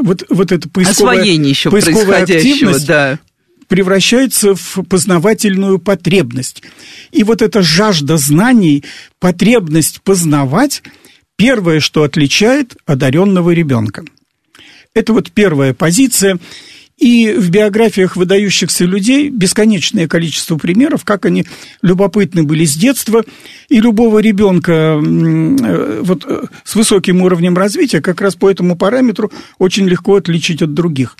вот, 0.00 0.24
вот 0.28 0.52
это 0.52 0.68
поисковая, 0.68 1.18
Освоение 1.18 1.50
еще 1.50 1.70
поисковая 1.70 2.22
активность 2.22 2.86
да. 2.86 3.18
превращается 3.68 4.54
в 4.54 4.84
познавательную 4.88 5.78
потребность. 5.78 6.62
И 7.10 7.24
вот 7.24 7.42
эта 7.42 7.62
жажда 7.62 8.16
знаний, 8.16 8.84
потребность 9.18 10.02
познавать– 10.02 10.82
первое, 11.38 11.80
что 11.80 12.02
отличает 12.02 12.76
одаренного 12.84 13.52
ребенка. 13.52 14.04
Это 14.92 15.14
вот 15.14 15.30
первая 15.30 15.72
позиция. 15.72 16.38
И 16.98 17.32
в 17.32 17.50
биографиях 17.50 18.16
выдающихся 18.16 18.84
людей 18.84 19.30
бесконечное 19.30 20.08
количество 20.08 20.56
примеров, 20.56 21.04
как 21.04 21.26
они 21.26 21.46
любопытны 21.80 22.42
были 22.42 22.64
с 22.64 22.74
детства, 22.74 23.24
и 23.68 23.78
любого 23.78 24.18
ребенка 24.18 25.00
э, 25.00 26.00
вот, 26.02 26.24
э, 26.26 26.46
с 26.64 26.74
высоким 26.74 27.22
уровнем 27.22 27.56
развития 27.56 28.00
как 28.00 28.20
раз 28.20 28.34
по 28.34 28.50
этому 28.50 28.76
параметру 28.76 29.30
очень 29.58 29.86
легко 29.86 30.16
отличить 30.16 30.60
от 30.60 30.74
других. 30.74 31.16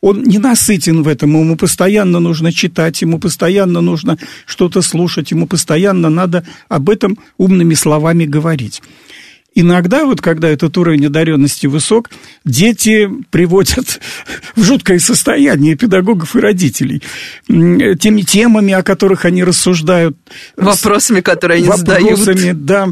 Он 0.00 0.22
не 0.22 0.38
насытен 0.38 1.02
в 1.02 1.08
этом, 1.08 1.38
ему 1.38 1.56
постоянно 1.56 2.20
нужно 2.20 2.50
читать, 2.50 3.02
ему 3.02 3.18
постоянно 3.18 3.82
нужно 3.82 4.16
что-то 4.46 4.80
слушать, 4.80 5.30
ему 5.30 5.46
постоянно 5.46 6.08
надо 6.08 6.46
об 6.70 6.88
этом 6.88 7.18
умными 7.36 7.74
словами 7.74 8.24
говорить. 8.24 8.80
Иногда, 9.60 10.04
вот 10.04 10.20
когда 10.20 10.48
этот 10.48 10.78
уровень 10.78 11.06
одаренности 11.06 11.66
высок, 11.66 12.10
дети 12.44 13.10
приводят 13.30 14.00
в 14.54 14.62
жуткое 14.62 15.00
состояние 15.00 15.74
педагогов 15.74 16.36
и 16.36 16.38
родителей. 16.38 17.02
Теми 17.48 18.20
темами, 18.22 18.72
о 18.72 18.84
которых 18.84 19.24
они 19.24 19.42
рассуждают. 19.42 20.16
Вопросами, 20.56 21.22
которые 21.22 21.58
они 21.58 21.66
вопросами, 21.66 22.14
задают. 22.36 22.64
да. 22.64 22.88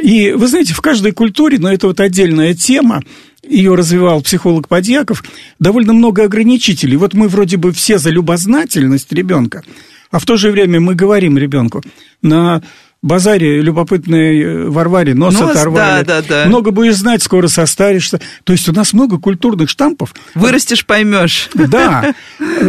И 0.00 0.30
вы 0.30 0.46
знаете, 0.46 0.72
в 0.72 0.80
каждой 0.80 1.10
культуре, 1.10 1.58
но 1.58 1.72
это 1.72 1.88
вот 1.88 1.98
отдельная 1.98 2.54
тема, 2.54 3.02
ее 3.42 3.74
развивал 3.74 4.22
психолог 4.22 4.68
Подьяков, 4.68 5.24
довольно 5.58 5.94
много 5.94 6.22
ограничителей. 6.22 6.96
Вот 6.96 7.14
мы 7.14 7.26
вроде 7.26 7.56
бы 7.56 7.72
все 7.72 7.98
за 7.98 8.10
любознательность 8.10 9.12
ребенка, 9.12 9.64
а 10.12 10.20
в 10.20 10.26
то 10.26 10.36
же 10.36 10.52
время 10.52 10.78
мы 10.78 10.94
говорим 10.94 11.36
ребенку 11.38 11.82
на 12.22 12.62
базаре 13.04 13.60
любопытной 13.60 14.40
э, 14.40 14.68
Варваре 14.68 15.14
нос, 15.14 15.38
нос 15.38 15.50
оторвали. 15.50 16.04
Да, 16.04 16.22
да, 16.22 16.26
да. 16.26 16.48
Много 16.48 16.70
будешь 16.70 16.96
знать, 16.96 17.22
скоро 17.22 17.48
состаришься. 17.48 18.20
То 18.44 18.54
есть 18.54 18.66
у 18.68 18.72
нас 18.72 18.94
много 18.94 19.18
культурных 19.18 19.68
штампов. 19.68 20.14
Вырастешь, 20.34 20.84
поймешь. 20.84 21.50
Да. 21.54 22.14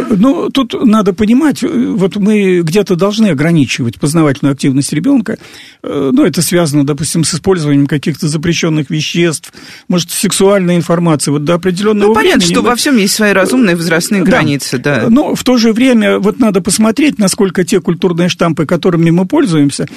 Ну, 0.09 0.49
тут 0.49 0.73
надо 0.85 1.13
понимать, 1.13 1.63
э, 1.63 1.67
вот 1.67 2.17
мы 2.17 2.61
где-то 2.61 2.95
должны 2.95 3.27
ограничивать 3.27 3.99
познавательную 3.99 4.53
активность 4.53 4.91
ребенка. 4.93 5.37
Э, 5.83 6.11
ну, 6.13 6.25
это 6.25 6.41
связано, 6.41 6.85
допустим, 6.85 7.23
с 7.23 7.33
использованием 7.33 7.87
каких-то 7.87 8.27
запрещенных 8.27 8.89
веществ, 8.89 9.53
может, 9.87 10.11
сексуальной 10.11 10.75
информации. 10.75 11.31
Вот 11.31 11.45
до 11.45 11.53
определенного 11.53 12.09
ну, 12.09 12.13
понятно, 12.13 12.39
времени. 12.39 12.53
что 12.53 12.61
мы... 12.61 12.69
во 12.69 12.75
всем 12.75 12.97
есть 12.97 13.13
свои 13.13 13.31
разумные 13.31 13.75
возрастные 13.75 14.23
да. 14.23 14.31
границы, 14.31 14.77
да. 14.77 15.05
Но 15.09 15.33
в 15.33 15.43
то 15.43 15.57
же 15.57 15.71
время 15.71 16.19
вот 16.19 16.39
надо 16.39 16.61
посмотреть, 16.61 17.17
насколько 17.19 17.63
те 17.63 17.79
культурные 17.79 18.27
штампы, 18.27 18.65
которыми 18.65 19.11
мы 19.11 19.25
пользуемся, 19.25 19.87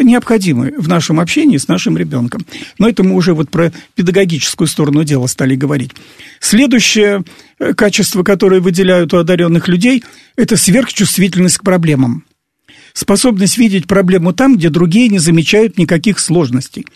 необходимы 0.00 0.72
в 0.76 0.88
нашем 0.88 1.20
общении 1.20 1.56
с 1.56 1.68
нашим 1.68 1.96
ребенком. 1.96 2.44
Но 2.78 2.88
это 2.88 3.02
мы 3.02 3.14
уже 3.14 3.34
вот 3.34 3.50
про 3.50 3.72
педагогическую 3.94 4.68
сторону 4.68 5.04
дела 5.04 5.26
стали 5.26 5.54
говорить. 5.54 5.92
Следующее 6.40 7.24
э, 7.58 7.74
качество, 7.74 8.22
которое 8.22 8.60
выделяют 8.60 9.12
у 9.14 9.18
одаренных 9.18 9.68
людей, 9.68 10.02
это 10.36 10.56
сверхчувствительность 10.56 11.58
к 11.58 11.64
проблемам. 11.64 12.24
Способность 12.92 13.58
видеть 13.58 13.86
проблему 13.86 14.32
там, 14.32 14.56
где 14.56 14.68
другие 14.68 15.08
не 15.08 15.18
замечают 15.18 15.78
никаких 15.78 16.18
сложностей. 16.18 16.86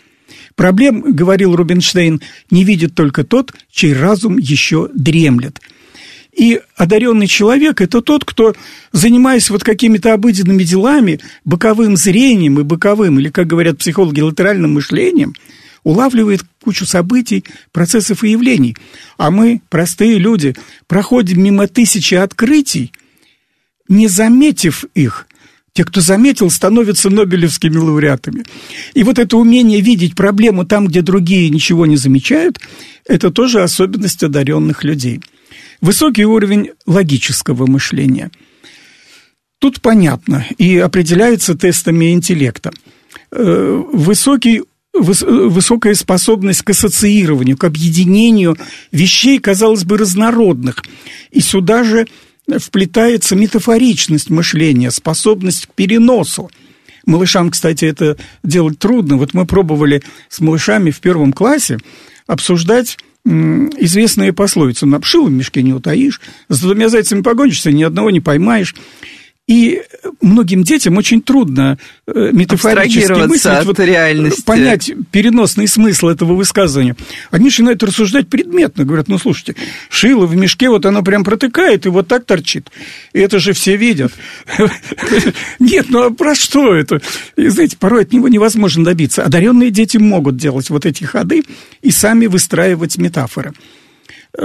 Проблем, 0.55 1.01
говорил 1.01 1.55
Рубинштейн, 1.55 2.21
не 2.51 2.63
видит 2.63 2.93
только 2.95 3.23
тот, 3.23 3.53
чей 3.71 3.93
разум 3.93 4.37
еще 4.37 4.89
дремлет– 4.93 5.59
и 6.37 6.61
одаренный 6.75 7.25
человек– 7.25 7.81
это 7.81 8.01
тот, 8.01 8.23
кто, 8.23 8.53
занимаясь 8.91 9.49
вот 9.49 9.63
какими-то 9.63 10.13
обыденными 10.13 10.63
делами, 10.63 11.19
боковым 11.43 11.97
зрением 11.97 12.59
и 12.59 12.63
боковым, 12.63 13.19
или, 13.19 13.29
как 13.29 13.47
говорят 13.47 13.79
психологи, 13.79 14.21
латеральным 14.21 14.75
мышлением, 14.75 15.33
улавливает 15.83 16.41
кучу 16.63 16.85
событий, 16.85 17.43
процессов 17.71 18.23
и 18.23 18.29
явлений. 18.29 18.77
А 19.17 19.31
мы, 19.31 19.61
простые 19.69 20.19
люди, 20.19 20.55
проходим 20.85 21.43
мимо 21.43 21.67
тысячи 21.67 22.13
открытий, 22.13 22.91
не 23.89 24.07
заметив 24.07 24.85
их. 24.93 25.27
Те, 25.73 25.85
кто 25.85 26.01
заметил, 26.01 26.51
становятся 26.51 27.09
нобелевскими 27.09 27.77
лауреатами. 27.77 28.43
И 28.93 29.03
вот 29.03 29.17
это 29.17 29.37
умение 29.37 29.81
видеть 29.81 30.13
проблему 30.13 30.65
там, 30.65 30.85
где 30.85 31.01
другие 31.01 31.49
ничего 31.49 31.87
не 31.87 31.97
замечают, 31.97 32.59
это 33.05 33.31
тоже 33.31 33.63
особенность 33.63 34.21
одаренных 34.21 34.83
людей– 34.83 35.19
Высокий 35.81 36.25
уровень 36.25 36.71
логического 36.85 37.67
мышления. 37.67 38.31
Тут 39.59 39.81
понятно 39.81 40.45
и 40.57 40.77
определяется 40.77 41.55
тестами 41.55 42.11
интеллекта. 42.11 42.71
Э, 43.31 43.83
высокий 43.91 44.63
высокая 44.93 45.93
способность 45.93 46.63
к 46.63 46.71
ассоциированию, 46.71 47.55
к 47.55 47.63
объединению 47.63 48.57
вещей, 48.91 49.39
казалось 49.39 49.83
бы, 49.83 49.97
разнородных. 49.97 50.83
И 51.29 51.39
сюда 51.39 51.83
же 51.83 52.07
вплетается 52.57 53.35
метафоричность 53.35 54.29
мышления, 54.29 54.91
способность 54.91 55.67
к 55.67 55.73
переносу. 55.73 56.49
Малышам, 57.05 57.51
кстати, 57.51 57.85
это 57.85 58.17
делать 58.43 58.79
трудно. 58.79 59.17
Вот 59.17 59.33
мы 59.33 59.45
пробовали 59.45 60.03
с 60.29 60.39
малышами 60.39 60.91
в 60.91 60.99
первом 60.99 61.31
классе 61.31 61.77
обсуждать 62.25 62.97
известные 63.27 64.33
пословицы. 64.33 64.85
Напшил 64.85 65.27
в 65.27 65.31
мешке 65.31 65.61
не 65.61 65.73
утаишь, 65.73 66.21
с 66.49 66.61
двумя 66.61 66.89
зайцами 66.89 67.21
погонишься, 67.21 67.71
ни 67.71 67.83
одного 67.83 68.09
не 68.09 68.21
поймаешь. 68.21 68.75
И 69.47 69.81
многим 70.19 70.63
детям 70.63 70.97
очень 70.97 71.21
трудно 71.21 71.77
э, 72.05 72.31
метафорически 72.33 73.13
мыслить, 73.13 73.45
от 73.45 73.65
вот, 73.65 73.79
реальности. 73.79 74.41
понять 74.41 74.91
переносный 75.09 75.69
смысл 75.69 76.07
этого 76.07 76.33
высказывания. 76.33 76.97
Они 77.31 77.45
начинают 77.45 77.81
рассуждать 77.81 78.27
предметно, 78.27 78.83
говорят, 78.83 79.07
ну, 79.07 79.17
слушайте, 79.17 79.55
шило 79.89 80.25
в 80.25 80.35
мешке, 80.35 80.67
вот 80.67 80.85
оно 80.85 81.01
прям 81.01 81.23
протыкает 81.23 81.85
и 81.85 81.89
вот 81.89 82.09
так 82.09 82.25
торчит. 82.25 82.69
И 83.13 83.19
это 83.19 83.39
же 83.39 83.53
все 83.53 83.77
видят. 83.77 84.11
Нет, 85.59 85.85
ну 85.87 86.03
а 86.03 86.11
про 86.11 86.35
что 86.35 86.75
это? 86.75 87.01
И, 87.37 87.47
знаете, 87.47 87.77
порой 87.77 88.01
от 88.01 88.11
него 88.11 88.27
невозможно 88.27 88.83
добиться. 88.83 89.23
Одаренные 89.23 89.71
дети 89.71 89.95
могут 89.95 90.35
делать 90.35 90.69
вот 90.69 90.85
эти 90.85 91.05
ходы 91.05 91.43
и 91.81 91.91
сами 91.91 92.25
выстраивать 92.25 92.97
метафоры. 92.97 93.53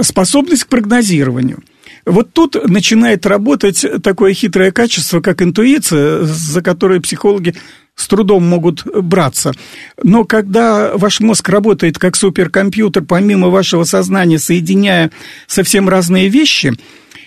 Способность 0.01 0.63
к 0.63 0.67
прогнозированию– 0.67 1.61
вот 2.05 2.33
тут 2.33 2.55
начинает 2.67 3.25
работать 3.25 3.85
такое 4.03 4.33
хитрое 4.33 4.71
качество, 4.71 5.21
как 5.21 5.41
интуиция, 5.41 6.23
за 6.23 6.61
которое 6.61 6.99
психологи 6.99 7.55
с 7.95 8.07
трудом 8.07 8.47
могут 8.47 8.85
браться. 8.85 9.53
Но 10.01 10.23
когда 10.25 10.95
ваш 10.95 11.19
мозг 11.19 11.47
работает 11.49 11.99
как 11.99 12.15
суперкомпьютер, 12.15 13.03
помимо 13.03 13.49
вашего 13.49 13.83
сознания, 13.83 14.39
соединяя 14.39 15.11
совсем 15.47 15.87
разные 15.87 16.27
вещи, 16.27 16.73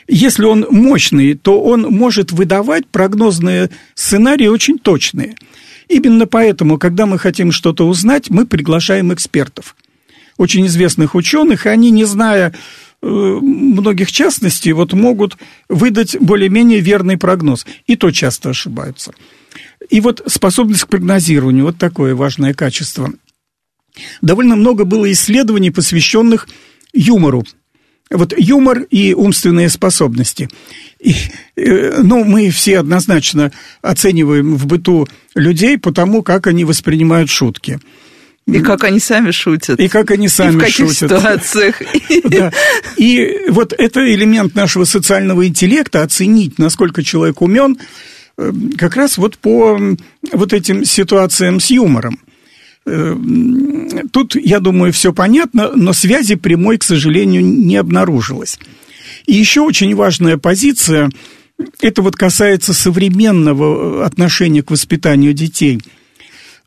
если 0.08 0.44
он 0.44 0.66
мощный, 0.70 1.34
то 1.34 1.60
он 1.60 1.82
может 1.82 2.32
выдавать 2.32 2.86
прогнозные 2.86 3.70
сценарии 3.94 4.46
очень 4.46 4.78
точные. 4.78 5.36
Именно 5.88 6.26
поэтому, 6.26 6.78
когда 6.78 7.06
мы 7.06 7.18
хотим 7.18 7.52
что-то 7.52 7.86
узнать, 7.86 8.30
мы 8.30 8.46
приглашаем 8.46 9.12
экспертов. 9.12 9.76
Очень 10.36 10.66
известных 10.66 11.14
ученых, 11.14 11.66
и 11.66 11.70
они, 11.70 11.90
не 11.90 12.04
зная 12.04 12.54
многих 13.02 14.10
частностей 14.10 14.72
вот 14.72 14.92
могут 14.92 15.36
выдать 15.68 16.16
более-менее 16.20 16.80
верный 16.80 17.16
прогноз. 17.16 17.66
И 17.86 17.96
то 17.96 18.10
часто 18.10 18.50
ошибаются. 18.50 19.12
И 19.90 20.00
вот 20.00 20.22
способность 20.26 20.84
к 20.84 20.88
прогнозированию, 20.88 21.64
вот 21.64 21.78
такое 21.78 22.14
важное 22.14 22.54
качество. 22.54 23.12
Довольно 24.20 24.56
много 24.56 24.84
было 24.84 25.10
исследований, 25.10 25.70
посвященных 25.70 26.48
юмору. 26.92 27.44
Вот 28.10 28.32
юмор 28.38 28.82
и 28.82 29.14
умственные 29.14 29.68
способности. 29.68 30.48
И, 31.00 31.14
э, 31.56 32.00
ну, 32.02 32.24
мы 32.24 32.50
все 32.50 32.78
однозначно 32.78 33.50
оцениваем 33.82 34.56
в 34.56 34.66
быту 34.66 35.08
людей 35.34 35.76
по 35.76 35.92
тому, 35.92 36.22
как 36.22 36.46
они 36.46 36.64
воспринимают 36.64 37.30
шутки. 37.30 37.80
И 38.46 38.60
как 38.60 38.84
они 38.84 39.00
сами 39.00 39.32
шутят. 39.32 39.80
И 39.80 39.88
как 39.88 40.12
они 40.12 40.28
сами 40.28 40.52
шутят. 40.52 40.68
И 40.68 40.70
в 40.70 40.72
каких 40.72 40.92
шутят. 40.92 41.10
ситуациях. 41.10 41.82
Да. 42.30 42.52
И 42.96 43.46
вот 43.48 43.72
это 43.76 44.00
элемент 44.12 44.54
нашего 44.54 44.84
социального 44.84 45.46
интеллекта, 45.46 46.02
оценить, 46.02 46.58
насколько 46.58 47.02
человек 47.02 47.42
умен, 47.42 47.78
э, 48.38 48.52
как 48.78 48.96
раз 48.96 49.18
вот 49.18 49.38
по 49.38 49.78
вот 50.32 50.52
этим 50.52 50.84
ситуациям 50.84 51.60
с 51.60 51.70
юмором. 51.70 52.20
Э, 52.86 53.16
тут, 54.12 54.36
я 54.36 54.60
думаю, 54.60 54.92
все 54.92 55.12
понятно, 55.12 55.72
но 55.74 55.92
связи 55.92 56.36
прямой, 56.36 56.78
к 56.78 56.84
сожалению, 56.84 57.44
не 57.44 57.76
обнаружилось. 57.76 58.58
И 59.26 59.34
еще 59.34 59.62
очень 59.62 59.94
важная 59.94 60.36
позиция, 60.36 61.10
это 61.80 62.02
вот 62.02 62.16
касается 62.16 62.74
современного 62.74 64.04
отношения 64.04 64.62
к 64.62 64.70
воспитанию 64.70 65.32
детей– 65.32 65.80
Э, 65.90 66.05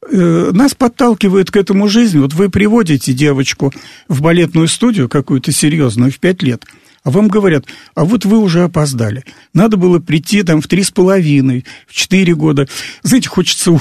нас 0.01 0.75
подталкивает 0.75 1.51
к 1.51 1.57
этому 1.57 1.87
жизнь. 1.87 2.19
Вот 2.19 2.33
вы 2.33 2.49
приводите 2.49 3.13
девочку 3.13 3.73
в 4.07 4.21
балетную 4.21 4.67
студию 4.67 5.09
какую-то 5.09 5.51
серьезную 5.51 6.11
в 6.11 6.19
пять 6.19 6.41
лет, 6.41 6.65
а 7.03 7.11
вам 7.11 7.27
говорят, 7.27 7.65
а 7.95 8.03
вот 8.03 8.25
вы 8.25 8.39
уже 8.39 8.63
опоздали. 8.63 9.23
Надо 9.53 9.77
было 9.77 9.99
прийти 9.99 10.43
там 10.43 10.61
в 10.61 10.67
три 10.67 10.83
с 10.83 10.91
половиной, 10.91 11.65
в 11.87 11.93
четыре 11.93 12.35
года. 12.35 12.67
Знаете, 13.03 13.29
хочется 13.29 13.71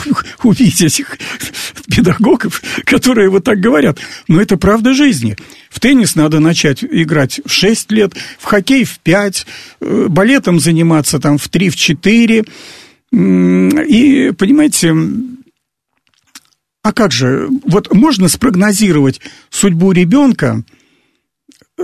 увидеть 0.42 0.80
этих 0.82 1.18
педагогов, 1.88 2.62
которые 2.84 3.28
вот 3.28 3.44
так 3.44 3.58
говорят. 3.58 3.98
Но 4.28 4.40
это 4.40 4.56
правда 4.56 4.94
жизни. 4.94 5.36
В 5.68 5.80
теннис 5.80 6.14
надо 6.14 6.38
начать 6.38 6.84
играть 6.84 7.40
в 7.44 7.52
шесть 7.52 7.90
лет, 7.90 8.14
в 8.38 8.44
хоккей 8.44 8.84
в 8.84 8.98
пять, 9.00 9.46
э, 9.80 10.06
балетом 10.08 10.60
заниматься 10.60 11.18
там 11.18 11.38
в 11.38 11.48
три, 11.48 11.70
в 11.70 11.76
четыре. 11.76 12.44
И, 13.10 14.32
понимаете, 14.36 14.94
а 16.88 16.92
как 16.92 17.12
же, 17.12 17.50
вот 17.66 17.92
можно 17.92 18.28
спрогнозировать 18.28 19.20
судьбу 19.50 19.92
ребенка 19.92 20.64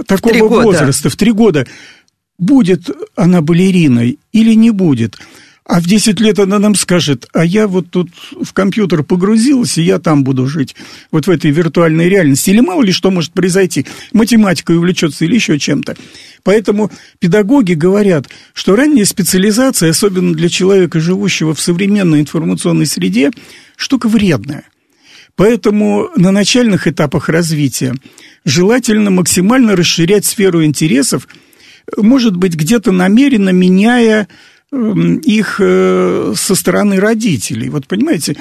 такого 0.07 0.49
в 0.49 0.63
возраста 0.63 1.11
в 1.11 1.17
три 1.17 1.31
года? 1.31 1.67
Будет 2.39 2.89
она 3.15 3.43
балериной 3.43 4.19
или 4.33 4.55
не 4.55 4.71
будет? 4.71 5.19
А 5.67 5.81
в 5.81 5.85
10 5.85 6.21
лет 6.21 6.39
она 6.39 6.59
нам 6.59 6.75
скажет, 6.75 7.29
а 7.35 7.45
я 7.45 7.69
вот 7.69 7.91
тут 7.91 8.09
в 8.41 8.55
компьютер 8.55 9.03
погрузилась, 9.03 9.77
и 9.77 9.83
я 9.83 9.99
там 9.99 10.25
буду 10.25 10.47
жить, 10.47 10.75
вот 11.11 11.27
в 11.27 11.31
этой 11.31 11.51
виртуальной 11.51 12.09
реальности. 12.09 12.49
Или 12.49 12.61
мало 12.61 12.83
ли 12.83 12.91
что 12.91 13.11
может 13.11 13.33
произойти, 13.33 13.85
математикой 14.15 14.79
увлечется 14.79 15.27
или 15.27 15.35
еще 15.35 15.59
чем-то. 15.59 15.97
Поэтому 16.45 16.91
педагоги 17.19 17.75
говорят, 17.75 18.31
что 18.55 18.75
ранняя 18.75 19.05
специализация, 19.05 19.91
особенно 19.91 20.33
для 20.33 20.49
человека, 20.49 20.99
живущего 20.99 21.53
в 21.53 21.61
современной 21.61 22.21
информационной 22.21 22.87
среде, 22.87 23.33
штука 23.77 24.09
вредная. 24.09 24.65
Поэтому 25.37 26.11
на 26.17 26.31
начальных 26.31 26.87
этапах 26.87 27.29
развития 27.29 27.95
желательно 28.45 29.11
максимально 29.11 29.75
расширять 29.75 30.25
сферу 30.25 30.65
интересов, 30.65 31.27
может 31.97 32.37
быть, 32.37 32.55
где-то 32.55 32.93
намеренно 32.93 33.51
меняя 33.51 34.29
эм, 34.71 35.19
их 35.19 35.57
э, 35.59 36.35
со 36.37 36.55
стороны 36.55 37.01
родителей. 37.01 37.69
Вот 37.69 37.87
понимаете? 37.87 38.37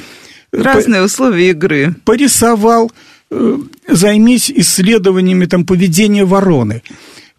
Разные 0.51 1.01
по, 1.01 1.05
условия 1.05 1.49
игры. 1.49 1.95
Порисовал, 2.05 2.91
э, 3.31 3.57
займись 3.87 4.51
исследованиями 4.51 5.45
там, 5.45 5.65
поведения 5.65 6.25
вороны. 6.25 6.83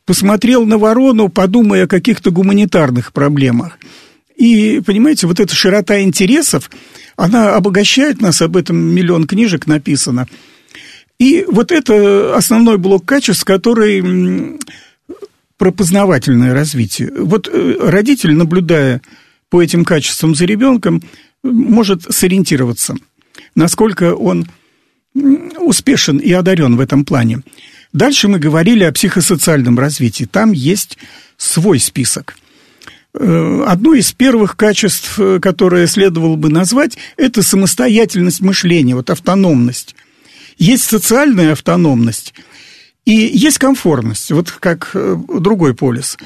Посмотрел 0.05 0.67
на 0.67 0.79
ворону, 0.79 1.29
подумай 1.29 1.85
о 1.85 1.89
каких-то 1.89 2.31
гуманитарных 2.31 3.13
проблемах. 3.13 3.79
И, 4.37 4.83
понимаете, 4.85 5.27
вот 5.27 5.41
эта 5.41 5.55
широта 5.55 6.01
интересов, 6.03 6.71
она 7.17 7.55
обогащает 7.55 8.21
нас, 8.21 8.43
об 8.43 8.57
этом 8.57 8.77
миллион 8.77 9.27
книжек 9.27 9.67
написано. 9.67 10.27
И 11.19 11.45
вот 11.49 11.71
это 11.71 12.37
основной 12.37 12.77
блок 12.79 13.05
качеств, 13.05 13.45
который 13.45 14.59
про 15.57 15.71
познавательное 15.71 16.53
развитие. 16.53 17.13
Вот 17.17 17.49
э, 17.49 17.77
родитель, 17.81 18.35
наблюдая 18.35 19.01
по 19.51 19.63
этим 19.63 19.85
качествам 19.85 20.35
за 20.35 20.47
ребенком, 20.47 21.03
может 21.45 22.03
сориентироваться, 22.13 22.97
насколько 23.55 24.17
он 24.17 24.47
успешен 25.61 26.19
и 26.19 26.33
одарен 26.33 26.77
в 26.77 26.81
этом 26.81 27.05
плане. 27.05 27.43
Дальше 27.93 28.27
мы 28.27 28.41
говорили 28.41 28.83
о 28.83 28.91
психосоциальном 28.91 29.79
развитии. 29.79 30.25
Там 30.25 30.51
есть 30.51 30.99
свой 31.37 31.79
список– 31.79 32.37
одно 33.17 33.95
из 33.95 34.13
первых 34.13 34.57
качеств, 34.57 35.19
э, 35.19 35.39
которое 35.41 35.87
следовало 35.87 36.37
бы 36.37 36.49
назвать, 36.49 36.99
это 37.17 37.43
самостоятельность 37.43 38.41
мышления, 38.41 38.97
вот 38.97 39.11
автономность. 39.11 39.95
Есть 40.59 40.85
социальная 40.85 41.53
автономность 41.53 42.35
и 43.05 43.13
есть 43.13 43.59
комфортность, 43.59 44.33
вот 44.33 44.51
как 44.51 44.91
э, 44.95 45.17
другой 45.41 45.75
полис. 45.75 46.19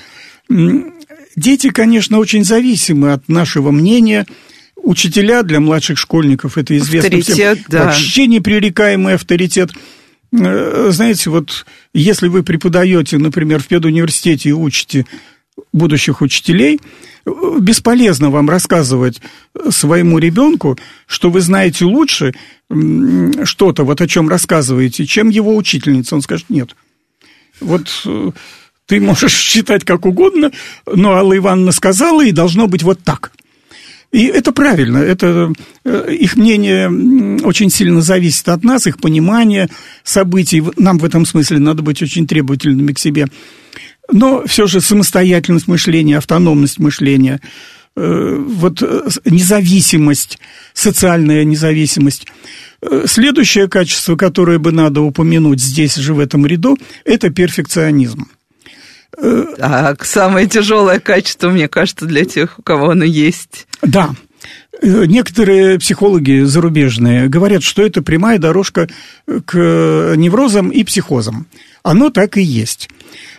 Дети, 1.36 1.70
конечно, 1.70 2.18
очень 2.18 2.44
зависимы 2.44 3.12
от 3.12 3.28
нашего 3.28 3.70
мнения. 3.70 4.26
Учителя 4.76 5.42
для 5.42 5.60
младших 5.60 5.98
школьников, 5.98 6.56
это 6.56 6.76
известно 6.78 7.18
авторитет, 7.18 7.58
всем, 7.58 7.66
да. 7.68 7.84
вообще 7.84 8.26
непререкаемый 8.26 9.14
авторитет. 9.14 9.70
Знаете, 10.30 11.30
вот 11.30 11.66
если 11.92 12.28
вы 12.28 12.42
преподаете, 12.42 13.18
например, 13.18 13.62
в 13.62 13.66
педуниверситете 13.66 14.50
и 14.50 14.52
учите 14.52 15.06
будущих 15.72 16.20
учителей, 16.20 16.80
бесполезно 17.60 18.30
вам 18.30 18.48
рассказывать 18.48 19.20
своему 19.70 20.18
ребенку, 20.18 20.78
что 21.06 21.30
вы 21.30 21.40
знаете 21.40 21.84
лучше 21.84 22.34
что-то, 23.44 23.84
вот 23.84 24.00
о 24.00 24.08
чем 24.08 24.28
рассказываете, 24.28 25.06
чем 25.06 25.28
его 25.28 25.56
учительница. 25.56 26.14
Он 26.14 26.22
скажет, 26.22 26.46
нет. 26.48 26.76
Вот 27.60 27.88
э, 28.06 28.30
ты 28.86 29.00
можешь 29.00 29.32
считать 29.36 29.84
как 29.84 30.06
угодно, 30.06 30.52
но 30.86 31.12
Алла 31.12 31.36
Ивановна 31.36 31.72
сказала, 31.72 32.24
и 32.24 32.32
должно 32.32 32.66
быть 32.66 32.82
вот 32.82 33.00
так. 33.02 33.32
И 34.10 34.24
это 34.24 34.52
правильно, 34.52 34.98
это, 34.98 35.52
э, 35.84 36.14
их 36.18 36.36
мнение 36.36 36.88
очень 37.44 37.70
сильно 37.70 38.00
зависит 38.00 38.48
от 38.48 38.64
нас, 38.64 38.86
их 38.86 38.98
понимание 38.98 39.68
событий. 40.02 40.62
Нам 40.76 40.98
в 40.98 41.04
этом 41.04 41.26
смысле 41.26 41.58
надо 41.58 41.82
быть 41.82 42.00
очень 42.00 42.26
требовательными 42.26 42.92
к 42.92 42.98
себе. 42.98 43.26
Но 44.10 44.44
все 44.46 44.66
же 44.66 44.80
самостоятельность 44.80 45.68
мышления, 45.68 46.18
автономность 46.18 46.78
мышления, 46.78 47.40
э, 47.96 48.36
вот 48.46 48.82
независимость, 49.24 50.38
социальная 50.72 51.44
независимость. 51.44 52.26
Следующее 53.06 53.68
качество, 53.68 54.16
которое 54.16 54.58
бы 54.58 54.70
надо 54.70 55.00
упомянуть 55.00 55.60
здесь 55.60 55.96
же 55.96 56.14
в 56.14 56.20
этом 56.20 56.46
ряду, 56.46 56.78
это 57.04 57.30
перфекционизм. 57.30 58.28
Так, 59.56 60.04
самое 60.04 60.46
тяжелое 60.46 61.00
качество, 61.00 61.48
мне 61.50 61.66
кажется, 61.66 62.06
для 62.06 62.24
тех, 62.24 62.58
у 62.58 62.62
кого 62.62 62.90
оно 62.90 63.04
есть. 63.04 63.66
Да. 63.82 64.10
Некоторые 64.80 65.78
психологи 65.78 66.42
зарубежные 66.42 67.28
говорят, 67.28 67.62
что 67.62 67.82
это 67.82 68.02
прямая 68.02 68.38
дорожка 68.38 68.88
к 69.26 70.14
неврозам 70.16 70.70
и 70.70 70.84
психозам. 70.84 71.46
Оно 71.82 72.10
так 72.10 72.36
и 72.36 72.42
есть. 72.42 72.88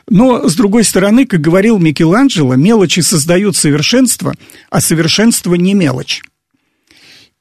Но, 0.09 0.49
с 0.49 0.55
другой 0.55 0.83
стороны, 0.83 1.25
как 1.25 1.39
говорил 1.39 1.77
Микеланджело, 1.77 2.55
мелочи 2.55 2.99
создают 2.99 3.55
совершенство, 3.55 4.33
а 4.69 4.81
совершенство 4.81 5.55
не 5.55 5.73
мелочь. 5.73 6.23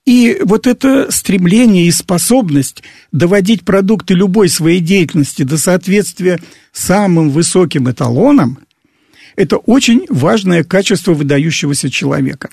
И 0.07 0.41
вот 0.45 0.67
это 0.67 1.11
стремление 1.11 1.87
и 1.87 1.91
способность 1.91 2.83
доводить 3.13 3.65
продукты 3.65 4.15
любой 4.15 4.49
своей 4.49 4.81
деятельности 4.81 5.43
до 5.43 5.59
соответствия 5.59 6.41
самым 6.73 7.31
высоким 7.31 7.91
эталонам– 7.91 8.59
это 9.37 9.57
очень 9.57 10.05
важное 10.09 10.65
качество 10.65 11.15
выдающегося 11.15 11.91
человека. 11.91 12.49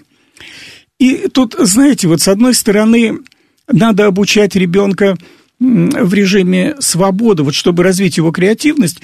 И 1.00 1.28
тут, 1.28 1.56
знаете, 1.58 2.08
вот 2.08 2.22
с 2.22 2.28
одной 2.28 2.54
стороны, 2.54 3.20
надо 3.68 4.06
обучать 4.06 4.56
ребенка 4.56 5.18
в 5.60 6.14
режиме 6.14 6.76
свободы, 6.80 7.44
вот 7.44 7.56
чтобы 7.56 7.84
развить 7.84 8.18
его 8.18 8.32
креативность, 8.32 9.02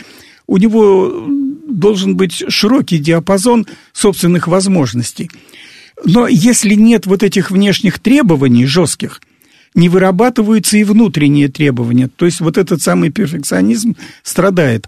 у 0.47 0.57
него 0.57 1.27
должен 1.67 2.15
быть 2.15 2.43
широкий 2.49 2.97
диапазон 2.97 3.67
собственных 3.93 4.47
возможностей– 4.47 5.29
но 6.03 6.27
если 6.27 6.73
нет 6.73 7.05
вот 7.05 7.23
этих 7.23 7.51
внешних 7.51 7.99
требований 7.99 8.65
жестких, 8.65 9.21
не 9.73 9.87
вырабатываются 9.87 10.77
и 10.77 10.83
внутренние 10.83 11.47
требования. 11.47 12.09
То 12.13 12.25
есть 12.25 12.41
вот 12.41 12.57
этот 12.57 12.81
самый 12.81 13.09
перфекционизм 13.09 13.95
страдает. 14.21 14.87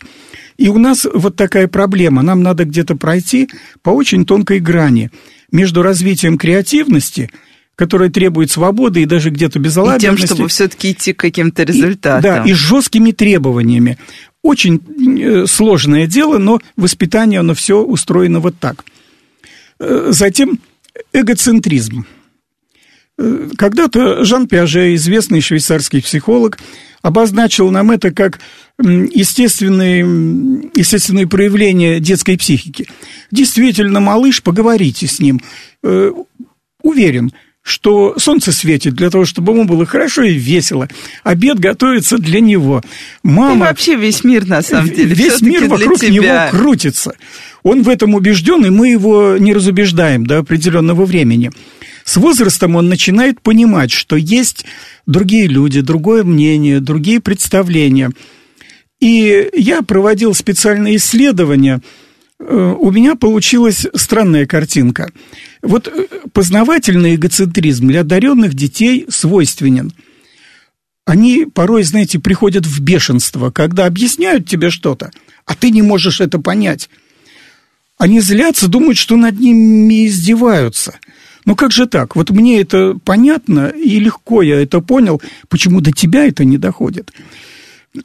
И 0.57 0.67
у 0.67 0.77
нас 0.77 1.07
вот 1.11 1.35
такая 1.35 1.67
проблема. 1.67 2.21
Нам 2.21 2.43
надо 2.43 2.65
где-то 2.65 2.95
пройти 2.95 3.49
по 3.81 3.91
очень 3.91 4.25
тонкой 4.25 4.59
грани 4.59 5.09
между 5.53 5.83
развитием 5.83 6.37
креативности, 6.37 7.29
которая 7.75 8.09
требует 8.09 8.51
свободы 8.51 9.03
и 9.03 9.05
даже 9.05 9.29
где-то 9.29 9.59
безалаберности. 9.59 10.23
И 10.23 10.27
тем, 10.27 10.35
чтобы 10.35 10.49
все-таки 10.49 10.91
идти 10.91 11.13
к 11.13 11.19
каким-то 11.19 11.63
результатам. 11.63 12.19
И, 12.19 12.23
да, 12.23 12.43
и 12.43 12.53
с 12.53 12.57
жесткими 12.57 13.11
требованиями. 13.11 13.97
Очень 14.41 14.81
э, 15.21 15.45
сложное 15.47 16.07
дело, 16.07 16.39
но 16.39 16.59
воспитание, 16.75 17.39
оно 17.39 17.53
все 17.53 17.81
устроено 17.81 18.41
вот 18.41 18.55
так. 18.59 18.83
Э, 19.79 20.07
затем 20.09 20.59
эгоцентризм. 21.13 22.05
Э, 23.17 23.49
когда-то 23.55 24.25
Жан 24.25 24.47
Пиаже, 24.47 24.95
известный 24.95 25.39
швейцарский 25.39 26.01
психолог, 26.01 26.57
обозначил 27.03 27.69
нам 27.69 27.91
это 27.91 28.11
как 28.11 28.39
естественные, 28.79 30.01
естественные 30.75 31.27
проявления 31.27 31.99
детской 31.99 32.37
психики. 32.37 32.87
Действительно, 33.31 33.99
малыш, 33.99 34.41
поговорите 34.41 35.07
с 35.07 35.19
ним. 35.19 35.41
Э, 35.83 36.11
уверен, 36.81 37.31
что 37.63 38.15
солнце 38.19 38.51
светит 38.51 38.93
для 38.93 39.09
того, 39.09 39.23
чтобы 39.23 39.53
ему 39.53 39.63
было 39.63 39.85
хорошо 39.85 40.23
и 40.23 40.33
весело. 40.33 40.89
Обед 41.23 41.59
готовится 41.59 42.17
для 42.17 42.41
него. 42.41 42.81
Мама... 43.23 43.55
И 43.55 43.59
вообще 43.69 43.95
весь 43.95 44.23
мир, 44.25 44.45
на 44.45 44.61
самом 44.61 44.89
деле. 44.89 45.15
Весь 45.15 45.41
мир 45.41 45.65
вокруг 45.65 45.99
тебя. 45.99 46.09
него 46.09 46.51
крутится. 46.51 47.15
Он 47.63 47.81
в 47.83 47.89
этом 47.89 48.15
убежден, 48.15 48.65
и 48.65 48.69
мы 48.69 48.89
его 48.89 49.37
не 49.37 49.53
разубеждаем 49.53 50.25
до 50.25 50.39
определенного 50.39 51.05
времени. 51.05 51.51
С 52.03 52.17
возрастом 52.17 52.75
он 52.75 52.89
начинает 52.89 53.39
понимать, 53.39 53.91
что 53.91 54.17
есть 54.17 54.65
другие 55.05 55.47
люди, 55.47 55.79
другое 55.79 56.25
мнение, 56.25 56.81
другие 56.81 57.21
представления. 57.21 58.11
И 59.03 59.49
я 59.51 59.81
проводил 59.81 60.33
специальные 60.33 60.95
исследования. 60.95 61.81
Э, 62.39 62.73
у 62.79 62.89
меня 62.89 63.15
получилась 63.15 63.85
странная 63.93 64.45
картинка. 64.45 65.11
Вот 65.61 65.89
э, 65.89 66.07
познавательный 66.31 67.15
эгоцентризм 67.15 67.89
для 67.89 67.99
одаренных 67.99 68.53
детей 68.53 69.05
свойственен. 69.09 69.91
Они 71.05 71.45
порой, 71.53 71.83
знаете, 71.83 72.17
приходят 72.17 72.65
в 72.65 72.79
бешенство, 72.79 73.51
когда 73.51 73.87
объясняют 73.87 74.47
тебе 74.47 74.69
что-то, 74.69 75.11
а 75.45 75.53
ты 75.53 75.69
не 75.69 75.81
можешь 75.81 76.21
это 76.21 76.39
понять. 76.39 76.89
Они 77.97 78.21
злятся, 78.21 78.69
думают, 78.69 78.97
что 78.97 79.17
над 79.17 79.37
ними 79.37 80.07
издеваются. 80.07 80.93
Ну 81.43 81.57
как 81.57 81.73
же 81.73 81.87
так? 81.87 82.15
Вот 82.15 82.29
мне 82.29 82.61
это 82.61 82.97
понятно 83.03 83.67
и 83.67 83.99
легко 83.99 84.41
я 84.41 84.61
это 84.61 84.79
понял, 84.79 85.21
почему 85.49 85.81
до 85.81 85.91
тебя 85.91 86.25
это 86.25 86.45
не 86.45 86.57
доходит. 86.57 87.11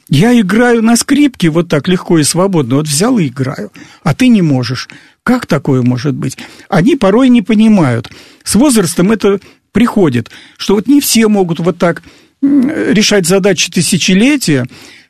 Я 0.07 0.39
играю 0.39 0.83
на 0.83 0.95
скрипке 0.95 1.49
вот 1.49 1.67
так 1.67 1.87
легко 1.87 2.19
и 2.19 2.23
свободно, 2.23 2.75
вот 2.75 2.87
взял 2.87 3.17
и 3.17 3.27
играю, 3.27 3.71
а 4.03 4.13
ты 4.13 4.27
не 4.27 4.41
можешь. 4.41 4.87
Как 5.23 5.45
такое 5.47 5.81
может 5.81 6.15
быть? 6.15 6.37
Они 6.69 6.95
порой 6.95 7.29
не 7.29 7.41
понимают. 7.41 8.09
С 8.43 8.55
возрастом 8.55 9.11
это 9.11 9.39
приходит, 9.71 10.29
что 10.57 10.75
вот 10.75 10.87
не 10.87 11.01
все 11.01 11.27
могут 11.27 11.59
вот 11.59 11.77
так 11.77 12.03
решать 12.41 13.27
задачи 13.27 13.71
тысячелетия, 13.71 14.65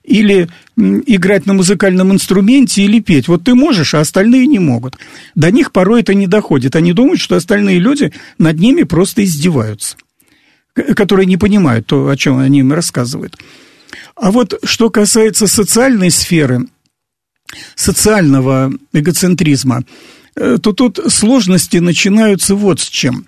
или 0.09 0.49
играть 0.75 1.45
на 1.45 1.53
музыкальном 1.53 2.11
инструменте 2.11 2.81
или 2.81 2.99
петь. 2.99 3.27
Вот 3.27 3.43
ты 3.43 3.53
можешь, 3.53 3.93
а 3.93 3.99
остальные 3.99 4.47
не 4.47 4.57
могут. 4.57 4.97
До 5.35 5.51
них 5.51 5.71
порой 5.71 6.01
это 6.01 6.15
не 6.15 6.25
доходит. 6.25 6.75
Они 6.75 6.93
думают, 6.93 7.19
что 7.19 7.35
остальные 7.35 7.77
люди 7.79 8.11
над 8.39 8.57
ними 8.57 8.83
просто 8.83 9.23
издеваются, 9.23 9.97
которые 10.73 11.27
не 11.27 11.37
понимают 11.37 11.85
то, 11.85 12.09
о 12.09 12.17
чем 12.17 12.39
они 12.39 12.59
им 12.59 12.73
рассказывают. 12.73 13.37
А 14.15 14.31
вот 14.31 14.59
что 14.63 14.89
касается 14.89 15.47
социальной 15.47 16.11
сферы, 16.11 16.67
социального 17.75 18.71
эгоцентризма, 18.93 19.83
э, 20.35 20.57
то 20.61 20.73
тут 20.73 20.99
сложности 21.07 21.77
начинаются 21.77 22.55
вот 22.55 22.79
с 22.79 22.87
чем. 22.87 23.27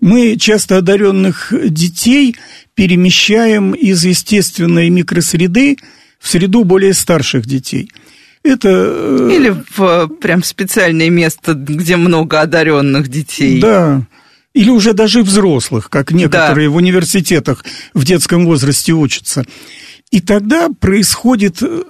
Мы 0.00 0.36
часто 0.38 0.78
одаренных 0.78 1.52
детей 1.52 2.36
перемещаем 2.74 3.72
из 3.72 4.04
естественной 4.04 4.88
микросреды 4.88 5.76
в 6.18 6.28
среду 6.28 6.64
более 6.64 6.94
старших 6.94 7.46
детей. 7.46 7.90
Это... 8.42 8.68
Э, 8.68 9.30
Или 9.32 9.54
в 9.76 10.08
прям 10.20 10.42
специальное 10.42 11.10
место, 11.10 11.54
где 11.54 11.96
много 11.96 12.40
одаренных 12.40 13.08
детей. 13.08 13.60
Да. 13.60 14.06
Или 14.54 14.70
уже 14.70 14.94
даже 14.94 15.22
взрослых, 15.22 15.90
как 15.90 16.10
некоторые 16.10 16.68
да. 16.68 16.72
в 16.72 16.76
университетах 16.76 17.64
в 17.94 18.04
детском 18.04 18.46
возрасте 18.46 18.92
учатся. 18.92 19.44
И 20.10 20.20
тогда 20.20 20.68
происходит 20.68 21.62
э, 21.62 21.84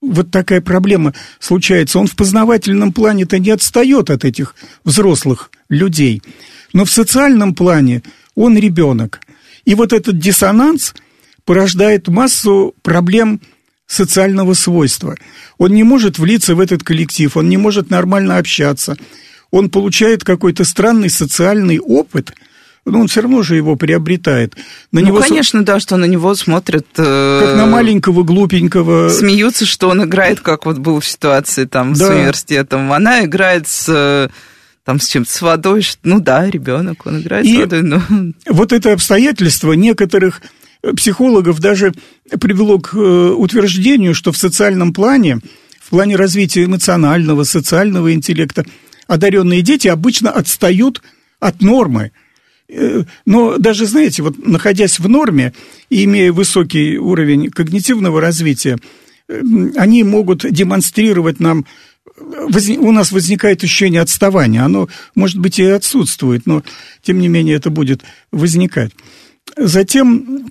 вот 0.00 0.30
такая 0.30 0.60
проблема 0.60 1.14
случается. 1.38 1.98
Он 1.98 2.06
в 2.06 2.16
познавательном 2.16 2.92
плане-то 2.92 3.38
не 3.38 3.50
отстает 3.50 4.10
от 4.10 4.24
этих 4.24 4.54
взрослых 4.84 5.50
людей, 5.68 6.22
но 6.72 6.84
в 6.84 6.90
социальном 6.90 7.54
плане 7.54 8.02
он 8.34 8.58
ребенок. 8.58 9.20
И 9.64 9.74
вот 9.74 9.92
этот 9.92 10.18
диссонанс 10.18 10.94
порождает 11.44 12.08
массу 12.08 12.74
проблем 12.82 13.40
социального 13.86 14.54
свойства. 14.54 15.16
Он 15.58 15.72
не 15.72 15.82
может 15.82 16.18
влиться 16.18 16.54
в 16.54 16.60
этот 16.60 16.82
коллектив, 16.82 17.36
он 17.36 17.48
не 17.48 17.56
может 17.56 17.90
нормально 17.90 18.38
общаться. 18.38 18.96
Он 19.50 19.70
получает 19.70 20.24
какой-то 20.24 20.64
странный 20.64 21.10
социальный 21.10 21.78
опыт– 21.78 22.34
но 22.84 23.00
он 23.00 23.08
все 23.08 23.20
равно 23.20 23.42
же 23.42 23.56
его 23.56 23.76
приобретает. 23.76 24.56
На 24.90 25.00
ну, 25.00 25.06
него 25.06 25.20
конечно, 25.20 25.64
да, 25.64 25.78
что 25.78 25.96
на 25.96 26.06
него 26.06 26.34
смотрят... 26.34 26.86
Э... 26.96 27.40
Как 27.44 27.56
на 27.56 27.66
маленького, 27.66 28.24
глупенького... 28.24 29.08
Смеются, 29.08 29.66
что 29.66 29.88
он 29.88 30.04
играет, 30.04 30.40
как 30.40 30.66
вот 30.66 30.78
был 30.78 31.00
в 31.00 31.06
ситуации 31.06 31.64
там 31.64 31.94
да. 31.94 32.06
с 32.06 32.10
университетом. 32.10 32.92
Она 32.92 33.24
играет 33.24 33.68
с 33.68 34.30
там 34.84 34.98
с 34.98 35.06
чем-то, 35.06 35.30
с 35.30 35.42
водой, 35.42 35.86
ну 36.02 36.18
да, 36.18 36.50
ребенок, 36.50 37.06
он 37.06 37.20
играет 37.20 37.46
И 37.46 37.54
с 37.54 37.58
водой, 37.60 37.82
но... 37.82 38.02
Вот 38.48 38.72
это 38.72 38.92
обстоятельство 38.92 39.74
некоторых 39.74 40.42
психологов 40.96 41.60
даже 41.60 41.92
привело 42.40 42.78
к 42.80 42.94
э, 42.94 42.98
утверждению, 42.98 44.14
что 44.14 44.32
в 44.32 44.36
социальном 44.36 44.92
плане, 44.92 45.38
в 45.80 45.90
плане 45.90 46.16
развития 46.16 46.64
эмоционального, 46.64 47.44
социального 47.44 48.12
интеллекта, 48.12 48.64
одаренные 49.06 49.62
дети 49.62 49.88
обычно 49.88 50.30
отстают 50.30 51.02
от 51.38 51.62
нормы. 51.62 52.10
Э, 52.72 53.04
но 53.26 53.58
даже, 53.58 53.86
знаете, 53.86 54.22
вот 54.22 54.38
находясь 54.38 54.98
в 54.98 55.08
норме 55.08 55.52
и 55.90 56.04
имея 56.04 56.32
высокий 56.32 56.98
уровень 56.98 57.50
когнитивного 57.50 58.20
развития, 58.20 58.78
э, 59.28 59.42
они 59.76 60.02
могут 60.04 60.50
демонстрировать 60.50 61.40
нам 61.40 61.66
у 62.18 62.92
нас 62.92 63.10
возникает 63.12 63.64
ощущение 63.64 64.00
отставания. 64.00 64.64
Оно, 64.64 64.88
может 65.14 65.38
быть, 65.38 65.58
и 65.58 65.64
отсутствует, 65.64 66.46
но, 66.46 66.62
тем 67.00 67.20
не 67.20 67.28
менее, 67.28 67.56
это 67.56 67.70
будет 67.70 68.02
возникать. 68.30 68.92
Затем 69.56 70.50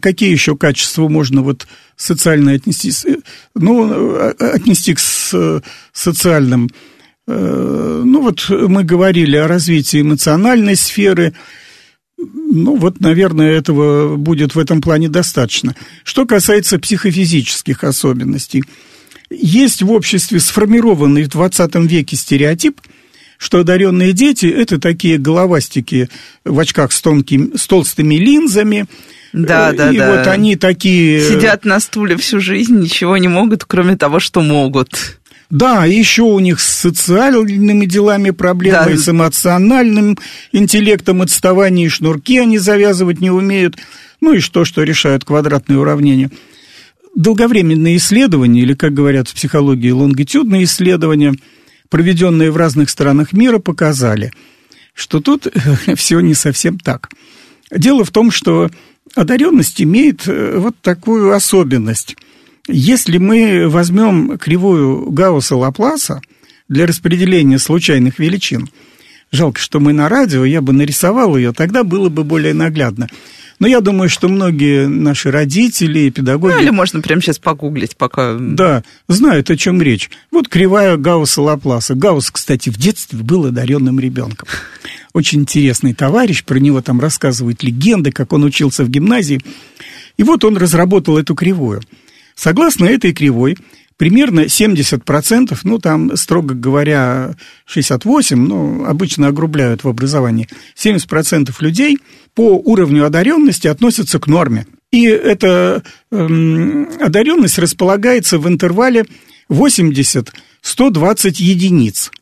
Какие 0.00 0.30
еще 0.30 0.56
качества 0.56 1.08
можно 1.08 1.42
вот 1.42 1.66
социально 1.96 2.52
отнести, 2.52 2.92
ну, 3.54 4.16
отнести 4.38 4.94
к 4.94 5.00
социальным. 5.92 6.68
Ну, 7.30 8.22
вот 8.22 8.46
мы 8.48 8.84
говорили 8.84 9.36
о 9.36 9.46
развитии 9.46 10.00
эмоциональной 10.00 10.76
сферы, 10.76 11.34
ну, 12.16 12.76
вот, 12.76 13.00
наверное, 13.00 13.52
этого 13.52 14.16
будет 14.16 14.54
в 14.54 14.58
этом 14.58 14.80
плане 14.80 15.08
достаточно. 15.08 15.76
Что 16.04 16.26
касается 16.26 16.78
психофизических 16.78 17.84
особенностей, 17.84 18.64
есть 19.30 19.82
в 19.82 19.92
обществе 19.92 20.40
сформированный 20.40 21.24
в 21.24 21.28
20 21.28 21.74
веке 21.86 22.16
стереотип, 22.16 22.80
что 23.36 23.60
одаренные 23.60 24.12
дети– 24.12 24.46
это 24.46 24.80
такие 24.80 25.18
головастики 25.18 26.08
в 26.44 26.58
очках 26.58 26.92
с, 26.92 27.00
тонкими, 27.00 27.56
с 27.56 27.66
толстыми 27.66 28.16
линзами, 28.16 28.86
да, 29.32 29.72
да, 29.72 29.92
и 29.92 29.98
да. 29.98 30.16
вот 30.16 30.26
они 30.26 30.56
такие... 30.56 31.20
Сидят 31.20 31.64
на 31.64 31.80
стуле 31.80 32.16
всю 32.16 32.40
жизнь, 32.40 32.80
ничего 32.80 33.16
не 33.18 33.28
могут, 33.28 33.64
кроме 33.64 33.96
того, 33.96 34.20
что 34.20 34.40
могут. 34.40 35.17
Да, 35.50 35.86
еще 35.86 36.22
у 36.22 36.38
них 36.40 36.60
с 36.60 36.66
социальными 36.68 37.86
делами 37.86 38.30
проблемы, 38.30 38.90
да. 38.90 38.96
с 38.96 39.08
эмоциональным 39.08 40.18
интеллектом, 40.52 41.22
отставание, 41.22 41.88
шнурки 41.88 42.38
они 42.38 42.58
завязывать 42.58 43.20
не 43.20 43.30
умеют. 43.30 43.76
Ну 44.20 44.34
и 44.34 44.40
что, 44.40 44.66
что 44.66 44.82
решают 44.82 45.24
квадратные 45.24 45.78
уравнения. 45.78 46.30
Долговременные 47.14 47.96
исследования, 47.96 48.60
или, 48.60 48.74
как 48.74 48.92
говорят 48.92 49.28
в 49.28 49.34
психологии, 49.34 49.90
лонгитюдные 49.90 50.64
исследования, 50.64 51.34
проведенные 51.88 52.50
в 52.50 52.56
разных 52.58 52.90
странах 52.90 53.32
мира, 53.32 53.58
показали, 53.58 54.32
что 54.92 55.20
тут 55.20 55.46
все 55.96 56.20
не 56.20 56.34
совсем 56.34 56.78
так. 56.78 57.08
Дело 57.70 58.04
в 58.04 58.10
том, 58.10 58.30
что 58.30 58.70
одаренность 59.14 59.80
имеет 59.80 60.28
э, 60.28 60.58
вот 60.58 60.76
такую 60.82 61.32
особенность– 61.32 62.16
если 62.68 63.18
мы 63.18 63.68
возьмем 63.68 64.38
кривую 64.38 65.10
Гаусса-Лапласа 65.10 66.20
для 66.68 66.86
распределения 66.86 67.58
случайных 67.58 68.18
величин, 68.18 68.68
жалко, 69.32 69.58
что 69.58 69.80
мы 69.80 69.92
на 69.92 70.08
радио, 70.08 70.44
я 70.44 70.60
бы 70.60 70.72
нарисовал 70.72 71.36
ее, 71.36 71.52
тогда 71.52 71.82
было 71.82 72.08
бы 72.10 72.24
более 72.24 72.54
наглядно. 72.54 73.08
Но 73.58 73.66
я 73.66 73.80
думаю, 73.80 74.08
что 74.08 74.28
многие 74.28 74.86
наши 74.86 75.32
родители 75.32 76.00
и 76.00 76.10
педагоги... 76.10 76.52
Ну, 76.52 76.60
или 76.60 76.70
можно 76.70 77.00
прямо 77.00 77.20
сейчас 77.20 77.40
погуглить, 77.40 77.96
пока... 77.96 78.36
Да, 78.38 78.84
знают, 79.08 79.50
о 79.50 79.56
чем 79.56 79.82
речь. 79.82 80.10
Вот 80.30 80.48
кривая 80.48 80.96
Гаусса 80.96 81.42
Лапласа. 81.42 81.96
Гаусс, 81.96 82.30
кстати, 82.30 82.68
в 82.68 82.76
детстве 82.76 83.18
был 83.18 83.46
одаренным 83.46 83.98
ребенком. 83.98 84.46
Очень 85.12 85.40
интересный 85.40 85.92
товарищ, 85.92 86.44
про 86.44 86.58
него 86.58 86.82
там 86.82 87.00
рассказывают 87.00 87.64
легенды, 87.64 88.12
как 88.12 88.32
он 88.32 88.44
учился 88.44 88.84
в 88.84 88.90
гимназии. 88.90 89.40
И 90.18 90.22
вот 90.22 90.44
он 90.44 90.56
разработал 90.56 91.18
эту 91.18 91.34
кривую– 91.34 91.80
Согласно 92.38 92.84
этой 92.84 93.12
кривой, 93.12 93.56
примерно 93.96 94.42
70%, 94.42 95.58
ну, 95.64 95.80
там, 95.80 96.16
строго 96.16 96.54
говоря, 96.54 97.34
68%, 97.66 98.36
ну, 98.36 98.84
обычно 98.84 99.26
огрубляют 99.26 99.82
в 99.82 99.88
образовании, 99.88 100.48
70% 100.76 101.52
людей 101.58 101.98
по 102.34 102.56
уровню 102.56 103.04
одаренности 103.04 103.66
относятся 103.66 104.20
к 104.20 104.28
норме. 104.28 104.68
И 104.92 105.04
эта 105.06 105.82
эм, 106.12 106.88
одаренность 107.00 107.58
располагается 107.58 108.38
в 108.38 108.46
интервале 108.46 109.04
80-120 109.50 110.30
единиц. 111.38 112.12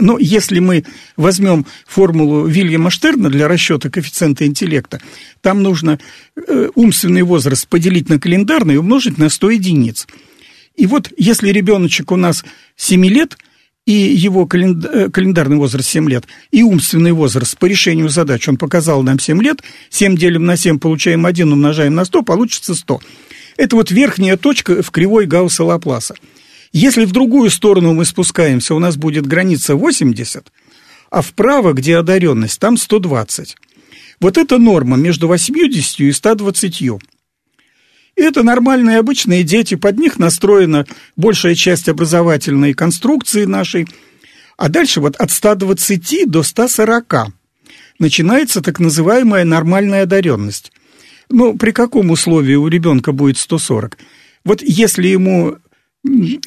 Но 0.00 0.18
если 0.18 0.58
мы 0.60 0.84
возьмем 1.16 1.66
формулу 1.86 2.46
Вильяма 2.46 2.90
Штерна 2.90 3.30
для 3.30 3.48
расчета 3.48 3.90
коэффициента 3.90 4.46
интеллекта, 4.46 5.00
там 5.40 5.62
нужно 5.62 5.98
э, 6.36 6.68
умственный 6.74 7.22
возраст 7.22 7.66
поделить 7.68 8.08
на 8.08 8.18
календарный 8.18 8.74
и 8.74 8.78
умножить 8.78 9.18
на 9.18 9.28
100 9.28 9.50
единиц. 9.50 10.06
И 10.76 10.86
вот 10.86 11.10
если 11.16 11.50
ребеночек 11.50 12.12
у 12.12 12.16
нас 12.16 12.44
7 12.76 13.04
лет, 13.06 13.36
и 13.86 13.92
его 13.92 14.42
э, 14.44 15.08
календарный 15.10 15.56
возраст 15.56 15.88
7 15.88 16.08
лет, 16.08 16.24
и 16.50 16.62
умственный 16.62 17.12
возраст 17.12 17.58
по 17.58 17.66
решению 17.66 18.08
задач, 18.08 18.48
он 18.48 18.56
показал 18.56 19.02
нам 19.02 19.18
7 19.18 19.42
лет, 19.42 19.62
7 19.90 20.16
делим 20.16 20.44
на 20.44 20.56
7, 20.56 20.78
получаем 20.78 21.26
1, 21.26 21.52
умножаем 21.52 21.94
на 21.94 22.04
100, 22.04 22.22
получится 22.22 22.74
100. 22.74 23.00
Это 23.56 23.74
вот 23.74 23.90
верхняя 23.90 24.36
точка 24.36 24.82
в 24.82 24.90
кривой 24.90 25.26
Гаусса-Лапласа. 25.26 26.14
Если 26.72 27.04
в 27.04 27.12
другую 27.12 27.50
сторону 27.50 27.94
мы 27.94 28.04
спускаемся, 28.04 28.74
у 28.74 28.78
нас 28.78 28.96
будет 28.96 29.26
граница 29.26 29.74
80, 29.74 30.52
а 31.10 31.22
вправо, 31.22 31.72
где 31.72 31.96
одаренность, 31.96 32.60
там 32.60 32.76
120. 32.76 33.56
Вот 34.20 34.36
это 34.36 34.58
норма 34.58 34.96
между 34.96 35.28
80 35.28 36.00
и 36.00 36.12
120. 36.12 36.82
И 36.82 36.98
это 38.16 38.42
нормальные 38.42 38.98
обычные 38.98 39.44
дети, 39.44 39.76
под 39.76 39.98
них 39.98 40.18
настроена 40.18 40.86
большая 41.16 41.54
часть 41.54 41.88
образовательной 41.88 42.74
конструкции 42.74 43.44
нашей. 43.44 43.86
А 44.56 44.68
дальше 44.68 45.00
вот 45.00 45.16
от 45.16 45.30
120 45.30 46.28
до 46.28 46.42
140 46.42 47.14
начинается 47.98 48.60
так 48.60 48.80
называемая 48.80 49.44
нормальная 49.44 50.02
одаренность. 50.02 50.72
Ну, 51.30 51.56
при 51.56 51.70
каком 51.70 52.10
условии 52.10 52.54
у 52.54 52.66
ребенка 52.66 53.12
будет 53.12 53.38
140? 53.38 53.96
Вот 54.44 54.62
если 54.62 55.08
ему 55.08 55.58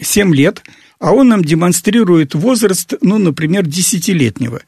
7 0.02 0.36
лет, 0.36 0.64
а 1.00 1.14
он 1.14 1.30
нам 1.30 1.44
демонстрирует 1.44 2.36
возраст, 2.36 2.94
ну, 3.02 3.18
например, 3.18 3.66
десятилетнего. 3.66 4.62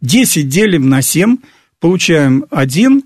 10 0.00 0.48
делим 0.48 0.88
на 0.88 1.02
7, 1.02 1.38
получаем 1.80 2.46
1, 2.50 3.02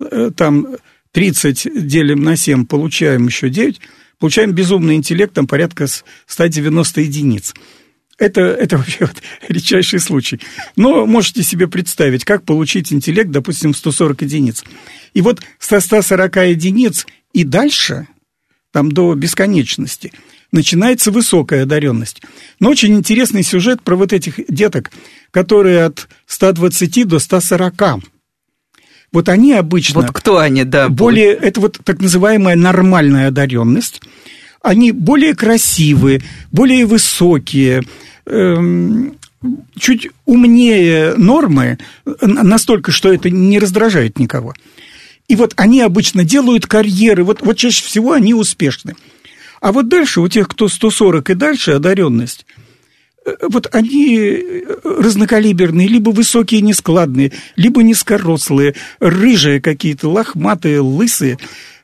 э, 0.00 0.30
там 0.36 0.66
30 1.12 1.86
делим 1.86 2.22
на 2.22 2.36
7, 2.36 2.66
получаем 2.66 3.26
еще 3.26 3.48
9, 3.48 3.80
получаем 4.18 4.52
безумный 4.52 4.96
интеллект, 4.96 5.32
там 5.34 5.46
порядка 5.46 5.86
190 6.26 7.00
единиц. 7.00 7.54
Это, 8.18 8.40
это 8.40 8.78
вообще 8.78 9.06
вот 9.06 9.22
редчайший 9.48 10.00
случай. 10.00 10.40
Но 10.74 11.06
можете 11.06 11.44
себе 11.44 11.68
представить, 11.68 12.24
как 12.24 12.44
получить 12.44 12.92
интеллект, 12.92 13.30
допустим, 13.30 13.74
140 13.74 14.22
единиц. 14.22 14.64
И 15.14 15.20
вот 15.20 15.42
со 15.60 15.80
140 15.80 16.36
единиц 16.48 17.06
и 17.32 17.44
дальше, 17.44 18.08
там 18.72 18.90
до 18.90 19.14
бесконечности– 19.14 20.12
начинается 20.52 21.10
высокая 21.10 21.64
одаренность. 21.64 22.22
Но 22.60 22.70
очень 22.70 22.94
интересный 22.94 23.42
сюжет 23.42 23.82
про 23.82 23.96
вот 23.96 24.12
этих 24.12 24.40
деток, 24.48 24.90
которые 25.30 25.84
от 25.84 26.08
120 26.26 27.06
до 27.06 27.18
140. 27.18 27.82
Вот 29.12 29.28
они 29.28 29.52
обычно... 29.52 30.00
Вот 30.00 30.10
кто 30.12 30.38
они, 30.38 30.64
да. 30.64 30.88
Более, 30.88 31.32
это 31.32 31.60
вот 31.60 31.80
так 31.84 32.00
называемая 32.00 32.56
нормальная 32.56 33.28
одаренность. 33.28 34.00
Они 34.62 34.92
более 34.92 35.34
красивые, 35.34 36.22
более 36.50 36.86
высокие, 36.86 37.84
эм, 38.26 39.16
чуть 39.78 40.08
умнее 40.24 41.14
нормы, 41.16 41.78
настолько, 42.20 42.90
что 42.90 43.12
это 43.12 43.30
не 43.30 43.58
раздражает 43.58 44.18
никого. 44.18 44.54
И 45.28 45.36
вот 45.36 45.54
они 45.56 45.80
обычно 45.80 46.24
делают 46.24 46.66
карьеры, 46.66 47.24
вот, 47.24 47.42
вот 47.42 47.56
чаще 47.56 47.84
всего 47.84 48.12
они 48.12 48.34
успешны. 48.34 48.94
А 49.60 49.72
вот 49.72 49.88
дальше 49.88 50.20
у 50.20 50.28
тех, 50.28 50.48
кто 50.48 50.68
140 50.68 51.30
и 51.30 51.34
дальше, 51.34 51.72
одаренность, 51.72 52.46
э, 53.24 53.32
вот 53.42 53.68
они 53.72 54.18
э, 54.18 54.62
разнокалиберные, 54.84 55.88
либо 55.88 56.10
высокие, 56.10 56.60
нескладные, 56.60 57.32
либо 57.56 57.82
низкорослые, 57.82 58.74
рыжие 59.00 59.60
какие-то, 59.60 60.08
лохматые, 60.08 60.80
лысые. 60.80 61.38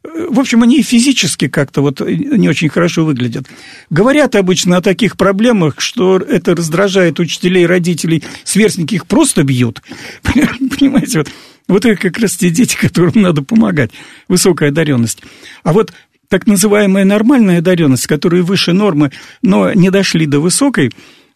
Э, 0.05 0.27
в 0.29 0.39
общем, 0.39 0.63
они 0.63 0.83
физически 0.83 1.49
как-то 1.49 1.81
вот 1.81 2.01
не 2.01 2.49
очень 2.49 2.69
хорошо 2.69 3.05
выглядят. 3.05 3.47
Говорят 3.91 4.35
обычно 4.35 4.77
о 4.77 4.83
таких 4.83 5.17
проблемах, 5.17 5.81
что 5.81 6.19
это 6.19 6.55
раздражает 6.55 7.21
учителей, 7.21 7.67
родителей, 7.67 8.23
сверстники 8.45 8.97
их 8.97 9.07
просто 9.07 9.43
бьют. 9.45 9.83
Понимаете, 10.23 11.19
вот, 11.19 11.29
вот 11.69 11.85
это 11.85 12.01
как 12.01 12.19
раз 12.19 12.37
те 12.37 12.51
дети, 12.51 12.77
которым 12.77 13.23
надо 13.23 13.43
помогать. 13.43 13.93
Высокая 14.29 14.69
одаренность. 14.69 15.23
А 15.63 15.73
вот 15.73 15.93
так 16.33 16.47
называемая 16.47 17.05
нормальная 17.05 17.59
одаренность, 17.59 18.07
которые 18.07 18.43
выше 18.43 18.73
нормы, 18.73 19.13
но 19.43 19.71
не 19.75 19.91
дошли 19.91 20.25
до 20.25 20.41
высокой, 20.41 20.91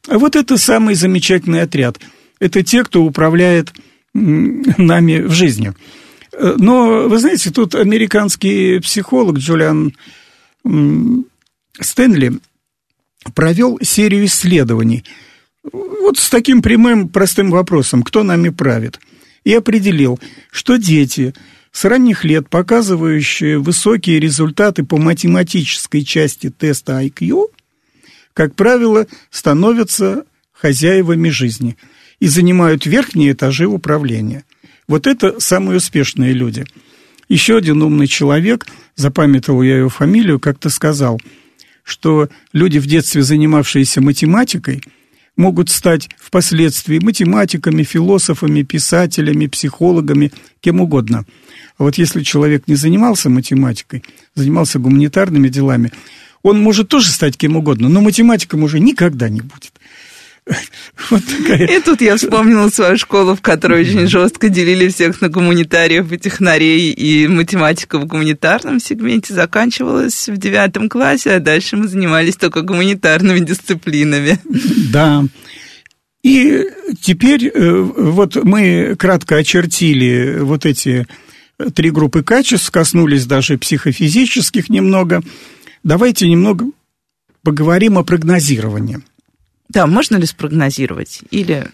а 0.09 0.19
вот 0.19 0.37
это 0.37 0.57
самый 0.57 0.95
замечательный 0.95 1.61
отряд. 1.61 2.01
Это 2.41 2.63
те, 2.63 2.83
кто 2.83 3.05
управляет 3.05 3.75
нами 4.15 5.21
в 5.21 5.33
жизни. 5.33 5.75
Но, 6.41 7.09
вы 7.11 7.19
знаете, 7.19 7.51
тут 7.51 7.75
американский 7.75 8.79
психолог 8.79 9.37
Джулиан 9.37 9.95
Стэнли 11.79 12.39
провел 13.35 13.79
серию 13.83 14.25
исследований 14.25 15.05
вот 15.73 16.17
с 16.17 16.31
таким 16.31 16.63
прямым 16.63 17.11
простым 17.11 17.51
вопросом, 17.51 18.03
кто 18.03 18.23
нами 18.23 18.49
правит, 18.49 18.99
и 19.45 19.53
определил, 19.53 20.19
что 20.51 20.79
дети– 20.79 21.35
с 21.77 21.85
ранних 21.85 22.25
лет 22.25 22.49
показывающие 22.49 23.59
высокие 23.59 24.19
результаты 24.19 24.83
по 24.83 24.97
математической 24.97 26.05
части 26.05 26.49
теста 26.49 27.05
IQ, 27.05 27.49
как 28.33 28.55
правило, 28.55 29.07
становятся 29.31 30.25
хозяевами 30.55 31.29
жизни 31.29 31.77
и 32.19 32.29
занимают 32.29 32.87
верхние 32.87 33.33
этажи 33.33 33.67
управления. 33.67 34.47
Вот 34.89 35.07
это 35.07 35.39
самые 35.39 35.77
успешные 35.77 36.33
люди. 36.33 36.65
Еще 37.29 37.59
один 37.59 37.83
умный 37.83 38.07
человек, 38.07 38.67
запамятовал 38.95 39.61
я 39.61 39.77
его 39.77 39.91
фамилию, 39.91 40.41
как-то 40.41 40.71
сказал, 40.71 41.21
что 41.83 42.31
люди 42.55 42.79
в 42.79 42.87
детстве, 42.87 43.21
занимавшиеся 43.21 44.01
математикой, 44.01 44.83
могут 45.37 45.69
стать 45.69 46.09
впоследствии 46.19 47.01
математиками, 47.01 47.83
философами, 47.83 48.63
писателями, 48.63 49.47
психологами, 49.47 50.33
кем 50.61 50.81
угодно. 50.81 51.27
А 51.79 51.83
вот 51.83 51.99
если 51.99 52.23
человек 52.23 52.65
не 52.67 52.75
занимался 52.75 53.29
математикой, 53.29 54.03
занимался 54.35 54.79
гуманитарными 54.79 55.49
делами, 55.49 55.93
он 56.43 56.61
может 56.61 56.89
тоже 56.89 57.11
стать 57.11 57.37
кем 57.37 57.57
угодно, 57.57 57.89
но 57.89 58.01
математиком 58.01 58.63
уже 58.63 58.81
никогда 58.81 59.29
не 59.29 59.41
будет. 59.41 59.73
Вот 61.11 61.23
такая. 61.25 61.67
И 61.67 61.81
тут 61.81 62.01
я 62.01 62.17
вспомнила 62.17 62.69
свою 62.69 62.97
школу, 62.97 63.35
в 63.35 63.41
которой 63.41 63.83
очень 63.83 64.07
жестко 64.07 64.49
делили 64.49 64.89
всех 64.89 65.21
на 65.21 65.29
гуманитариев 65.29 66.11
и 66.13 66.19
технарей, 66.19 66.93
и 66.93 67.27
математика 67.27 67.99
в 67.99 68.07
гуманитарном 68.07 68.81
сегменте 68.81 69.35
заканчивалась 69.35 70.29
в 70.29 70.37
девятом 70.37 70.89
классе, 70.89 71.33
а 71.33 71.41
дальше 71.41 71.77
мы 71.77 71.89
занимались 71.89 72.37
только 72.37 72.63
гуманитарными 72.63 73.41
дисциплинами. 73.41 74.39
Да. 74.93 75.25
И 76.23 76.65
теперь 77.03 77.47
э, 77.47 77.81
вот 77.81 78.37
мы 78.43 78.97
кратко 78.99 79.37
очертили 79.37 80.39
вот 80.41 80.67
эти 80.67 81.07
три 81.75 81.91
группы 81.91 82.23
качеств, 82.23 82.71
коснулись 82.71 83.27
даже 83.27 83.59
психофизических 83.59 84.69
немного. 84.69 85.23
Давайте 85.83 86.29
немного 86.29 86.67
поговорим 87.43 87.99
о 87.99 88.05
прогнозировании. 88.05 89.01
Да, 89.69 89.87
можно 89.87 90.17
ли 90.17 90.27
спрогнозировать? 90.27 91.21
Или... 91.31 91.69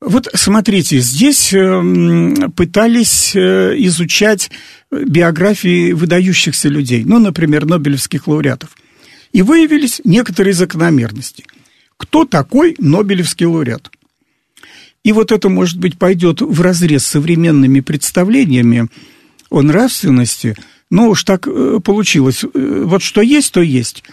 Вот 0.00 0.28
смотрите, 0.34 1.00
здесь 1.00 1.54
эм, 1.54 2.52
пытались 2.52 3.34
э, 3.34 3.74
изучать 3.78 4.50
биографии 4.90 5.92
выдающихся 5.92 6.68
людей, 6.68 7.02
ну, 7.04 7.18
например, 7.18 7.64
Нобелевских 7.64 8.28
лауреатов, 8.28 8.76
и 9.32 9.40
выявились 9.40 10.02
некоторые 10.04 10.52
закономерности. 10.52 11.44
Кто 11.96 12.26
такой 12.26 12.74
Нобелевский 12.78 13.46
лауреат? 13.46 13.90
И 15.02 15.12
вот 15.12 15.32
это, 15.32 15.48
может 15.48 15.78
быть, 15.78 15.98
пойдет 15.98 16.42
в 16.42 16.60
разрез 16.60 17.04
с 17.04 17.10
современными 17.10 17.80
представлениями 17.80 18.88
о 19.50 19.62
нравственности, 19.62 20.56
но 20.90 21.08
уж 21.08 21.24
так 21.24 21.46
э, 21.46 21.80
получилось. 21.82 22.44
Э, 22.44 22.82
вот 22.84 23.02
что 23.02 23.20
есть, 23.20 23.52
то 23.52 23.62
есть. 23.62 24.04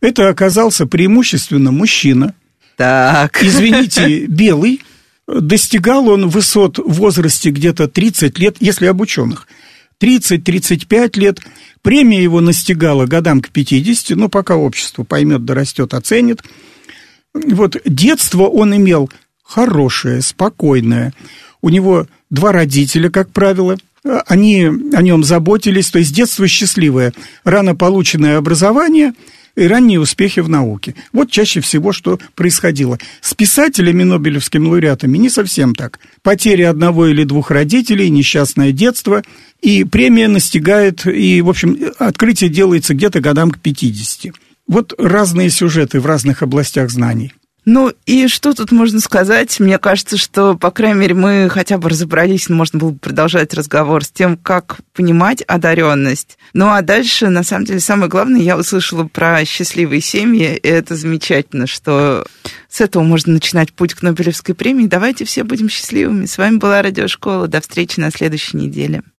Это 0.00 0.28
оказался 0.28 0.86
преимущественно 0.86 1.72
мужчина, 1.72 2.34
так. 2.76 3.38
извините, 3.42 4.26
белый, 4.26 4.80
достигал 5.28 6.08
он 6.08 6.28
высот 6.28 6.78
в 6.78 6.92
возрасте 6.92 7.50
где-то 7.50 7.88
30 7.88 8.38
лет, 8.38 8.56
если 8.60 8.86
об 8.86 9.00
ученых. 9.00 9.46
30-35 10.00 11.18
лет. 11.18 11.40
Премия 11.82 12.22
его 12.22 12.40
настигала 12.40 13.06
годам 13.06 13.42
к 13.42 13.50
50, 13.50 14.16
но 14.16 14.28
пока 14.28 14.56
общество 14.56 15.04
поймет, 15.04 15.44
дорастет, 15.44 15.92
оценит. 15.94 16.42
Вот 17.34 17.76
детство 17.84 18.44
он 18.44 18.74
имел 18.76 19.10
хорошее, 19.42 20.22
спокойное. 20.22 21.12
У 21.60 21.68
него 21.68 22.06
два 22.30 22.52
родителя, 22.52 23.10
как 23.10 23.30
правило, 23.30 23.76
они 24.26 24.66
о 24.92 25.02
нем 25.02 25.24
заботились, 25.24 25.90
то 25.90 25.98
есть 25.98 26.14
детство 26.14 26.46
счастливое, 26.48 27.12
рано 27.44 27.74
полученное 27.74 28.38
образование– 28.38 29.14
и 29.56 29.66
ранние 29.66 30.00
успехи 30.00 30.40
в 30.40 30.48
науке. 30.48 30.94
Вот 31.12 31.30
чаще 31.30 31.60
всего, 31.60 31.92
что 31.92 32.18
происходило. 32.34 32.98
С 33.20 33.34
писателями, 33.34 34.04
нобелевскими 34.04 34.66
лауреатами 34.66 35.18
не 35.18 35.28
совсем 35.28 35.74
так. 35.74 35.98
Потеря 36.22 36.70
одного 36.70 37.06
или 37.06 37.24
двух 37.24 37.50
родителей, 37.50 38.10
несчастное 38.10 38.72
детство, 38.72 39.22
и 39.60 39.84
премия 39.84 40.28
настигает, 40.28 41.06
и, 41.06 41.40
в 41.42 41.48
общем, 41.48 41.78
открытие 41.98 42.50
делается 42.50 42.94
где-то 42.94 43.20
годам 43.20 43.50
к 43.50 43.58
50. 43.58 44.34
Вот 44.66 44.94
разные 44.98 45.50
сюжеты 45.50 46.00
в 46.00 46.06
разных 46.06 46.42
областях 46.42 46.90
знаний. 46.90 47.32
Ну 47.64 47.92
и 48.06 48.26
что 48.28 48.54
тут 48.54 48.72
можно 48.72 49.00
сказать? 49.00 49.60
Мне 49.60 49.78
кажется, 49.78 50.16
что, 50.16 50.56
по 50.56 50.70
крайней 50.70 51.00
мере, 51.00 51.14
мы 51.14 51.48
хотя 51.50 51.78
бы 51.78 51.90
разобрались, 51.90 52.48
можно 52.48 52.78
было 52.78 52.90
бы 52.90 52.98
продолжать 52.98 53.52
разговор 53.54 54.04
с 54.04 54.10
тем, 54.10 54.36
как 54.36 54.78
понимать 54.94 55.42
одаренность. 55.42 56.38
Ну 56.52 56.68
а 56.68 56.80
дальше, 56.82 57.28
на 57.28 57.42
самом 57.42 57.66
деле, 57.66 57.80
самое 57.80 58.08
главное, 58.08 58.40
я 58.40 58.56
услышала 58.56 59.04
про 59.04 59.44
счастливые 59.44 60.00
семьи, 60.00 60.56
и 60.56 60.68
это 60.68 60.96
замечательно, 60.96 61.66
что 61.66 62.24
с 62.68 62.80
этого 62.80 63.02
можно 63.02 63.34
начинать 63.34 63.72
путь 63.72 63.94
к 63.94 64.02
Нобелевской 64.02 64.54
премии. 64.54 64.86
Давайте 64.86 65.24
все 65.24 65.44
будем 65.44 65.68
счастливыми. 65.68 66.26
С 66.26 66.38
вами 66.38 66.56
была 66.56 66.82
Радиошкола. 66.82 67.48
До 67.48 67.60
встречи 67.60 68.00
на 68.00 68.10
следующей 68.10 68.56
неделе. 68.56 69.02